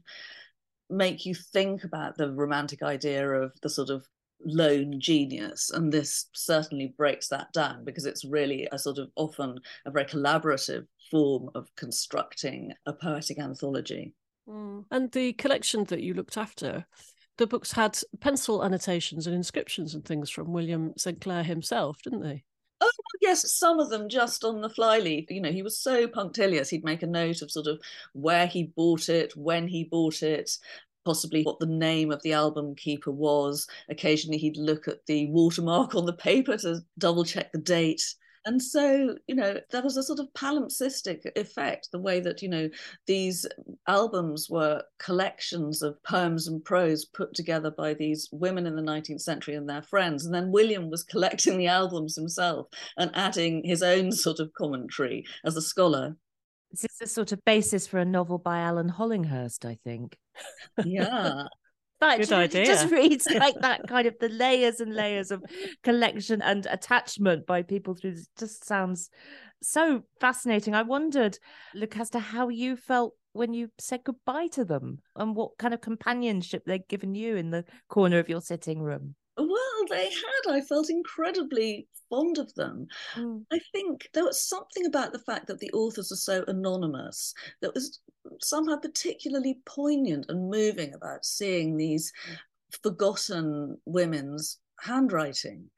make 0.90 1.24
you 1.24 1.36
think 1.36 1.84
about 1.84 2.18
the 2.18 2.32
romantic 2.32 2.82
idea 2.82 3.30
of 3.30 3.52
the 3.62 3.70
sort 3.70 3.92
of 3.92 4.08
lone 4.44 5.00
genius 5.00 5.70
and 5.70 5.92
this 5.92 6.30
certainly 6.34 6.96
breaks 6.98 7.28
that 7.28 7.52
down 7.54 7.84
because 7.84 8.06
it's 8.06 8.26
really 8.26 8.68
a 8.72 8.78
sort 8.78 8.98
of 9.00 9.10
often 9.16 9.60
a 9.86 9.92
very 9.92 10.06
collaborative 10.06 10.86
form 11.10 11.50
of 11.56 11.68
constructing 11.76 12.72
a 12.86 12.94
poetic 12.94 13.40
anthology 13.40 14.14
Mm. 14.48 14.86
And 14.92 15.12
the 15.12 15.34
collection 15.34 15.84
that 15.86 16.02
you 16.02 16.14
looked 16.14 16.38
after, 16.38 16.86
the 17.38 17.48
books 17.48 17.72
had 17.72 17.98
pencil 18.20 18.64
annotations 18.64 19.28
and 19.28 19.36
inscriptions 19.36 19.94
and 19.94 20.04
things 20.04 20.30
from 20.30 20.54
William 20.54 20.94
St. 20.98 21.20
Clair 21.22 21.44
himself, 21.44 22.02
didn't 22.02 22.24
they? 22.24 22.44
Oh, 22.80 22.92
yes, 23.22 23.52
some 23.54 23.80
of 23.80 23.90
them 23.90 24.08
just 24.08 24.44
on 24.44 24.62
the 24.62 24.70
flyleaf. 24.70 25.30
You 25.30 25.42
know, 25.42 25.52
he 25.52 25.64
was 25.64 25.80
so 25.80 26.08
punctilious. 26.08 26.70
He'd 26.70 26.84
make 26.84 27.04
a 27.04 27.08
note 27.08 27.42
of 27.42 27.52
sort 27.52 27.68
of 27.68 27.80
where 28.14 28.48
he 28.48 28.72
bought 28.76 29.10
it, 29.10 29.36
when 29.36 29.68
he 29.68 29.84
bought 29.84 30.22
it, 30.22 30.58
possibly 31.04 31.44
what 31.44 31.60
the 31.60 31.66
name 31.66 32.12
of 32.12 32.22
the 32.22 32.34
album 32.34 32.76
keeper 32.76 33.12
was. 33.12 33.68
Occasionally, 33.90 34.38
he'd 34.38 34.58
look 34.58 34.88
at 34.88 35.06
the 35.08 35.28
watermark 35.28 35.96
on 35.96 36.06
the 36.06 36.14
paper 36.14 36.58
to 36.58 36.82
double 36.98 37.24
check 37.24 37.52
the 37.52 37.60
date. 37.60 38.04
And 38.48 38.64
so, 38.64 39.18
you 39.28 39.36
know, 39.36 39.60
there 39.72 39.82
was 39.82 39.98
a 39.98 40.04
sort 40.04 40.20
of 40.20 40.32
palimpsestic 40.34 41.26
effect, 41.36 41.90
the 41.92 42.00
way 42.00 42.22
that, 42.22 42.42
you 42.42 42.48
know, 42.48 42.70
these 43.06 43.46
albums 43.90 44.50
were 44.50 44.82
collections 45.00 45.82
of 45.82 46.02
poems 46.04 46.48
and 46.48 46.64
prose 46.64 47.04
put 47.04 47.34
together 47.34 47.70
by 47.70 47.94
these 47.94 48.30
women 48.32 48.66
in 48.66 48.78
the 48.78 48.82
19th 48.82 49.20
century 49.20 49.56
and 49.56 49.70
their 49.70 49.82
friends. 49.82 50.26
And 50.26 50.34
then 50.34 50.50
William 50.50 50.90
was 50.90 51.04
collecting 51.12 51.58
the 51.58 51.68
albums 51.68 52.16
himself 52.16 52.68
and 52.96 53.12
adding 53.16 53.66
his 53.66 53.84
own 53.84 54.14
sort 54.14 54.40
of 54.40 54.54
commentary 54.54 55.26
as 55.44 55.58
a 55.58 55.62
scholar. 55.62 56.16
This 56.72 56.86
is 56.86 56.98
the 57.02 57.08
sort 57.08 57.34
of 57.34 57.44
basis 57.44 57.86
for 57.86 57.98
a 57.98 58.06
novel 58.06 58.38
by 58.38 58.60
Alan 58.60 58.90
Hollinghurst, 58.90 59.66
I 59.66 59.78
think. 59.84 60.18
Yeah. 60.86 61.44
But 62.00 62.20
Good 62.20 62.32
idea. 62.32 62.62
It 62.62 62.66
just 62.68 62.92
reads 62.92 63.28
like 63.36 63.56
that 63.62 63.88
kind 63.88 64.08
of 64.08 64.16
the 64.20 64.30
layers 64.30 64.80
and 64.80 64.94
layers 64.94 65.32
of 65.32 65.44
collection 65.84 66.42
and 66.42 66.66
attachment 66.68 67.48
by 67.48 67.64
people 67.64 67.96
through 67.96 68.12
this 68.12 68.28
just 68.38 68.66
sounds 68.66 69.10
so 69.62 70.04
fascinating. 70.20 70.76
I 70.76 70.84
wondered, 70.84 71.40
Lucasta, 71.76 72.20
how 72.20 72.50
you 72.50 72.76
felt 72.76 73.14
when 73.34 73.54
you 73.54 73.70
said 73.80 74.04
goodbye 74.04 74.48
to 74.48 74.66
them 74.66 75.00
and 75.16 75.36
what 75.36 75.58
kind 75.58 75.74
of 75.74 75.82
companionship 75.82 76.64
they'd 76.66 76.88
given 76.88 77.16
you 77.16 77.36
in 77.36 77.52
the 77.52 77.66
corner 77.88 78.20
of 78.20 78.30
your 78.30 78.42
sitting 78.42 78.82
room. 78.82 79.16
Well, 79.38 79.86
they 79.90 80.06
had. 80.06 80.52
I 80.52 80.62
felt 80.62 80.90
incredibly 80.90 81.88
fond 82.10 82.38
of 82.38 82.54
them. 82.56 82.88
Mm. 83.16 83.44
I 83.52 83.60
think 83.72 84.10
there 84.14 84.24
was 84.24 84.48
something 84.48 84.86
about 84.86 85.14
the 85.14 85.20
fact 85.20 85.48
that 85.48 85.60
the 85.60 85.72
authors 85.72 86.12
are 86.12 86.16
so 86.16 86.44
anonymous 86.48 87.34
that 87.62 87.74
was 87.74 88.00
somehow 88.42 88.78
particularly 88.78 89.60
poignant 89.66 90.26
and 90.30 90.50
moving 90.50 90.94
about 90.94 91.26
seeing 91.26 91.78
these 91.78 92.12
forgotten 92.84 93.78
women's 93.86 94.60
handwriting. 94.82 95.70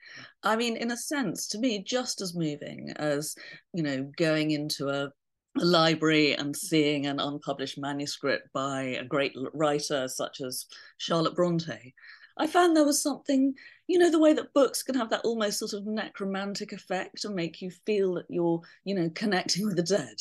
I 0.44 0.56
mean, 0.56 0.78
in 0.78 0.92
a 0.92 0.98
sense, 0.98 1.48
to 1.50 1.60
me, 1.60 1.84
just 1.84 2.22
as 2.22 2.36
moving 2.36 2.94
as, 2.98 3.36
you 3.74 3.84
know, 3.84 4.10
going 4.18 4.52
into 4.52 4.90
a 4.90 5.12
a 5.60 5.66
library 5.66 6.34
and 6.34 6.56
seeing 6.56 7.06
an 7.06 7.20
unpublished 7.20 7.78
manuscript 7.78 8.48
by 8.54 8.82
a 8.82 9.04
great 9.04 9.34
writer 9.54 10.08
such 10.08 10.42
as 10.42 10.66
Charlotte 10.98 11.36
Bronte. 11.36 11.94
I 12.40 12.48
found 12.48 12.76
there 12.76 12.86
was 12.86 13.04
something, 13.04 13.54
you 13.88 14.00
know, 14.00 14.10
the 14.10 14.20
way 14.20 14.34
that 14.34 14.54
books 14.54 14.82
can 14.82 14.96
have 14.96 15.10
that 15.10 15.26
almost 15.26 15.60
sort 15.60 15.74
of 15.74 15.86
necromantic 15.86 16.72
effect 16.72 17.26
and 17.26 17.36
make 17.36 17.62
you 17.62 17.70
feel 17.86 18.16
that 18.16 18.26
you're, 18.30 18.62
you 18.86 18.96
know, 18.96 19.10
connecting 19.14 19.66
with 19.66 19.76
the 19.76 19.84
dead. 19.84 20.16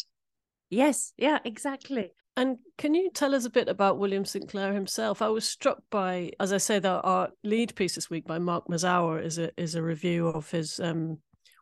Yes, 0.69 1.13
yeah, 1.17 1.39
exactly. 1.45 2.11
And 2.37 2.59
can 2.77 2.95
you 2.95 3.11
tell 3.13 3.35
us 3.35 3.45
a 3.45 3.51
bit 3.51 3.69
about 3.69 3.99
William 3.99 4.25
St. 4.25 4.49
Clair 4.49 4.73
himself? 4.73 5.23
I 5.23 5.29
was 5.29 5.49
struck 5.49 5.79
by, 5.91 6.33
as 6.39 6.53
I 6.53 6.59
say, 6.59 6.79
that 6.79 7.01
our 7.05 7.31
lead 7.43 7.75
piece 7.75 7.95
this 7.95 8.11
week 8.11 8.27
by 8.27 8.39
Mark 8.39 8.67
Mazower 8.69 9.21
is 9.23 9.39
a 9.39 9.51
is 9.61 9.75
a 9.75 9.83
review 9.83 10.29
of 10.29 10.51
his 10.51 10.79
um, 10.79 11.19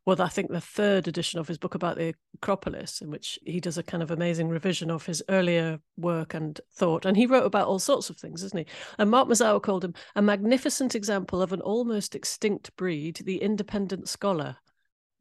well, 0.06 0.22
I 0.22 0.28
think 0.28 0.50
the 0.50 0.60
third 0.60 1.08
edition 1.08 1.40
of 1.40 1.48
his 1.48 1.58
book 1.58 1.74
about 1.74 1.96
the 1.96 2.14
Acropolis, 2.36 3.00
in 3.00 3.10
which 3.10 3.40
he 3.44 3.58
does 3.58 3.76
a 3.76 3.82
kind 3.82 4.04
of 4.04 4.12
amazing 4.12 4.48
revision 4.48 4.88
of 4.88 5.04
his 5.04 5.20
earlier 5.28 5.80
work 5.96 6.32
and 6.32 6.60
thought. 6.76 7.04
And 7.04 7.16
he 7.16 7.26
wrote 7.26 7.44
about 7.44 7.66
all 7.66 7.80
sorts 7.80 8.08
of 8.08 8.16
things, 8.16 8.44
isn't 8.44 8.58
he? 8.58 8.66
And 8.98 9.10
Mark 9.10 9.28
Mazower 9.28 9.60
called 9.60 9.84
him 9.84 9.94
a 10.14 10.22
magnificent 10.22 10.94
example 10.94 11.42
of 11.42 11.52
an 11.52 11.60
almost 11.60 12.14
extinct 12.14 12.74
breed, 12.76 13.20
the 13.24 13.42
independent 13.42 14.08
scholar. 14.08 14.58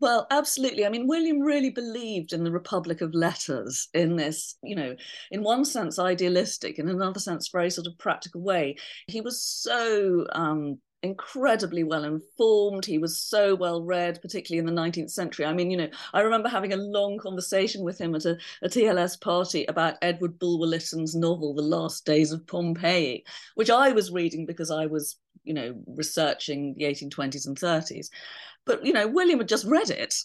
Well, 0.01 0.27
absolutely. 0.29 0.85
I 0.85 0.89
mean, 0.89 1.07
William 1.07 1.39
really 1.39 1.71
believed 1.71 2.31
in 2.31 2.43
the 2.43 2.51
Republic 2.51 3.01
of 3.01 3.15
Letters 3.15 3.87
in 3.95 4.17
this, 4.17 4.55
you 4.61 4.75
know, 4.75 4.95
in 5.31 5.41
one 5.41 5.65
sense 5.65 5.97
idealistic, 5.97 6.77
in 6.77 6.89
another 6.89 7.19
sense 7.19 7.49
very 7.49 7.71
sort 7.71 7.87
of 7.87 7.97
practical 7.97 8.41
way. 8.41 8.75
He 9.07 9.21
was 9.21 9.41
so 9.41 10.27
um, 10.33 10.79
incredibly 11.05 11.83
well 11.83 12.03
informed. 12.03 12.85
He 12.85 12.97
was 12.97 13.17
so 13.17 13.55
well 13.55 13.81
read, 13.81 14.21
particularly 14.21 14.59
in 14.59 14.65
the 14.65 14.81
19th 14.81 15.11
century. 15.11 15.45
I 15.45 15.53
mean, 15.53 15.71
you 15.71 15.77
know, 15.77 15.89
I 16.13 16.21
remember 16.21 16.49
having 16.49 16.73
a 16.73 16.77
long 16.77 17.17
conversation 17.17 17.83
with 17.83 17.99
him 17.99 18.15
at 18.15 18.25
a, 18.25 18.37
a 18.61 18.67
TLS 18.67 19.19
party 19.21 19.65
about 19.65 19.97
Edward 20.01 20.37
Bulwer 20.39 20.67
Lytton's 20.67 21.15
novel, 21.15 21.53
The 21.53 21.61
Last 21.61 22.05
Days 22.05 22.31
of 22.31 22.45
Pompeii, 22.47 23.23
which 23.55 23.69
I 23.69 23.91
was 23.91 24.11
reading 24.11 24.45
because 24.45 24.71
I 24.71 24.85
was, 24.87 25.17
you 25.43 25.53
know, 25.53 25.75
researching 25.87 26.75
the 26.77 26.85
1820s 26.85 27.47
and 27.47 27.57
30s. 27.57 28.09
But, 28.65 28.85
you 28.85 28.93
know, 28.93 29.07
William 29.07 29.39
had 29.39 29.47
just 29.47 29.65
read 29.65 29.89
it. 29.89 30.15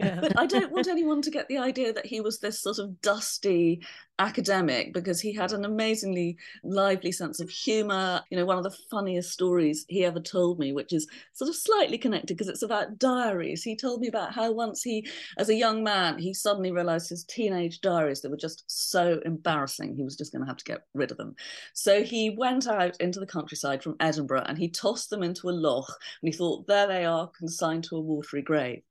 But 0.00 0.38
I 0.38 0.46
don't 0.46 0.72
want 0.72 0.88
anyone 0.88 1.22
to 1.22 1.30
get 1.30 1.48
the 1.48 1.58
idea 1.58 1.92
that 1.92 2.06
he 2.06 2.20
was 2.20 2.38
this 2.38 2.60
sort 2.60 2.78
of 2.78 3.00
dusty 3.00 3.80
academic 4.18 4.92
because 4.92 5.20
he 5.20 5.32
had 5.32 5.52
an 5.52 5.64
amazingly 5.64 6.36
lively 6.62 7.10
sense 7.10 7.40
of 7.40 7.50
humor. 7.50 8.22
You 8.30 8.38
know, 8.38 8.44
one 8.44 8.58
of 8.58 8.64
the 8.64 8.76
funniest 8.90 9.32
stories 9.32 9.84
he 9.88 10.04
ever 10.04 10.20
told 10.20 10.58
me, 10.58 10.72
which 10.72 10.92
is 10.92 11.06
sort 11.32 11.48
of 11.48 11.56
slightly 11.56 11.98
connected 11.98 12.36
because 12.36 12.48
it's 12.48 12.62
about 12.62 12.98
diaries. 12.98 13.62
He 13.62 13.76
told 13.76 14.00
me 14.00 14.08
about 14.08 14.34
how 14.34 14.52
once 14.52 14.82
he, 14.82 15.06
as 15.38 15.48
a 15.48 15.54
young 15.54 15.82
man, 15.82 16.18
he 16.18 16.34
suddenly 16.34 16.70
realized 16.70 17.08
his 17.08 17.24
teenage 17.24 17.80
diaries, 17.80 18.20
that 18.20 18.30
were 18.30 18.36
just 18.36 18.64
so 18.66 19.20
embarrassing. 19.24 19.96
He 19.96 20.04
was 20.04 20.16
just 20.16 20.32
going 20.32 20.42
to 20.42 20.48
have 20.48 20.58
to 20.58 20.64
get 20.64 20.86
rid 20.94 21.10
of 21.10 21.16
them. 21.16 21.34
So 21.72 22.02
he 22.02 22.30
went 22.30 22.66
out 22.66 22.96
into 23.00 23.20
the 23.20 23.26
countryside 23.26 23.82
from 23.82 23.96
Edinburgh 24.00 24.44
and 24.46 24.58
he 24.58 24.68
tossed 24.68 25.10
them 25.10 25.22
into 25.22 25.48
a 25.48 25.52
loch 25.52 25.98
and 26.22 26.32
he 26.32 26.36
thought, 26.36 26.66
there 26.66 26.86
they 26.86 27.04
are, 27.04 27.30
consigned 27.36 27.84
to 27.84 27.96
a 27.96 28.00
watery 28.00 28.42
grave 28.42 28.82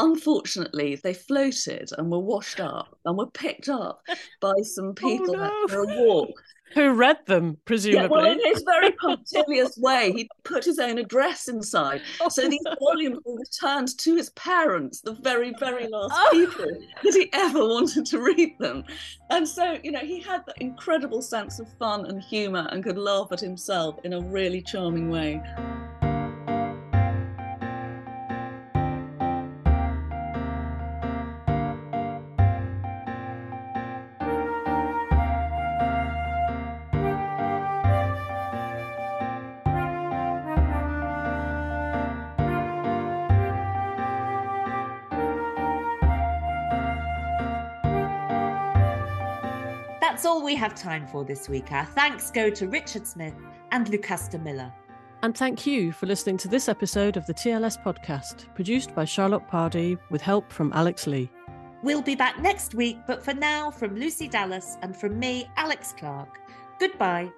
unfortunately, 0.00 0.96
they 0.96 1.14
floated 1.14 1.90
and 1.96 2.10
were 2.10 2.18
washed 2.18 2.60
up 2.60 2.98
and 3.04 3.16
were 3.16 3.30
picked 3.30 3.68
up 3.68 4.02
by 4.40 4.54
some 4.62 4.88
oh, 4.90 4.92
people 4.94 5.36
oh, 5.36 5.66
no. 5.66 5.68
for 5.68 5.80
a 5.80 5.86
walk. 5.86 6.30
Who 6.74 6.92
read 6.92 7.18
them, 7.26 7.58
presumably? 7.64 8.02
Yeah, 8.02 8.08
well, 8.08 8.30
in 8.30 8.38
his 8.44 8.62
very 8.62 8.92
punctilious 9.00 9.76
way, 9.76 10.12
he 10.12 10.30
put 10.44 10.64
his 10.64 10.78
own 10.78 10.98
address 10.98 11.48
inside. 11.48 12.00
Oh, 12.20 12.28
so 12.28 12.48
these 12.48 12.60
no. 12.64 12.76
volumes 12.78 13.18
were 13.24 13.38
returned 13.38 13.98
to 13.98 14.14
his 14.14 14.30
parents, 14.30 15.00
the 15.00 15.14
very, 15.14 15.52
very 15.58 15.88
last 15.88 16.14
oh. 16.14 16.28
people 16.30 16.70
that 17.02 17.14
he 17.14 17.28
ever 17.32 17.58
wanted 17.58 18.06
to 18.06 18.20
read 18.20 18.56
them. 18.60 18.84
And 19.30 19.48
so, 19.48 19.78
you 19.82 19.90
know, 19.90 19.98
he 19.98 20.20
had 20.20 20.46
that 20.46 20.58
incredible 20.60 21.22
sense 21.22 21.58
of 21.58 21.66
fun 21.78 22.06
and 22.06 22.22
humour 22.22 22.68
and 22.70 22.84
could 22.84 22.98
laugh 22.98 23.32
at 23.32 23.40
himself 23.40 23.98
in 24.04 24.12
a 24.12 24.20
really 24.20 24.62
charming 24.62 25.10
way. 25.10 25.42
That's 50.20 50.26
all 50.26 50.42
we 50.42 50.54
have 50.56 50.74
time 50.74 51.06
for 51.06 51.24
this 51.24 51.48
week. 51.48 51.72
Our 51.72 51.86
thanks 51.86 52.30
go 52.30 52.50
to 52.50 52.68
Richard 52.68 53.06
Smyth 53.06 53.32
and 53.70 53.86
Lucasta 53.86 54.38
Miller. 54.38 54.70
And 55.22 55.34
thank 55.34 55.66
you 55.66 55.92
for 55.92 56.04
listening 56.04 56.36
to 56.36 56.48
this 56.48 56.68
episode 56.68 57.16
of 57.16 57.24
the 57.24 57.32
TLS 57.32 57.82
podcast, 57.82 58.54
produced 58.54 58.94
by 58.94 59.06
Charlotte 59.06 59.48
Pardy 59.48 59.98
with 60.10 60.20
help 60.20 60.52
from 60.52 60.74
Alex 60.74 61.06
Lee. 61.06 61.30
We'll 61.82 62.02
be 62.02 62.16
back 62.16 62.38
next 62.38 62.74
week, 62.74 62.98
but 63.06 63.24
for 63.24 63.32
now, 63.32 63.70
from 63.70 63.96
Lucy 63.96 64.28
Dallas 64.28 64.76
and 64.82 64.94
from 64.94 65.18
me, 65.18 65.48
Alex 65.56 65.94
Clark, 65.96 66.38
goodbye 66.78 67.32